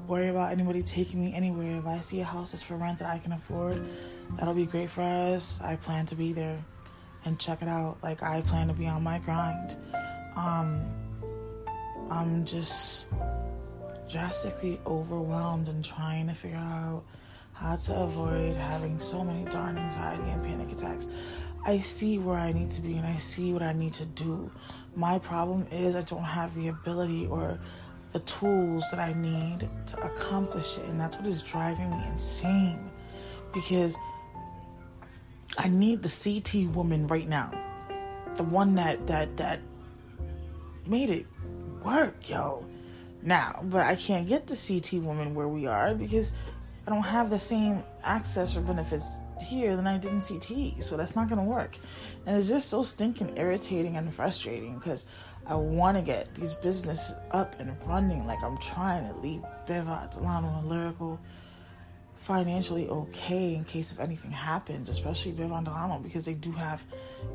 worry 0.10 0.30
about 0.30 0.52
anybody 0.52 0.82
taking 0.82 1.24
me 1.24 1.34
anywhere. 1.36 1.78
If 1.78 1.86
I 1.86 2.00
see 2.00 2.20
a 2.20 2.26
house 2.26 2.52
that's 2.52 2.64
for 2.64 2.76
rent 2.76 2.98
that 2.98 3.08
I 3.08 3.20
can 3.20 3.32
afford, 3.32 3.88
that'll 4.38 4.56
be 4.56 4.66
great 4.66 4.90
for 4.90 5.04
us. 5.04 5.62
I 5.62 5.76
plan 5.76 6.08
to 6.08 6.16
be 6.16 6.34
there 6.34 6.58
and 7.26 7.40
check 7.40 7.62
it 7.62 7.68
out. 7.68 7.98
Like 8.02 8.24
I 8.24 8.42
plan 8.42 8.68
to 8.70 8.74
be 8.74 8.88
on 8.88 9.04
my 9.04 9.20
grind. 9.20 9.78
Um, 10.36 10.84
I'm 12.10 12.44
just 12.44 13.06
drastically 14.10 14.82
overwhelmed 14.88 15.70
and 15.70 15.86
trying 15.86 16.28
to 16.28 16.34
figure 16.34 16.58
out 16.58 17.04
how 17.54 17.76
to 17.76 17.96
avoid 17.96 18.56
having 18.56 19.00
so 19.00 19.24
many 19.24 19.48
darn 19.52 19.78
anxiety 19.78 20.28
and 20.32 20.44
panic 20.44 20.72
attacks. 20.72 21.06
I 21.64 21.78
see 21.78 22.18
where 22.18 22.38
I 22.38 22.52
need 22.52 22.72
to 22.72 22.82
be 22.82 22.94
and 22.94 23.06
I 23.06 23.18
see 23.18 23.54
what 23.54 23.62
I 23.62 23.74
need 23.74 23.94
to 23.94 24.06
do. 24.06 24.50
My 24.96 25.20
problem 25.20 25.68
is 25.72 25.96
I 25.96 26.02
don't 26.02 26.24
have 26.24 26.56
the 26.56 26.70
ability 26.70 27.28
or 27.28 27.60
the 28.12 28.20
tools 28.22 28.84
that 28.92 29.00
I 29.00 29.14
need 29.14 29.70
to 29.88 30.00
accomplish 30.02 30.78
it, 30.78 30.86
and 30.86 31.00
that's 31.00 31.18
what 31.18 31.28
is 31.28 31.42
driving 31.42 31.90
me 31.92 32.04
insane. 32.12 32.90
Because 33.54 33.96
I 35.58 35.68
need 35.68 36.02
the 36.02 36.10
CT 36.10 36.74
woman 36.76 37.08
right 37.08 37.28
now, 37.28 37.52
the 38.36 38.44
one 38.44 38.76
that 38.76 39.06
that 39.08 39.38
that 39.38 39.60
made 40.86 41.10
it 41.10 41.26
work, 41.84 42.30
yo. 42.30 42.66
Now, 43.22 43.60
but 43.64 43.86
I 43.86 43.96
can't 43.96 44.28
get 44.28 44.48
the 44.48 44.56
CT 44.56 45.04
woman 45.04 45.36
where 45.36 45.48
we 45.48 45.68
are 45.68 45.94
because 45.94 46.34
I 46.88 46.92
don't 46.92 47.04
have 47.04 47.30
the 47.30 47.40
same 47.40 47.84
access 48.04 48.56
or 48.56 48.62
benefits 48.62 49.18
here 49.42 49.76
than 49.76 49.88
I 49.88 49.98
did 49.98 50.12
in 50.12 50.22
CT. 50.22 50.82
So 50.82 50.98
that's 50.98 51.16
not 51.16 51.30
gonna 51.30 51.44
work. 51.44 51.78
And 52.26 52.38
it's 52.38 52.48
just 52.48 52.70
so 52.70 52.84
stinking 52.84 53.38
irritating 53.38 53.98
and 53.98 54.14
frustrating 54.14 54.78
because 54.78 55.06
I 55.50 55.56
want 55.56 55.98
to 55.98 56.04
get 56.04 56.34
these 56.36 56.54
businesses 56.54 57.16
up 57.32 57.60
and 57.60 57.76
running. 57.86 58.28
Like 58.28 58.44
I'm 58.44 58.58
trying 58.60 59.12
to 59.12 59.20
leave 59.20 59.42
Beva, 59.68 60.14
Delano, 60.14 60.60
and 60.60 60.70
Lyrical 60.70 61.20
financially 62.18 62.88
okay 62.88 63.56
in 63.56 63.66
case 63.66 63.92
if 63.92 64.00
anything 64.00 64.30
happens, 64.30 64.90
especially 64.90 65.32
Beva 65.32 65.56
and 65.56 65.66
Delano 65.66 65.98
because 65.98 66.26
they 66.26 66.36
do 66.36 66.52
have, 66.52 66.84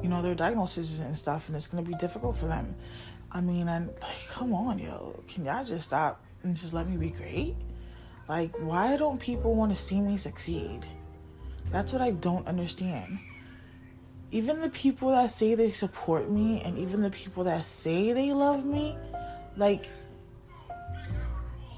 you 0.01 0.09
know, 0.09 0.23
their 0.23 0.37
diagnoses 0.37 1.01
and 1.01 1.19
stuff, 1.19 1.49
and 1.49 1.57
it's 1.57 1.67
gonna 1.67 1.83
be 1.83 1.95
difficult 1.95 2.37
for 2.37 2.47
them. 2.47 2.77
I 3.33 3.41
mean, 3.41 3.67
and 3.67 3.89
like, 4.01 4.29
come 4.29 4.55
on, 4.55 4.79
yo, 4.79 5.21
can 5.27 5.45
y'all 5.45 5.65
just 5.65 5.87
stop 5.87 6.25
and 6.45 6.55
just 6.55 6.73
let 6.73 6.89
me 6.89 6.97
be 6.97 7.11
great? 7.11 7.57
Like, 8.29 8.55
why 8.61 8.97
don't 8.97 9.19
people 9.19 9.57
want 9.57 9.75
to 9.75 9.81
see 9.81 10.01
me 10.01 10.17
succeed? 10.17 10.87
That's 11.73 11.93
what 11.93 12.01
I 12.01 12.13
don't 12.13 12.47
understand. 12.47 13.19
Even 14.35 14.61
the 14.61 14.69
people 14.71 15.11
that 15.11 15.31
say 15.31 15.55
they 15.55 15.71
support 15.71 16.29
me 16.29 16.61
and 16.65 16.77
even 16.77 17.03
the 17.03 17.11
people 17.11 17.45
that 17.45 17.65
say 17.65 18.13
they 18.13 18.33
love 18.33 18.65
me, 18.65 18.99
like, 19.57 19.87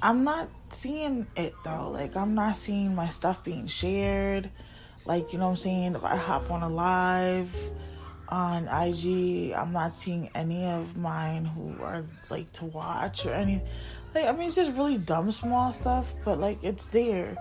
I'm 0.00 0.24
not 0.24 0.48
seeing 0.70 1.26
it 1.36 1.52
though. 1.64 1.90
Like, 1.90 2.16
I'm 2.16 2.34
not 2.34 2.56
seeing 2.56 2.94
my 2.94 3.10
stuff 3.10 3.44
being 3.44 3.66
shared. 3.66 4.48
Like, 5.04 5.34
you 5.34 5.38
know 5.38 5.48
what 5.48 5.50
I'm 5.50 5.56
saying? 5.58 5.94
If 5.96 6.04
I 6.04 6.16
hop 6.16 6.50
on 6.50 6.62
a 6.62 6.68
live 6.70 7.54
on 8.30 8.68
IG, 8.68 9.52
I'm 9.52 9.72
not 9.72 9.94
seeing 9.94 10.30
any 10.34 10.64
of 10.64 10.96
mine 10.96 11.44
who 11.44 11.76
are 11.82 12.04
like 12.30 12.50
to 12.54 12.64
watch 12.64 13.26
or 13.26 13.34
any. 13.34 13.60
Like, 14.14 14.24
I 14.24 14.32
mean, 14.32 14.48
it's 14.48 14.56
just 14.56 14.72
really 14.72 14.96
dumb, 14.96 15.30
small 15.30 15.72
stuff, 15.72 16.14
but 16.24 16.40
like, 16.40 16.64
it's 16.64 16.86
there 16.86 17.36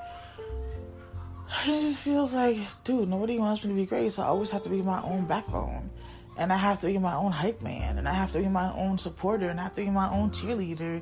it 1.47 1.81
just 1.81 1.99
feels 1.99 2.33
like, 2.33 2.57
dude, 2.83 3.09
nobody 3.09 3.37
wants 3.37 3.63
me 3.63 3.69
to 3.69 3.75
be 3.75 3.85
great, 3.85 4.11
so 4.11 4.23
I 4.23 4.27
always 4.27 4.49
have 4.49 4.63
to 4.63 4.69
be 4.69 4.81
my 4.81 5.01
own 5.01 5.25
backbone. 5.25 5.89
And 6.37 6.51
I 6.51 6.57
have 6.57 6.81
to 6.81 6.87
be 6.87 6.97
my 6.97 7.15
own 7.15 7.31
hype 7.31 7.61
man, 7.61 7.97
and 7.97 8.07
I 8.07 8.13
have 8.13 8.31
to 8.33 8.39
be 8.39 8.47
my 8.47 8.73
own 8.73 8.97
supporter, 8.97 9.49
and 9.49 9.59
I 9.59 9.63
have 9.63 9.75
to 9.75 9.81
be 9.81 9.89
my 9.89 10.09
own 10.11 10.31
cheerleader, 10.31 11.01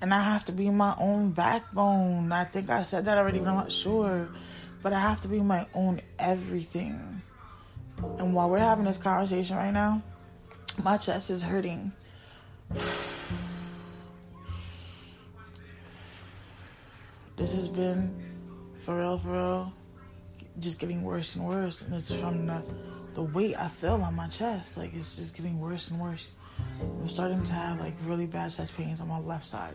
and 0.00 0.14
I 0.14 0.22
have 0.22 0.44
to 0.46 0.52
be 0.52 0.70
my 0.70 0.94
own 0.98 1.32
backbone. 1.32 2.32
I 2.32 2.44
think 2.44 2.70
I 2.70 2.82
said 2.82 3.04
that 3.04 3.18
already, 3.18 3.38
but 3.40 3.48
I'm 3.48 3.56
not 3.56 3.72
sure. 3.72 4.28
But 4.82 4.94
I 4.94 5.00
have 5.00 5.20
to 5.22 5.28
be 5.28 5.40
my 5.40 5.66
own 5.74 6.00
everything. 6.18 7.20
And 8.18 8.32
while 8.32 8.48
we're 8.48 8.58
having 8.58 8.86
this 8.86 8.96
conversation 8.96 9.56
right 9.56 9.72
now, 9.72 10.02
my 10.82 10.96
chest 10.96 11.30
is 11.30 11.42
hurting. 11.42 11.92
This 17.36 17.52
has 17.52 17.68
been 17.68 18.14
for 18.80 18.98
real, 18.98 19.18
for 19.18 19.30
real 19.30 19.72
just 20.60 20.78
getting 20.78 21.02
worse 21.02 21.36
and 21.36 21.46
worse, 21.46 21.82
and 21.82 21.94
it's 21.94 22.12
from 22.12 22.46
the 22.46 22.62
the 23.14 23.22
weight 23.22 23.56
I 23.58 23.68
feel 23.68 24.02
on 24.02 24.14
my 24.14 24.28
chest. 24.28 24.78
Like 24.78 24.94
it's 24.94 25.16
just 25.16 25.34
getting 25.34 25.58
worse 25.60 25.90
and 25.90 26.00
worse. 26.00 26.28
I'm 26.80 27.08
starting 27.08 27.42
to 27.42 27.52
have 27.52 27.80
like 27.80 27.94
really 28.04 28.26
bad 28.26 28.52
chest 28.52 28.76
pains 28.76 29.00
on 29.00 29.08
my 29.08 29.18
left 29.20 29.46
side. 29.46 29.74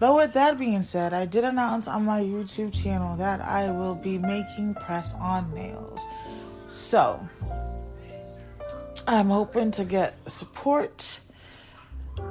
But 0.00 0.14
with 0.14 0.32
that 0.32 0.58
being 0.58 0.82
said, 0.82 1.12
I 1.12 1.26
did 1.26 1.44
announce 1.44 1.86
on 1.86 2.06
my 2.06 2.22
YouTube 2.22 2.72
channel 2.72 3.16
that 3.16 3.42
I 3.42 3.70
will 3.70 3.94
be 3.94 4.16
making 4.16 4.74
press 4.74 5.14
on 5.14 5.52
nails. 5.52 6.00
So, 6.68 7.20
I'm 9.06 9.28
hoping 9.28 9.70
to 9.72 9.84
get 9.84 10.16
support. 10.30 11.20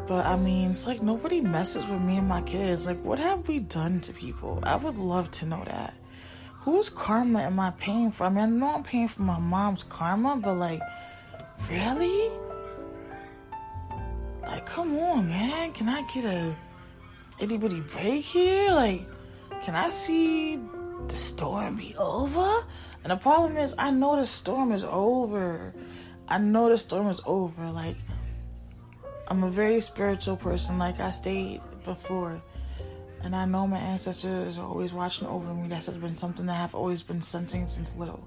But 0.08 0.26
I 0.26 0.36
mean, 0.38 0.72
it's 0.72 0.88
like 0.88 1.02
nobody 1.02 1.42
messes 1.42 1.86
with 1.86 2.02
me 2.02 2.18
and 2.18 2.28
my 2.28 2.42
kids. 2.42 2.86
Like, 2.86 3.02
what 3.04 3.20
have 3.20 3.48
we 3.48 3.60
done 3.60 4.00
to 4.02 4.14
people? 4.14 4.60
I 4.64 4.76
would 4.76 4.98
love 4.98 5.30
to 5.32 5.46
know 5.46 5.64
that. 5.66 5.94
Whose 6.62 6.90
karma 6.90 7.42
am 7.42 7.60
I 7.60 7.72
paying 7.72 8.12
for? 8.12 8.26
I 8.26 8.30
mean, 8.30 8.40
I 8.40 8.46
know 8.48 8.76
I'm 8.76 8.84
paying 8.84 9.08
for 9.08 9.22
my 9.22 9.40
mom's 9.40 9.84
karma, 9.84 10.38
but 10.38 10.56
like, 10.56 10.82
really? 11.70 12.32
Like, 14.42 14.66
come 14.66 14.98
on, 14.98 15.30
man. 15.30 15.72
Can 15.74 15.88
I 15.88 16.02
get 16.14 16.26
a 16.26 16.58
anybody 17.40 17.82
break 17.82 18.26
here? 18.26 18.72
Like, 18.72 19.08
can 19.62 19.76
I 19.76 19.90
see 19.90 20.60
the 21.08 21.16
storm 21.16 21.76
be 21.76 21.96
over? 21.98 22.66
And 23.04 23.12
the 23.12 23.18
problem 23.18 23.58
is, 23.58 23.76
I 23.78 23.92
know 23.92 24.16
the 24.16 24.26
storm 24.26 24.72
is 24.72 24.84
over. 24.84 25.74
I 26.28 26.38
know 26.38 26.70
the 26.70 26.78
storm 26.78 27.08
is 27.08 27.22
over. 27.26 27.70
Like, 27.72 27.96
I'm 29.30 29.44
a 29.44 29.50
very 29.50 29.82
spiritual 29.82 30.38
person, 30.38 30.78
like 30.78 31.00
I 31.00 31.12
stated 31.12 31.62
before. 31.84 32.42
And 33.22 33.36
I 33.36 33.46
know 33.46 33.68
my 33.68 33.78
ancestors 33.78 34.58
are 34.58 34.66
always 34.66 34.94
watching 34.94 35.28
over 35.28 35.54
me. 35.54 35.68
That's 35.68 35.88
been 35.88 36.16
something 36.16 36.46
that 36.46 36.64
I've 36.64 36.76
always 36.76 37.04
been 37.04 37.22
sensing 37.22 37.68
since 37.68 37.98
little. 37.98 38.26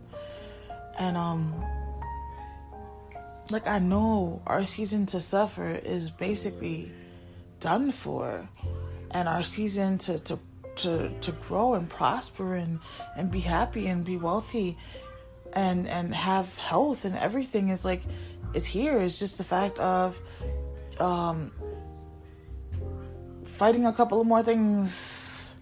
And, 0.98 1.16
um, 1.16 1.54
like, 3.50 3.66
I 3.66 3.78
know 3.78 4.42
our 4.46 4.64
season 4.64 5.06
to 5.06 5.20
suffer 5.20 5.70
is 5.70 6.10
basically 6.10 6.92
done 7.62 7.92
for 7.92 8.48
and 9.12 9.28
our 9.28 9.44
season 9.44 9.96
to 9.96 10.18
to 10.18 10.38
to, 10.74 11.10
to 11.20 11.32
grow 11.32 11.74
and 11.74 11.88
prosper 11.88 12.54
and, 12.54 12.80
and 13.16 13.30
be 13.30 13.40
happy 13.40 13.86
and 13.86 14.04
be 14.04 14.16
wealthy 14.16 14.76
and 15.52 15.86
and 15.86 16.14
have 16.14 16.56
health 16.56 17.04
and 17.04 17.16
everything 17.16 17.68
is 17.68 17.84
like 17.84 18.02
is 18.54 18.66
here. 18.66 18.98
It's 18.98 19.18
just 19.18 19.38
the 19.38 19.44
fact 19.44 19.78
of 19.78 20.20
um 21.00 21.52
fighting 23.44 23.86
a 23.86 23.92
couple 23.92 24.20
of 24.20 24.26
more 24.26 24.42
things 24.42 25.54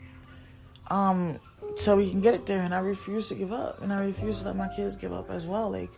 um 0.88 1.38
so 1.76 1.96
we 1.96 2.10
can 2.10 2.20
get 2.20 2.34
it 2.34 2.46
there 2.46 2.62
and 2.62 2.74
I 2.74 2.80
refuse 2.80 3.28
to 3.28 3.34
give 3.34 3.52
up 3.52 3.82
and 3.82 3.92
I 3.92 4.04
refuse 4.04 4.40
to 4.40 4.46
let 4.46 4.56
my 4.56 4.68
kids 4.68 4.96
give 4.96 5.12
up 5.12 5.30
as 5.30 5.46
well. 5.46 5.70
Like 5.70 5.90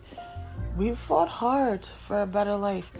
we've 0.77 0.97
fought 0.97 1.29
hard 1.29 1.85
for 1.85 2.21
a 2.21 2.27
better 2.27 2.55
life 2.55 2.91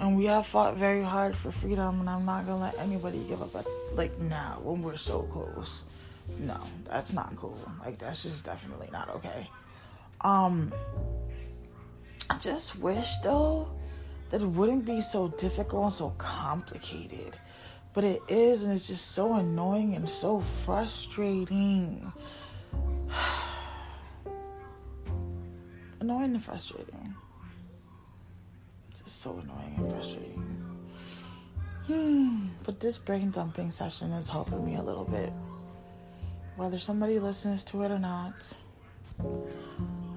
and 0.00 0.16
we 0.16 0.24
have 0.24 0.46
fought 0.46 0.76
very 0.76 1.02
hard 1.02 1.36
for 1.36 1.52
freedom, 1.52 2.00
and 2.00 2.08
I'm 2.08 2.24
not 2.24 2.46
gonna 2.46 2.62
let 2.62 2.78
anybody 2.78 3.22
give 3.28 3.42
up. 3.42 3.54
At, 3.54 3.66
like 3.94 4.18
now, 4.18 4.58
when 4.62 4.82
we're 4.82 4.96
so 4.96 5.22
close, 5.24 5.82
no, 6.38 6.58
that's 6.86 7.12
not 7.12 7.36
cool. 7.36 7.58
Like 7.84 7.98
that's 7.98 8.22
just 8.22 8.46
definitely 8.46 8.88
not 8.90 9.10
okay. 9.10 9.48
Um, 10.22 10.72
I 12.30 12.38
just 12.38 12.78
wish 12.78 13.18
though 13.18 13.68
that 14.30 14.40
it 14.42 14.46
wouldn't 14.46 14.84
be 14.84 15.00
so 15.02 15.28
difficult 15.28 15.84
and 15.84 15.92
so 15.92 16.10
complicated, 16.18 17.36
but 17.92 18.04
it 18.04 18.22
is, 18.28 18.64
and 18.64 18.72
it's 18.72 18.86
just 18.86 19.10
so 19.12 19.34
annoying 19.34 19.94
and 19.94 20.08
so 20.08 20.40
frustrating. 20.64 22.12
annoying 26.00 26.34
and 26.34 26.44
frustrating 26.44 27.14
It's 28.90 29.02
Just 29.02 29.20
so 29.20 29.32
annoying 29.42 29.74
and 29.78 29.92
frustrating. 29.92 30.56
Hmm. 31.86 32.46
But 32.64 32.78
this 32.78 32.98
brain 32.98 33.30
dumping 33.30 33.70
session 33.72 34.12
is 34.12 34.28
helping 34.28 34.64
me 34.64 34.76
a 34.76 34.82
little 34.82 35.04
bit. 35.04 35.32
Whether 36.56 36.78
somebody 36.78 37.18
listens 37.18 37.64
to 37.64 37.82
it 37.82 37.90
or 37.90 37.98
not, 37.98 38.52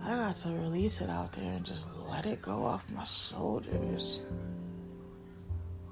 I 0.06 0.10
got 0.10 0.36
to 0.38 0.50
release 0.50 1.00
it 1.00 1.10
out 1.10 1.32
there 1.32 1.54
and 1.54 1.66
just 1.66 1.88
let 2.10 2.26
it 2.26 2.42
go 2.42 2.66
off 2.66 2.84
my 2.92 3.06
shoulders. 3.06 4.20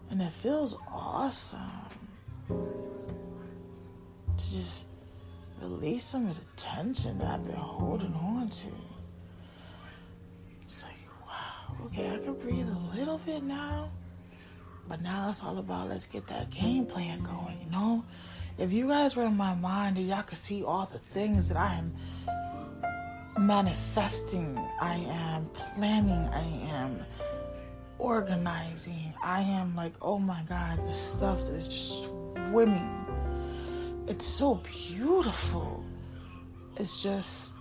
And 0.10 0.22
it 0.22 0.34
feels 0.34 0.78
awesome 0.92 1.62
to 2.50 4.38
just 4.38 4.88
release 5.62 6.04
some 6.04 6.28
of 6.28 6.36
the 6.36 6.44
tension 6.58 7.20
that 7.20 7.28
I've 7.28 7.46
been 7.46 7.56
holding 7.56 8.14
on 8.14 8.50
to. 8.50 8.68
It's 10.66 10.84
like, 10.84 11.00
wow, 11.26 11.86
okay, 11.86 12.14
I 12.14 12.18
can 12.18 12.34
breathe 12.34 12.68
a 12.68 12.98
little 12.98 13.20
bit 13.20 13.44
now. 13.44 13.92
But 14.90 15.02
now 15.02 15.30
it's 15.30 15.42
all 15.42 15.58
about 15.58 15.88
let's 15.88 16.06
get 16.06 16.28
that 16.28 16.50
game 16.50 16.86
plan 16.86 17.24
going, 17.24 17.62
you 17.64 17.72
know? 17.72 18.04
If 18.58 18.74
you 18.74 18.90
guys 18.90 19.16
were 19.16 19.26
in 19.26 19.38
my 19.38 19.56
mind 19.56 19.98
y'all 19.98 20.24
could 20.24 20.38
see 20.38 20.64
all 20.64 20.90
the 20.92 21.00
things 21.00 21.48
that 21.48 21.58
I 21.58 21.76
am 21.76 21.96
manifesting, 23.42 24.58
I 24.80 24.96
am 24.96 25.50
planning, 25.56 26.28
I 26.30 26.46
am 26.72 27.04
organizing, 28.00 29.14
I 29.24 29.42
am 29.42 29.76
like, 29.76 29.94
oh 30.02 30.20
my 30.20 30.42
God, 30.48 30.86
the 30.86 30.94
stuff 30.94 31.46
that 31.46 31.56
is 31.56 31.68
just 31.68 32.04
swimming. 32.04 33.06
It's 34.08 34.26
so 34.26 34.62
beautiful. 34.66 35.84
It's 36.78 37.04
just 37.04 37.54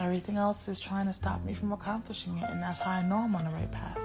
Everything 0.00 0.36
else 0.38 0.66
is 0.66 0.80
trying 0.80 1.04
to 1.06 1.12
stop 1.12 1.44
me 1.44 1.52
from 1.52 1.72
accomplishing 1.72 2.38
it, 2.38 2.48
and 2.48 2.62
that's 2.62 2.78
how 2.78 2.90
I 2.90 3.02
know 3.02 3.18
I'm 3.18 3.34
on 3.34 3.44
the 3.44 3.50
right 3.50 3.70
path. 3.70 3.98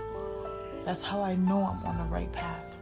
That's 0.83 1.03
how 1.03 1.21
I 1.21 1.35
know 1.35 1.63
I'm 1.63 1.81
on 1.85 1.97
the 1.97 2.03
right 2.13 2.29
path. 2.33 2.75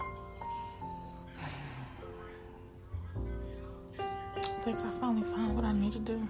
I 3.98 4.02
think 4.64 4.78
I 4.78 4.90
finally 4.98 5.30
found 5.30 5.56
what 5.56 5.66
I 5.66 5.72
need 5.72 5.92
to 5.92 5.98
do. 5.98 6.26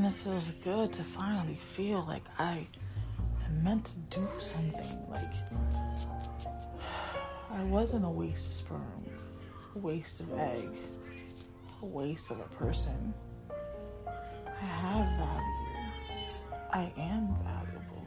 And 0.00 0.14
it 0.14 0.18
feels 0.18 0.50
good 0.64 0.94
to 0.94 1.04
finally 1.04 1.56
feel 1.56 2.06
like 2.08 2.24
I 2.38 2.66
am 3.44 3.62
meant 3.62 3.84
to 3.84 3.98
do 4.18 4.26
something. 4.38 4.98
Like, 5.10 5.34
I 7.50 7.62
wasn't 7.64 8.06
a 8.06 8.08
waste 8.08 8.46
of 8.46 8.54
sperm, 8.54 9.04
a 9.76 9.78
waste 9.78 10.20
of 10.20 10.32
egg 10.38 10.70
a 11.82 11.84
waste 11.84 12.30
of 12.30 12.40
a 12.40 12.48
person. 12.54 13.12
I 14.08 14.64
have 14.64 15.06
value. 15.18 15.50
I 16.72 16.92
am 16.96 17.36
valuable. 17.44 18.06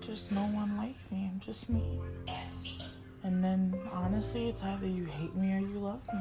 Just 0.00 0.32
no 0.32 0.42
one 0.42 0.76
like 0.76 0.96
me. 1.10 1.30
I'm 1.32 1.40
just 1.40 1.70
me. 1.70 1.98
And 3.22 3.42
then 3.42 3.80
honestly, 3.90 4.50
it's 4.50 4.62
either 4.62 4.86
you 4.86 5.06
hate 5.06 5.34
me 5.34 5.54
or 5.54 5.60
you 5.60 5.78
love 5.78 6.02
me. 6.12 6.20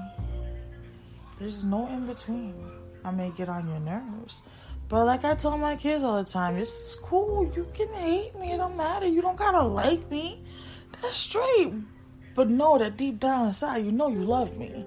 There's 1.37 1.65
no 1.65 1.87
in 1.87 2.05
between. 2.05 2.80
I 3.03 3.11
may 3.11 3.31
get 3.31 3.49
on 3.49 3.67
your 3.67 3.79
nerves. 3.79 4.41
But 4.89 5.05
like 5.05 5.23
I 5.23 5.35
tell 5.35 5.57
my 5.57 5.75
kids 5.75 6.03
all 6.03 6.17
the 6.17 6.29
time, 6.29 6.57
it's 6.57 6.95
cool. 6.95 7.49
You 7.55 7.65
can 7.73 7.87
hate 7.93 8.37
me. 8.37 8.51
It 8.51 8.57
don't 8.57 8.75
matter. 8.75 9.07
You 9.07 9.21
don't 9.21 9.37
gotta 9.37 9.61
like 9.61 10.09
me. 10.11 10.43
That's 11.01 11.15
straight. 11.15 11.73
But 12.35 12.49
know 12.49 12.77
that 12.77 12.97
deep 12.97 13.19
down 13.19 13.47
inside, 13.47 13.85
you 13.85 13.91
know 13.91 14.09
you 14.09 14.19
love 14.19 14.57
me. 14.57 14.85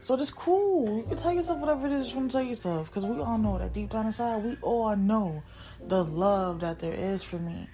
So 0.00 0.14
it's 0.14 0.30
cool. 0.30 0.96
You 0.96 1.04
can 1.04 1.16
tell 1.16 1.32
yourself 1.32 1.58
whatever 1.58 1.86
it 1.86 1.92
is 1.92 2.10
you 2.10 2.18
want 2.18 2.30
to 2.30 2.38
tell 2.38 2.46
yourself. 2.46 2.86
Because 2.88 3.06
we 3.06 3.20
all 3.20 3.38
know 3.38 3.58
that 3.58 3.72
deep 3.72 3.90
down 3.90 4.06
inside, 4.06 4.42
we 4.42 4.56
all 4.62 4.96
know 4.96 5.42
the 5.86 6.02
love 6.02 6.60
that 6.60 6.78
there 6.78 6.94
is 6.94 7.22
for 7.22 7.38
me. 7.38 7.68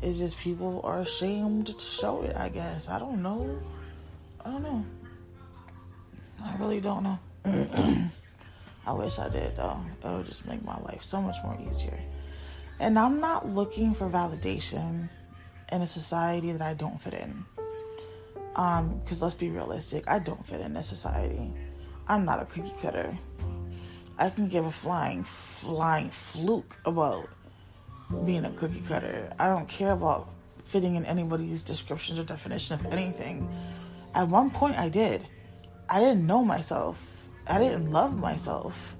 It's 0.00 0.18
just 0.18 0.38
people 0.38 0.80
are 0.84 1.00
ashamed 1.00 1.66
to 1.66 1.84
show 1.84 2.22
it, 2.22 2.36
I 2.36 2.48
guess. 2.48 2.88
I 2.88 2.98
don't 2.98 3.22
know. 3.22 3.60
I 4.44 4.50
don't 4.50 4.62
know. 4.62 4.84
I 6.42 6.56
really 6.58 6.80
don't 6.80 7.02
know. 7.02 7.18
I 8.86 8.92
wish 8.92 9.18
I 9.18 9.28
did, 9.28 9.56
though. 9.56 9.80
It 10.04 10.08
would 10.08 10.26
just 10.26 10.46
make 10.46 10.64
my 10.64 10.78
life 10.80 11.02
so 11.02 11.20
much 11.20 11.36
more 11.42 11.58
easier. 11.70 11.98
And 12.80 12.98
I'm 12.98 13.20
not 13.20 13.48
looking 13.48 13.94
for 13.94 14.08
validation 14.08 15.08
in 15.72 15.82
a 15.82 15.86
society 15.86 16.52
that 16.52 16.62
I 16.62 16.74
don't 16.74 17.00
fit 17.00 17.14
in. 17.14 17.44
Um, 18.56 19.00
because 19.02 19.22
let's 19.22 19.34
be 19.34 19.50
realistic, 19.50 20.04
I 20.06 20.18
don't 20.18 20.46
fit 20.46 20.60
in 20.60 20.74
this 20.74 20.86
society. 20.86 21.52
I'm 22.06 22.24
not 22.24 22.42
a 22.42 22.44
cookie 22.44 22.74
cutter. 22.80 23.16
I 24.18 24.30
can 24.30 24.48
give 24.48 24.64
a 24.64 24.70
flying, 24.70 25.24
flying 25.24 26.10
fluke 26.10 26.76
about 26.84 27.28
being 28.24 28.44
a 28.44 28.52
cookie 28.52 28.82
cutter. 28.86 29.32
I 29.38 29.46
don't 29.48 29.68
care 29.68 29.92
about 29.92 30.28
fitting 30.64 30.94
in 30.94 31.04
anybody's 31.04 31.62
descriptions 31.62 32.18
or 32.18 32.24
definition 32.24 32.74
of 32.74 32.86
anything. 32.86 33.48
At 34.14 34.28
one 34.28 34.50
point, 34.50 34.76
I 34.76 34.88
did. 34.88 35.26
I 35.88 35.98
didn't 35.98 36.26
know 36.26 36.44
myself. 36.44 37.13
I 37.46 37.58
didn't 37.58 37.90
love 37.90 38.18
myself. 38.18 38.96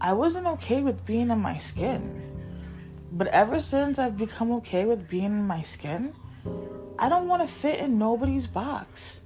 I 0.00 0.12
wasn't 0.12 0.46
okay 0.46 0.82
with 0.82 1.06
being 1.06 1.30
in 1.30 1.38
my 1.38 1.58
skin. 1.58 2.24
But 3.12 3.28
ever 3.28 3.60
since 3.60 3.98
I've 3.98 4.16
become 4.16 4.52
okay 4.52 4.84
with 4.84 5.08
being 5.08 5.24
in 5.24 5.46
my 5.46 5.62
skin, 5.62 6.12
I 6.98 7.08
don't 7.08 7.28
want 7.28 7.42
to 7.42 7.48
fit 7.48 7.80
in 7.80 7.98
nobody's 7.98 8.46
box. 8.46 9.22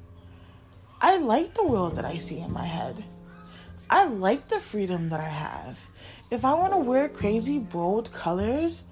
I 1.00 1.16
like 1.16 1.54
the 1.54 1.66
world 1.66 1.96
that 1.96 2.04
I 2.04 2.18
see 2.18 2.40
in 2.40 2.52
my 2.52 2.66
head. 2.66 3.02
I 3.90 4.04
like 4.04 4.48
the 4.48 4.60
freedom 4.60 5.08
that 5.08 5.20
I 5.20 5.28
have. 5.28 5.78
If 6.30 6.44
I 6.44 6.54
want 6.54 6.72
to 6.72 6.78
wear 6.78 7.08
crazy 7.08 7.58
bold 7.58 8.12
colors, 8.12 8.84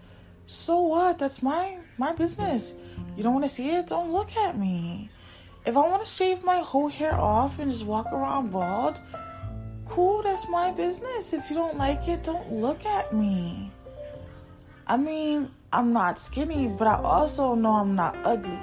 so 0.46 0.80
what? 0.80 1.18
That's 1.18 1.42
my 1.42 1.78
my 1.96 2.12
business. 2.12 2.74
You 3.16 3.22
don't 3.22 3.34
want 3.34 3.44
to 3.44 3.54
see 3.54 3.70
it? 3.70 3.86
Don't 3.86 4.12
look 4.12 4.36
at 4.36 4.58
me. 4.58 5.09
If 5.66 5.76
I 5.76 5.80
want 5.88 6.04
to 6.04 6.10
shave 6.10 6.42
my 6.42 6.58
whole 6.58 6.88
hair 6.88 7.14
off 7.14 7.58
and 7.58 7.70
just 7.70 7.84
walk 7.84 8.06
around 8.12 8.50
bald, 8.50 9.00
cool, 9.86 10.22
that's 10.22 10.48
my 10.48 10.70
business. 10.72 11.32
If 11.32 11.50
you 11.50 11.56
don't 11.56 11.76
like 11.76 12.08
it, 12.08 12.24
don't 12.24 12.50
look 12.50 12.86
at 12.86 13.12
me. 13.12 13.70
I 14.86 14.96
mean, 14.96 15.50
I'm 15.72 15.92
not 15.92 16.18
skinny, 16.18 16.66
but 16.66 16.86
I 16.86 16.94
also 16.94 17.54
know 17.54 17.72
I'm 17.72 17.94
not 17.94 18.16
ugly. 18.24 18.58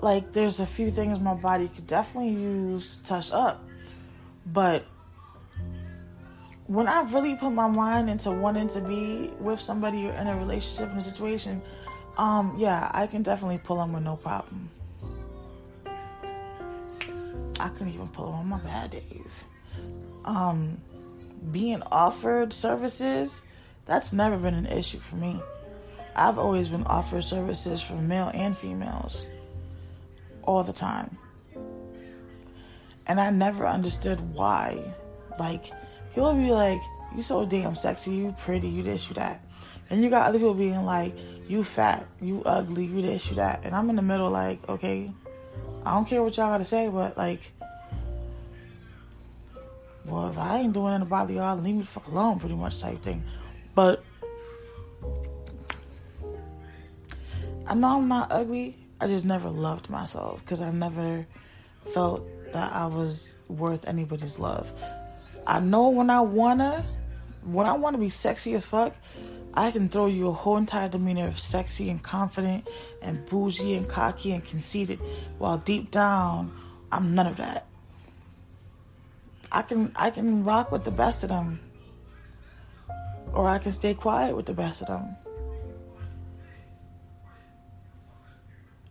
Like, 0.00 0.32
there's 0.32 0.60
a 0.60 0.66
few 0.66 0.90
things 0.90 1.18
my 1.18 1.34
body 1.34 1.68
could 1.68 1.86
definitely 1.86 2.30
use 2.30 2.96
to 2.98 3.02
touch 3.04 3.32
up. 3.32 3.64
But 4.46 4.84
when 6.68 6.86
I 6.86 7.02
really 7.02 7.34
put 7.34 7.50
my 7.50 7.66
mind 7.66 8.08
into 8.08 8.30
wanting 8.30 8.68
to 8.68 8.80
be 8.80 9.30
with 9.40 9.60
somebody 9.60 10.06
or 10.06 10.12
in 10.12 10.26
a 10.26 10.36
relationship 10.36 10.90
in 10.92 10.98
a 10.98 11.02
situation, 11.02 11.60
um, 12.16 12.54
yeah, 12.56 12.90
I 12.94 13.06
can 13.06 13.22
definitely 13.22 13.58
pull 13.58 13.78
them 13.78 13.92
with 13.92 14.04
no 14.04 14.16
problem. 14.16 14.70
I 17.58 17.68
couldn't 17.68 17.94
even 17.94 18.08
pull 18.08 18.28
on 18.28 18.48
my 18.48 18.58
bad 18.58 18.90
days. 18.90 19.44
Um, 20.24 20.80
being 21.50 21.82
offered 21.82 22.52
services, 22.52 23.42
that's 23.86 24.12
never 24.12 24.36
been 24.36 24.54
an 24.54 24.66
issue 24.66 24.98
for 24.98 25.16
me. 25.16 25.40
I've 26.14 26.38
always 26.38 26.68
been 26.68 26.84
offered 26.84 27.24
services 27.24 27.82
from 27.82 28.08
male 28.08 28.30
and 28.34 28.56
females 28.56 29.26
all 30.42 30.62
the 30.62 30.72
time. 30.72 31.16
And 33.06 33.20
I 33.20 33.30
never 33.30 33.66
understood 33.66 34.20
why. 34.34 34.82
Like, 35.38 35.72
people 36.14 36.34
be 36.34 36.50
like, 36.50 36.80
you 37.14 37.22
so 37.22 37.46
damn 37.46 37.76
sexy, 37.76 38.12
you 38.12 38.34
pretty, 38.38 38.68
you 38.68 38.82
this, 38.82 39.08
you 39.08 39.14
that. 39.14 39.42
And 39.90 40.02
you 40.02 40.10
got 40.10 40.26
other 40.26 40.38
people 40.38 40.54
being 40.54 40.84
like, 40.84 41.14
you 41.46 41.62
fat, 41.62 42.06
you 42.20 42.42
ugly, 42.44 42.86
you 42.86 43.02
this, 43.02 43.28
you 43.28 43.36
that. 43.36 43.60
And 43.62 43.74
I'm 43.74 43.88
in 43.90 43.96
the 43.96 44.02
middle 44.02 44.30
like, 44.30 44.66
okay, 44.68 45.12
I 45.86 45.90
don't 45.90 46.04
care 46.04 46.20
what 46.20 46.36
y'all 46.36 46.50
gotta 46.50 46.64
say, 46.64 46.88
but 46.88 47.16
like, 47.16 47.52
well, 50.04 50.28
if 50.28 50.36
I 50.36 50.58
ain't 50.58 50.72
doing 50.72 50.88
anything 50.88 51.06
to 51.06 51.10
bother 51.10 51.32
y'all, 51.32 51.56
leave 51.56 51.76
me 51.76 51.82
the 51.82 51.86
fuck 51.86 52.08
alone, 52.08 52.40
pretty 52.40 52.56
much 52.56 52.80
type 52.80 53.00
thing. 53.04 53.22
But 53.72 54.02
I 57.68 57.74
know 57.74 57.98
I'm 57.98 58.08
not 58.08 58.32
ugly. 58.32 58.76
I 59.00 59.06
just 59.06 59.24
never 59.24 59.48
loved 59.48 59.88
myself 59.88 60.40
because 60.40 60.60
I 60.60 60.72
never 60.72 61.24
felt 61.92 62.26
that 62.52 62.72
I 62.72 62.86
was 62.86 63.36
worth 63.46 63.86
anybody's 63.86 64.40
love. 64.40 64.72
I 65.46 65.60
know 65.60 65.90
when 65.90 66.10
I 66.10 66.20
wanna, 66.20 66.84
when 67.44 67.64
I 67.64 67.74
wanna 67.74 67.98
be 67.98 68.08
sexy 68.08 68.54
as 68.54 68.66
fuck, 68.66 68.92
I 69.56 69.70
can 69.70 69.88
throw 69.88 70.06
you 70.06 70.28
a 70.28 70.32
whole 70.32 70.58
entire 70.58 70.88
demeanor 70.88 71.26
of 71.26 71.40
sexy 71.40 71.88
and 71.88 72.02
confident 72.02 72.68
and 73.00 73.24
bougie 73.24 73.74
and 73.74 73.88
cocky 73.88 74.32
and 74.32 74.44
conceited, 74.44 75.00
while 75.38 75.56
deep 75.56 75.90
down, 75.90 76.52
I'm 76.92 77.14
none 77.14 77.26
of 77.26 77.38
that. 77.38 77.66
I 79.50 79.62
can 79.62 79.92
I 79.96 80.10
can 80.10 80.44
rock 80.44 80.70
with 80.70 80.84
the 80.84 80.90
best 80.90 81.22
of 81.22 81.30
them, 81.30 81.60
or 83.32 83.48
I 83.48 83.58
can 83.58 83.72
stay 83.72 83.94
quiet 83.94 84.36
with 84.36 84.44
the 84.44 84.52
best 84.52 84.82
of 84.82 84.88
them. 84.88 85.16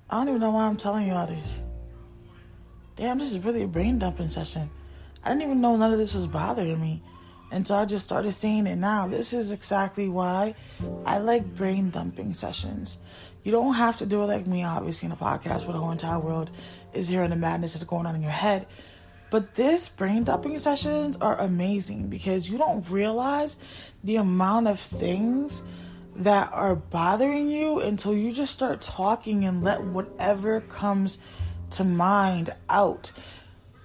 I 0.09 0.17
don't 0.17 0.29
even 0.29 0.41
know 0.41 0.51
why 0.51 0.63
I'm 0.63 0.77
telling 0.77 1.07
you 1.07 1.13
all 1.13 1.27
this. 1.27 1.61
Damn, 2.95 3.19
this 3.19 3.31
is 3.31 3.39
really 3.39 3.63
a 3.63 3.67
brain 3.67 3.99
dumping 3.99 4.29
session. 4.29 4.69
I 5.23 5.29
didn't 5.29 5.43
even 5.43 5.61
know 5.61 5.75
none 5.75 5.91
of 5.91 5.99
this 5.99 6.13
was 6.13 6.25
bothering 6.25 6.79
me 6.79 7.03
until 7.55 7.77
I 7.77 7.85
just 7.85 8.03
started 8.03 8.33
seeing 8.33 8.67
it 8.67 8.75
now. 8.75 9.07
This 9.07 9.31
is 9.31 9.53
exactly 9.53 10.09
why 10.09 10.55
I 11.05 11.19
like 11.19 11.55
brain 11.55 11.89
dumping 11.89 12.33
sessions. 12.33 12.97
You 13.43 13.53
don't 13.53 13.75
have 13.75 13.95
to 13.97 14.05
do 14.05 14.21
it 14.23 14.25
like 14.25 14.45
me, 14.45 14.65
obviously, 14.65 15.05
in 15.05 15.13
a 15.13 15.15
podcast 15.15 15.63
where 15.63 15.71
the 15.73 15.79
whole 15.79 15.91
entire 15.91 16.19
world 16.19 16.51
is 16.93 17.07
hearing 17.07 17.29
the 17.29 17.37
madness 17.37 17.73
that's 17.73 17.85
going 17.85 18.05
on 18.05 18.15
in 18.15 18.21
your 18.21 18.31
head. 18.31 18.67
But 19.29 19.55
this 19.55 19.87
brain 19.87 20.25
dumping 20.25 20.57
sessions 20.57 21.15
are 21.17 21.39
amazing 21.39 22.09
because 22.09 22.49
you 22.49 22.57
don't 22.57 22.87
realize 22.89 23.57
the 24.03 24.17
amount 24.17 24.67
of 24.67 24.79
things 24.79 25.63
that 26.17 26.51
are 26.51 26.75
bothering 26.75 27.49
you 27.49 27.79
until 27.79 28.13
you 28.13 28.33
just 28.33 28.51
start 28.51 28.81
talking 28.81 29.45
and 29.45 29.63
let 29.63 29.81
whatever 29.81 30.59
comes 30.59 31.19
to 31.71 31.85
mind 31.85 32.53
out. 32.69 33.13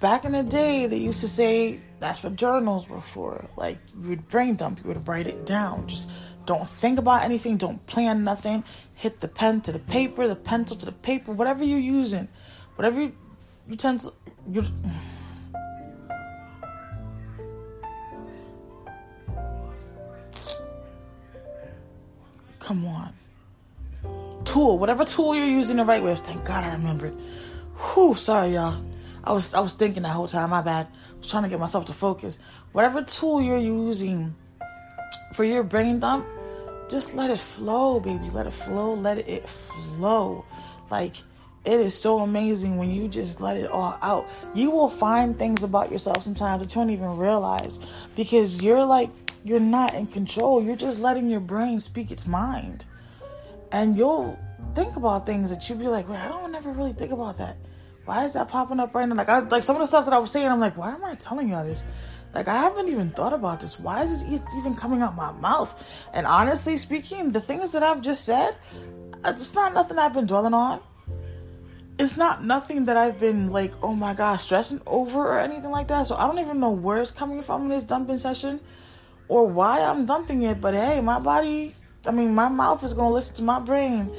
Back 0.01 0.25
in 0.25 0.33
the 0.33 0.43
day, 0.43 0.87
they 0.87 0.97
used 0.97 1.21
to 1.21 1.29
say 1.29 1.79
that's 1.99 2.23
what 2.23 2.35
journals 2.35 2.89
were 2.89 3.03
for. 3.03 3.45
Like, 3.59 3.79
you 4.03 4.09
would 4.09 4.29
brain 4.29 4.57
dump, 4.57 4.79
you 4.83 4.89
would 4.89 5.07
write 5.07 5.27
it 5.27 5.45
down. 5.45 5.87
Just 5.87 6.11
don't 6.47 6.67
think 6.67 6.99
about 6.99 7.23
anything, 7.23 7.59
don't 7.59 7.85
plan 7.87 8.25
nothing. 8.25 8.65
Hit 8.95 9.21
the 9.21 9.29
pen 9.29 9.61
to 9.63 9.73
the 9.73 9.79
paper, 9.79 10.27
the 10.27 10.37
pencil 10.37 10.79
to 10.79 10.87
the 10.87 10.93
paper, 10.93 11.33
whatever 11.33 11.63
you're 11.63 11.79
using, 11.79 12.29
whatever 12.77 13.03
you, 13.03 13.13
utensil. 13.69 14.15
You, 14.51 14.65
Come 22.59 22.87
on. 22.87 23.13
Tool, 24.45 24.79
whatever 24.79 25.05
tool 25.05 25.35
you're 25.35 25.45
using 25.45 25.77
to 25.77 25.85
write 25.85 26.03
with. 26.03 26.21
Thank 26.21 26.45
God 26.45 26.65
I 26.65 26.73
remembered. 26.73 27.15
Whew, 27.77 28.15
sorry 28.15 28.55
y'all. 28.55 28.81
I 29.25 29.33
was 29.33 29.55
I 29.55 29.61
was 29.61 29.75
thinking 29.75 30.03
that 30.05 30.11
whole 30.11 30.29
time. 30.29 30.51
My 30.51 30.63
bad. 30.63 30.87
I 30.87 31.17
was 31.19 31.29
trying 31.29 31.43
to 31.43 31.49
get 31.49 31.61
myself 31.61 31.85
to 31.87 31.93
focus. 31.93 32.39
Whatever 32.73 33.03
tool 33.03 33.43
you're 33.43 33.59
using 33.59 34.35
for 35.35 35.45
your 35.45 35.63
brain 35.63 35.99
dump, 35.99 36.27
just 36.89 37.15
let 37.15 37.31
it 37.31 37.41
flow, 37.41 38.01
baby. 38.01 38.31
Let 38.31 38.47
it 38.47 38.53
flow. 38.53 38.95
Let 38.95 39.19
it 39.19 39.49
flow. 39.49 40.45
Like 40.91 41.17
it 41.65 41.79
is 41.79 41.95
so 41.95 42.21
amazing 42.21 42.79
when 42.79 42.91
you 42.91 43.07
just 43.09 43.41
let 43.41 43.57
it 43.59 43.71
all 43.71 43.99
out. 44.01 44.29
You 44.55 44.71
will 44.71 44.89
find 44.89 45.39
things 45.39 45.63
about 45.63 45.93
yourself 45.93 46.23
sometimes 46.23 46.63
that 46.63 46.75
you 46.75 46.81
don't 46.81 46.91
even 46.91 47.17
realize 47.19 47.81
because 48.17 48.63
you're 48.63 48.85
like 48.85 49.11
you're 49.45 49.61
not 49.61 49.95
in 49.95 50.07
control. 50.07 50.63
You're 50.63 50.77
just 50.77 51.01
letting 51.01 51.29
your 51.29 51.41
brain 51.41 51.81
speak 51.81 52.11
its 52.11 52.27
mind. 52.27 52.85
And 53.73 53.97
you'll 53.97 54.39
think 54.75 54.97
about 54.97 55.27
things 55.27 55.51
that 55.51 55.69
you'd 55.69 55.79
be 55.79 55.89
like, 55.89 56.09
wait, 56.09 56.19
I 56.19 56.29
don't 56.29 56.55
ever 56.55 56.73
really 56.73 56.93
think 56.93 57.13
about 57.13 57.37
that. 57.39 57.57
Why 58.05 58.25
is 58.25 58.33
that 58.35 58.49
popping 58.49 58.81
up 58.81 58.95
right 58.95 59.09
now? 59.09 59.15
Like, 59.15 59.29
I, 59.29 59.41
like 59.41 59.63
some 59.63 59.77
of 59.77 59.81
the 59.81 59.87
stuff 59.87 60.05
that 60.07 60.15
I 60.15 60.19
was 60.19 60.31
saying, 60.31 60.49
I'm 60.49 60.61
like, 60.61 60.77
why 60.77 60.93
am 60.93 61.05
I 61.05 61.15
telling 61.15 61.49
you 61.49 61.55
all 61.55 61.65
this? 61.65 61.85
Like, 62.35 62.49
I 62.49 62.57
haven't 62.57 62.89
even 62.89 63.11
thought 63.11 63.33
about 63.33 63.61
this. 63.61 63.79
Why 63.79 64.03
is 64.05 64.25
this 64.25 64.41
even 64.57 64.75
coming 64.75 65.03
out 65.03 65.17
my 65.17 65.33
mouth? 65.33 65.75
And 66.13 66.27
honestly 66.27 66.77
speaking, 66.79 67.33
the 67.33 67.41
things 67.41 67.73
that 67.73 67.83
I've 67.83 68.01
just 68.01 68.25
said, 68.25 68.57
it's 69.25 69.55
not 69.55 69.75
nothing 69.75 69.99
I've 69.99 70.15
been 70.15 70.27
dwelling 70.27 70.55
on. 70.55 70.81
It's 71.99 72.17
not 72.17 72.43
nothing 72.45 72.87
that 72.87 72.97
I've 72.97 73.21
been 73.21 73.51
like, 73.51 73.73
oh 73.83 73.95
my 73.95 74.15
gosh, 74.15 74.45
stressing 74.45 74.81
over 74.87 75.21
or 75.21 75.39
anything 75.39 75.71
like 75.71 75.89
that. 75.89 76.07
So 76.07 76.17
I 76.17 76.27
don't 76.27 76.39
even 76.39 76.59
know 76.59 76.71
where 76.71 77.03
it's 77.03 77.11
coming 77.11 77.43
from 77.43 77.65
in 77.65 77.69
this 77.69 77.83
dumping 77.83 78.17
session 78.17 78.61
or 79.29 79.47
why 79.47 79.81
I'm 79.81 80.07
dumping 80.07 80.43
it, 80.43 80.61
but 80.61 80.75
hey, 80.75 81.01
my 81.01 81.19
body, 81.19 81.75
I 82.07 82.11
mean, 82.11 82.35
my 82.35 82.49
mouth 82.49 82.83
is 82.83 82.95
going 82.95 83.11
to 83.11 83.15
listen 83.15 83.35
to 83.37 83.43
my 83.43 83.61
brain. 83.61 84.11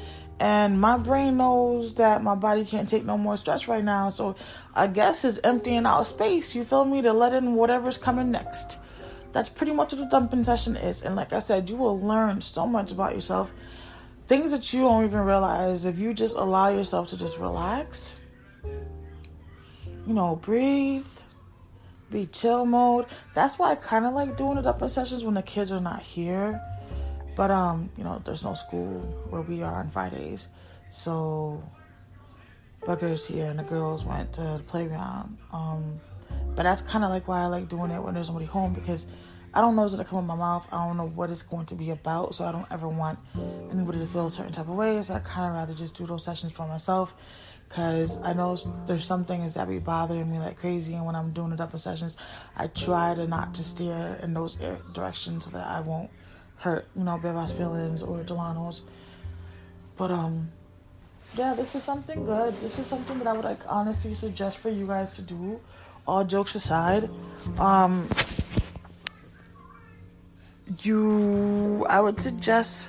And 0.41 0.81
my 0.81 0.97
brain 0.97 1.37
knows 1.37 1.93
that 1.93 2.23
my 2.23 2.33
body 2.33 2.65
can't 2.65 2.89
take 2.89 3.05
no 3.05 3.15
more 3.15 3.37
stress 3.37 3.67
right 3.67 3.83
now. 3.83 4.09
So 4.09 4.35
I 4.73 4.87
guess 4.87 5.23
it's 5.23 5.37
emptying 5.43 5.85
out 5.85 6.07
space, 6.07 6.55
you 6.55 6.63
feel 6.63 6.83
me, 6.83 7.03
to 7.03 7.13
let 7.13 7.35
in 7.35 7.53
whatever's 7.53 7.99
coming 7.99 8.31
next. 8.31 8.79
That's 9.33 9.49
pretty 9.49 9.71
much 9.71 9.93
what 9.93 10.01
a 10.01 10.09
dumping 10.09 10.43
session 10.43 10.75
is. 10.77 11.03
And 11.03 11.15
like 11.15 11.31
I 11.31 11.37
said, 11.37 11.69
you 11.69 11.75
will 11.75 11.99
learn 11.99 12.41
so 12.41 12.65
much 12.65 12.91
about 12.91 13.13
yourself. 13.13 13.53
Things 14.27 14.49
that 14.49 14.73
you 14.73 14.81
don't 14.81 15.03
even 15.03 15.19
realize 15.19 15.85
if 15.85 15.99
you 15.99 16.11
just 16.11 16.35
allow 16.35 16.69
yourself 16.69 17.09
to 17.09 17.17
just 17.17 17.37
relax. 17.37 18.19
You 20.07 20.13
know, 20.15 20.37
breathe 20.37 21.05
be 22.09 22.25
chill 22.25 22.65
mode. 22.65 23.05
That's 23.35 23.59
why 23.59 23.73
I 23.73 23.75
kind 23.75 24.05
of 24.05 24.13
like 24.13 24.37
doing 24.37 24.57
up 24.57 24.81
in 24.81 24.89
sessions 24.89 25.23
when 25.23 25.35
the 25.35 25.43
kids 25.43 25.71
are 25.71 25.79
not 25.79 26.01
here. 26.01 26.59
But 27.41 27.49
um, 27.49 27.89
you 27.97 28.03
know, 28.03 28.21
there's 28.23 28.43
no 28.43 28.53
school 28.53 29.01
where 29.31 29.41
we 29.41 29.63
are 29.63 29.73
on 29.73 29.89
Fridays, 29.89 30.49
so 30.91 31.59
Booker's 32.85 33.25
here 33.25 33.47
and 33.47 33.57
the 33.57 33.63
girls 33.63 34.05
went 34.05 34.31
to 34.33 34.43
the 34.43 34.63
playground. 34.67 35.39
Um, 35.51 35.99
but 36.55 36.61
that's 36.61 36.83
kind 36.83 37.03
of 37.03 37.09
like 37.09 37.27
why 37.27 37.41
I 37.41 37.47
like 37.47 37.67
doing 37.67 37.89
it 37.89 37.99
when 37.99 38.13
there's 38.13 38.27
nobody 38.27 38.45
home 38.45 38.73
because 38.73 39.07
I 39.55 39.61
don't 39.61 39.75
know 39.75 39.81
what's 39.81 39.95
gonna 39.95 40.05
come 40.05 40.19
in 40.19 40.25
my 40.25 40.35
mouth. 40.35 40.67
I 40.71 40.85
don't 40.85 40.97
know 40.97 41.07
what 41.07 41.31
it's 41.31 41.41
going 41.41 41.65
to 41.65 41.73
be 41.73 41.89
about, 41.89 42.35
so 42.35 42.45
I 42.45 42.51
don't 42.51 42.67
ever 42.69 42.87
want 42.87 43.17
anybody 43.71 43.97
to 43.97 44.05
feel 44.05 44.27
a 44.27 44.29
certain 44.29 44.53
type 44.53 44.69
of 44.69 44.75
way. 44.75 45.01
So 45.01 45.15
I 45.15 45.19
kind 45.21 45.47
of 45.47 45.53
rather 45.53 45.73
just 45.73 45.95
do 45.95 46.05
those 46.05 46.23
sessions 46.23 46.53
by 46.53 46.67
myself 46.67 47.15
because 47.67 48.21
I 48.21 48.33
know 48.33 48.55
there's 48.85 49.05
some 49.05 49.25
things 49.25 49.55
that 49.55 49.67
be 49.67 49.79
bothering 49.79 50.31
me 50.31 50.37
like 50.37 50.57
crazy, 50.57 50.93
and 50.93 51.07
when 51.07 51.15
I'm 51.15 51.31
doing 51.31 51.49
the 51.49 51.55
different 51.55 51.81
sessions, 51.81 52.17
I 52.55 52.67
try 52.67 53.15
to 53.15 53.25
not 53.25 53.55
to 53.55 53.63
steer 53.63 54.19
in 54.21 54.35
those 54.35 54.59
directions 54.93 55.45
so 55.45 55.49
that 55.49 55.65
I 55.65 55.79
won't 55.79 56.11
hurt, 56.61 56.87
you 56.95 57.03
know, 57.03 57.17
Beva's 57.17 57.51
feelings 57.51 58.03
or 58.03 58.23
Delano's. 58.23 58.83
But 59.97 60.11
um, 60.11 60.51
yeah, 61.35 61.53
this 61.53 61.75
is 61.75 61.83
something 61.83 62.25
good. 62.25 62.53
This 62.61 62.79
is 62.79 62.85
something 62.85 63.17
that 63.17 63.27
I 63.27 63.33
would 63.33 63.45
like 63.45 63.59
honestly 63.67 64.13
suggest 64.13 64.59
for 64.59 64.69
you 64.69 64.87
guys 64.87 65.15
to 65.15 65.21
do, 65.21 65.59
all 66.07 66.23
jokes 66.23 66.55
aside, 66.55 67.09
um, 67.57 68.07
you, 70.81 71.85
I 71.89 71.99
would 71.99 72.19
suggest 72.19 72.87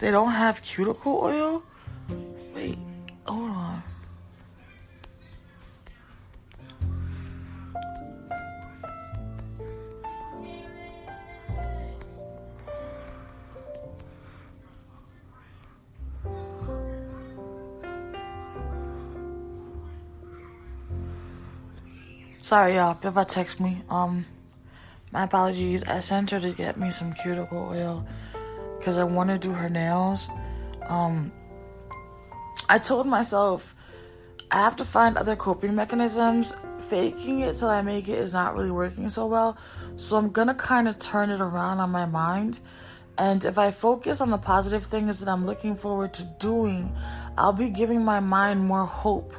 they 0.00 0.10
don't 0.10 0.32
have 0.32 0.62
cuticle 0.62 1.20
oil. 1.22 1.62
Wait, 2.54 2.78
hold 3.24 3.50
on. 3.50 3.71
Sorry, 22.42 22.74
y'all. 22.74 22.96
Pippa 22.96 23.24
text 23.24 23.60
me. 23.60 23.82
Um, 23.88 24.26
my 25.12 25.22
apologies. 25.22 25.84
I 25.84 26.00
sent 26.00 26.30
her 26.30 26.40
to 26.40 26.50
get 26.50 26.76
me 26.76 26.90
some 26.90 27.12
cuticle 27.12 27.68
oil 27.70 28.04
because 28.76 28.98
I 28.98 29.04
want 29.04 29.30
to 29.30 29.38
do 29.38 29.52
her 29.52 29.68
nails. 29.68 30.28
Um, 30.88 31.30
I 32.68 32.80
told 32.80 33.06
myself 33.06 33.76
I 34.50 34.56
have 34.56 34.74
to 34.76 34.84
find 34.84 35.16
other 35.16 35.36
coping 35.36 35.76
mechanisms. 35.76 36.52
Faking 36.80 37.40
it 37.42 37.54
till 37.54 37.68
I 37.68 37.80
make 37.80 38.08
it 38.08 38.18
is 38.18 38.32
not 38.32 38.56
really 38.56 38.72
working 38.72 39.08
so 39.08 39.26
well. 39.26 39.56
So 39.94 40.16
I'm 40.16 40.30
gonna 40.30 40.56
kind 40.56 40.88
of 40.88 40.98
turn 40.98 41.30
it 41.30 41.40
around 41.40 41.78
on 41.78 41.90
my 41.90 42.06
mind. 42.06 42.58
And 43.18 43.44
if 43.44 43.56
I 43.56 43.70
focus 43.70 44.20
on 44.20 44.30
the 44.30 44.38
positive 44.38 44.84
things 44.84 45.20
that 45.20 45.28
I'm 45.28 45.46
looking 45.46 45.76
forward 45.76 46.12
to 46.14 46.24
doing, 46.40 46.92
I'll 47.38 47.52
be 47.52 47.70
giving 47.70 48.04
my 48.04 48.18
mind 48.18 48.66
more 48.66 48.84
hope 48.84 49.32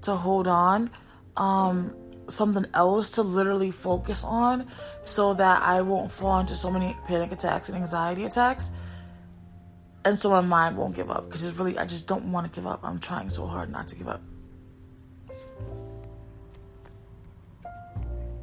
to 0.00 0.16
hold 0.16 0.48
on. 0.48 0.90
Um, 1.36 1.94
something 2.32 2.66
else 2.74 3.10
to 3.10 3.22
literally 3.22 3.70
focus 3.70 4.24
on 4.24 4.66
so 5.04 5.34
that 5.34 5.62
I 5.62 5.82
won't 5.82 6.10
fall 6.10 6.40
into 6.40 6.54
so 6.54 6.70
many 6.70 6.96
panic 7.04 7.32
attacks 7.32 7.68
and 7.68 7.76
anxiety 7.76 8.24
attacks. 8.24 8.72
And 10.04 10.18
so 10.18 10.30
my 10.30 10.40
mind 10.40 10.76
won't 10.76 10.96
give 10.96 11.10
up 11.10 11.26
because 11.26 11.46
it's 11.46 11.56
really, 11.58 11.78
I 11.78 11.84
just 11.84 12.06
don't 12.06 12.32
want 12.32 12.50
to 12.50 12.52
give 12.52 12.66
up. 12.66 12.80
I'm 12.82 12.98
trying 12.98 13.30
so 13.30 13.46
hard 13.46 13.70
not 13.70 13.88
to 13.88 13.96
give 13.96 14.08
up. 14.08 14.20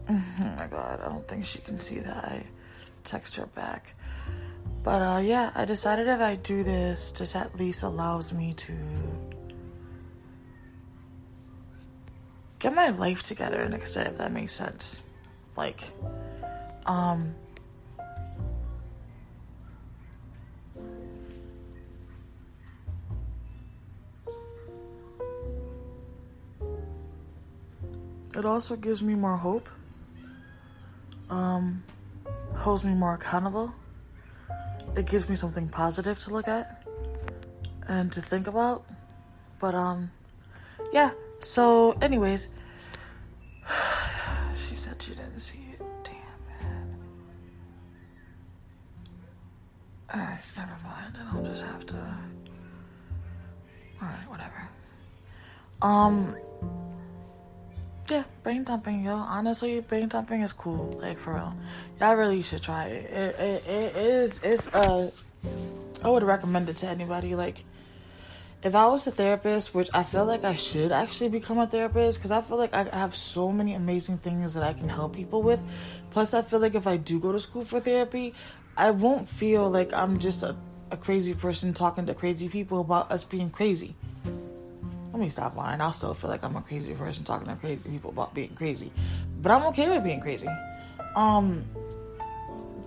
Oh 0.10 0.56
my 0.58 0.68
god, 0.68 1.02
I 1.02 1.10
don't 1.10 1.28
think 1.28 1.46
she 1.46 1.60
can 1.60 1.80
see 1.80 2.00
that. 2.00 2.26
I 2.26 2.46
text 3.04 3.36
her 3.36 3.46
back. 3.48 3.94
But 4.84 5.02
uh, 5.02 5.20
yeah, 5.20 5.52
I 5.54 5.66
decided 5.66 6.08
if 6.08 6.20
I 6.20 6.36
do 6.36 6.64
this, 6.64 7.12
this 7.12 7.36
at 7.36 7.60
least 7.60 7.84
allows 7.84 8.32
me 8.34 8.54
to 8.54 8.74
get 12.60 12.76
my 12.76 12.90
life 12.90 13.24
together 13.24 13.62
and 13.62 13.74
extent 13.74 14.10
if 14.10 14.18
that 14.18 14.32
makes 14.32 14.54
sense. 14.54 15.02
Like, 15.56 15.84
um 16.86 17.36
It 28.36 28.46
also 28.46 28.76
gives 28.76 29.02
me 29.02 29.16
more 29.16 29.36
hope. 29.36 29.70
Um 31.30 31.84
holds 32.56 32.86
me 32.86 32.94
more 32.94 33.16
accountable. 33.16 33.74
It 34.96 35.06
gives 35.06 35.28
me 35.28 35.36
something 35.36 35.68
positive 35.68 36.20
to 36.20 36.32
look 36.32 36.48
at 36.48 36.86
and 37.88 38.12
to 38.12 38.22
think 38.22 38.48
about. 38.48 38.86
But 39.60 39.76
um 39.76 40.12
yeah, 40.94 41.12
so, 41.40 41.92
anyways, 42.02 42.48
she 44.68 44.76
said 44.76 45.02
she 45.02 45.16
didn't 45.16 45.40
see 45.40 45.60
it. 45.74 45.82
Damn, 46.04 46.16
man. 46.48 46.96
Alright, 50.14 50.40
never 50.58 50.78
mind. 50.84 51.16
Then 51.16 51.28
I'll 51.32 51.44
just 51.44 51.64
have 51.64 51.86
to. 51.88 52.18
Alright, 54.02 54.30
whatever. 54.30 54.70
Um. 55.82 56.36
Yeah, 58.10 58.24
brain 58.42 58.64
dumping, 58.64 59.04
yo. 59.06 59.14
Honestly, 59.14 59.82
brain 59.82 60.08
dumping 60.08 60.42
is 60.42 60.52
cool. 60.52 60.98
Like, 61.00 61.20
for 61.20 61.36
real. 61.36 61.56
Y'all 62.02 62.16
really 62.16 62.42
should 62.42 62.64
try 62.64 62.86
it. 62.86 63.06
It, 63.12 63.40
it, 63.40 63.68
it 63.68 63.96
is, 63.96 64.42
it's, 64.42 64.68
uh, 64.74 65.12
I 66.04 66.10
would 66.10 66.24
recommend 66.24 66.70
it 66.70 66.78
to 66.78 66.88
anybody. 66.88 67.36
Like, 67.36 67.64
if 68.62 68.76
I 68.76 68.88
was 68.88 69.08
a 69.08 69.12
therapist, 69.12 69.74
which 69.74 69.90
I 69.94 70.04
feel 70.04 70.26
like 70.26 70.44
I 70.44 70.56
should 70.56 70.92
actually 70.92 71.30
become 71.30 71.60
a 71.60 71.68
therapist, 71.68 72.20
because 72.20 72.32
I 72.32 72.42
feel 72.42 72.58
like 72.58 72.74
I 72.74 72.84
have 72.84 73.16
so 73.16 73.52
many 73.52 73.74
amazing 73.74 74.18
things 74.18 74.54
that 74.54 74.64
I 74.64 74.74
can 74.74 74.90
help 74.90 75.16
people 75.16 75.42
with. 75.42 75.62
Plus, 76.12 76.34
I 76.34 76.42
feel 76.42 76.60
like 76.60 76.76
if 76.76 76.86
I 76.86 76.98
do 76.98 77.20
go 77.20 77.32
to 77.32 77.40
school 77.40 77.64
for 77.64 77.80
therapy, 77.80 78.34
I 78.76 78.92
won't 78.92 79.30
feel 79.30 79.70
like 79.70 79.94
I'm 79.94 80.20
just 80.20 80.44
a, 80.44 80.56
a 80.92 80.98
crazy 80.98 81.34
person 81.34 81.74
talking 81.74 82.06
to 82.08 82.14
crazy 82.14 82.50
people 82.50 82.82
about 82.82 83.12
us 83.12 83.24
being 83.24 83.50
crazy. 83.50 83.96
Let 85.14 85.22
me 85.22 85.30
stop 85.30 85.56
lying. 85.56 85.80
I'll 85.80 85.94
still 85.94 86.14
feel 86.14 86.30
like 86.30 86.44
I'm 86.44 86.56
a 86.56 86.62
crazy 86.62 86.94
person 86.94 87.24
talking 87.24 87.48
to 87.48 87.56
crazy 87.56 87.90
people 87.90 88.10
about 88.10 88.34
being 88.34 88.56
crazy. 88.56 88.92
But 89.42 89.54
I'm 89.54 89.64
okay 89.68 89.90
with 89.90 90.04
being 90.04 90.20
crazy. 90.20 90.50
Um, 91.16 91.66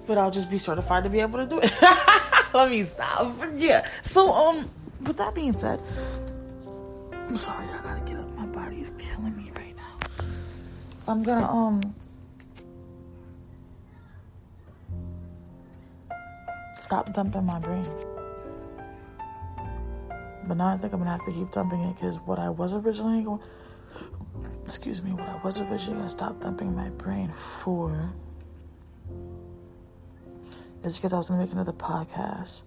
but 0.07 0.18
I'll 0.18 0.31
just 0.31 0.51
be 0.51 0.59
certified 0.59 1.05
to 1.05 1.11
be 1.11 1.20
able 1.20 1.39
to 1.39 1.47
do 1.47 1.61
it. 1.62 1.73
Let 2.55 2.70
me 2.70 2.83
stop. 2.83 3.35
Yeah. 3.57 3.89
So, 4.03 4.33
um, 4.33 4.68
with 5.05 5.17
that 5.17 5.35
being 5.35 5.53
said, 5.53 5.83
I'm 7.13 7.37
sorry, 7.37 7.67
I 7.69 7.79
gotta 7.83 8.01
get 8.01 8.19
up. 8.19 8.31
My 8.37 8.47
body 8.47 8.81
is 8.81 8.91
killing 8.99 9.37
me 9.37 9.51
right 9.55 9.75
now. 9.77 10.25
I'm 11.09 11.23
gonna 11.23 11.51
um 11.51 11.95
stop 16.81 17.13
dumping 17.15 17.45
my 17.45 17.59
brain. 17.59 17.87
But 20.47 20.57
now 20.57 20.69
I 20.69 20.77
think 20.77 20.93
I'm 20.93 20.99
gonna 20.99 21.11
have 21.11 21.25
to 21.25 21.33
keep 21.33 21.51
dumping 21.53 21.81
it 21.81 21.95
because 21.95 22.17
what 22.21 22.39
I 22.39 22.51
was 22.51 22.73
originally 22.73 23.23
going 23.23 23.41
excuse 24.65 25.03
me, 25.03 25.13
what 25.13 25.29
I 25.29 25.41
was 25.43 25.61
originally 25.61 25.99
gonna 25.99 26.09
stop 26.09 26.41
dumping 26.41 26.75
my 26.75 26.91
brain 26.91 27.31
for 27.33 28.13
is 30.85 30.97
because 30.97 31.13
I 31.13 31.19
was 31.19 31.29
gonna 31.29 31.43
make 31.43 31.53
another 31.53 31.73
podcast 31.73 32.63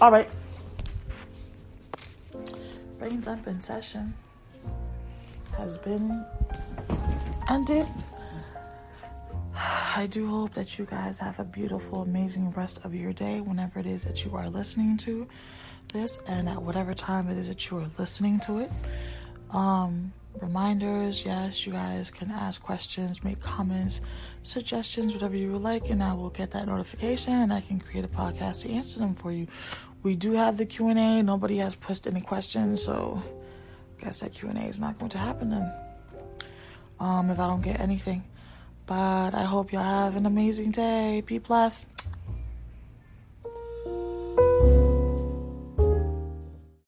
All 0.00 0.12
right. 0.12 0.30
Brain 3.00 3.20
dumping 3.20 3.60
session 3.60 4.14
has 5.56 5.76
been 5.76 6.24
ended. 7.48 7.84
I 9.56 10.06
do 10.08 10.28
hope 10.28 10.54
that 10.54 10.78
you 10.78 10.84
guys 10.84 11.18
have 11.18 11.40
a 11.40 11.44
beautiful, 11.44 12.02
amazing 12.02 12.52
rest 12.52 12.78
of 12.84 12.94
your 12.94 13.12
day 13.12 13.40
whenever 13.40 13.80
it 13.80 13.86
is 13.86 14.04
that 14.04 14.24
you 14.24 14.36
are 14.36 14.48
listening 14.48 14.98
to 14.98 15.26
this 15.92 16.20
and 16.28 16.48
at 16.48 16.62
whatever 16.62 16.94
time 16.94 17.28
it 17.28 17.36
is 17.36 17.48
that 17.48 17.68
you 17.68 17.78
are 17.78 17.90
listening 17.98 18.38
to 18.40 18.60
it. 18.60 18.70
Um, 19.50 20.12
reminders. 20.40 21.24
Yes, 21.24 21.66
you 21.66 21.72
guys 21.72 22.10
can 22.10 22.30
ask 22.30 22.62
questions, 22.62 23.24
make 23.24 23.40
comments, 23.40 24.00
suggestions, 24.42 25.12
whatever 25.12 25.36
you 25.36 25.52
would 25.52 25.62
like, 25.62 25.90
and 25.90 26.02
I 26.02 26.12
will 26.12 26.30
get 26.30 26.50
that 26.52 26.66
notification 26.66 27.34
and 27.34 27.52
I 27.52 27.60
can 27.60 27.80
create 27.80 28.04
a 28.04 28.08
podcast 28.08 28.62
to 28.62 28.70
answer 28.70 28.98
them 28.98 29.14
for 29.14 29.32
you. 29.32 29.46
We 30.02 30.14
do 30.14 30.32
have 30.32 30.56
the 30.56 30.64
Q 30.64 30.88
and 30.88 30.98
A. 30.98 31.22
Nobody 31.22 31.58
has 31.58 31.74
posed 31.74 32.06
any 32.06 32.20
questions, 32.20 32.82
so 32.82 33.22
I 33.98 34.04
guess 34.04 34.20
that 34.20 34.32
Q 34.32 34.48
and 34.48 34.58
A 34.58 34.62
is 34.62 34.78
not 34.78 34.98
going 34.98 35.10
to 35.10 35.18
happen 35.18 35.50
then. 35.50 35.72
Um, 37.00 37.30
if 37.30 37.38
I 37.38 37.46
don't 37.46 37.62
get 37.62 37.80
anything, 37.80 38.24
but 38.86 39.34
I 39.34 39.44
hope 39.44 39.72
y'all 39.72 39.82
have 39.82 40.16
an 40.16 40.26
amazing 40.26 40.70
day. 40.70 41.22
Be 41.26 41.38
blessed. 41.38 41.86